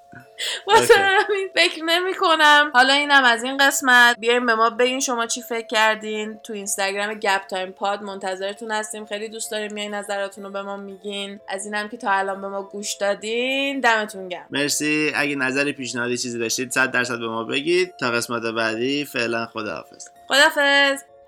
واسه. 0.68 0.94
همین 0.98 1.50
فکر 1.56 1.84
نمی 1.84 2.14
کنم 2.14 2.72
حالا 2.74 2.94
اینم 2.94 3.24
از 3.24 3.44
این 3.44 3.58
قسمت. 3.58 4.16
بیاین 4.20 4.46
به 4.46 4.56
ما 4.56 4.70
بگین 4.70 5.00
شما 5.00 5.26
چی 5.26 5.42
فکر 5.42 5.68
کردین. 5.68 6.40
تو 6.44 6.54
اینستاگرام 6.54 7.14
گپ 7.14 7.48
تایم 7.48 7.72
pod 7.72 8.02
منتظرتون 8.02 8.72
هستیم. 8.72 9.06
خیلی 9.06 9.30
دوست 9.30 9.52
داریم 9.52 9.74
میای 9.74 9.90
نظراتون 9.90 10.44
رو 10.44 10.50
به 10.50 10.62
ما 10.62 10.78
میگین. 10.78 11.40
از 11.48 11.66
اینم 11.66 11.90
که 11.90 11.98
تا 11.98 12.12
الان 12.12 12.42
به 12.42 12.48
ما 12.48 12.64
گوش 12.64 12.94
دادین 12.94 13.80
دمتون 13.80 14.30
گرم. 14.30 14.48
مرسی. 14.50 15.12
اگه 15.16 15.36
نظری 15.36 15.74
پیشنهادی 15.74 16.18
چیزی 16.18 16.40
داشتید 16.40 16.72
100 16.72 16.92
درصد 16.92 17.20
به 17.20 17.28
ما 17.28 17.44
بگید. 17.44 17.98
تا 17.98 18.12
قسمت 18.12 18.42
بعدی 18.42 19.06
فعلا 19.06 19.46
خداحافظ. 19.46 20.08
خدافظ 20.28 21.04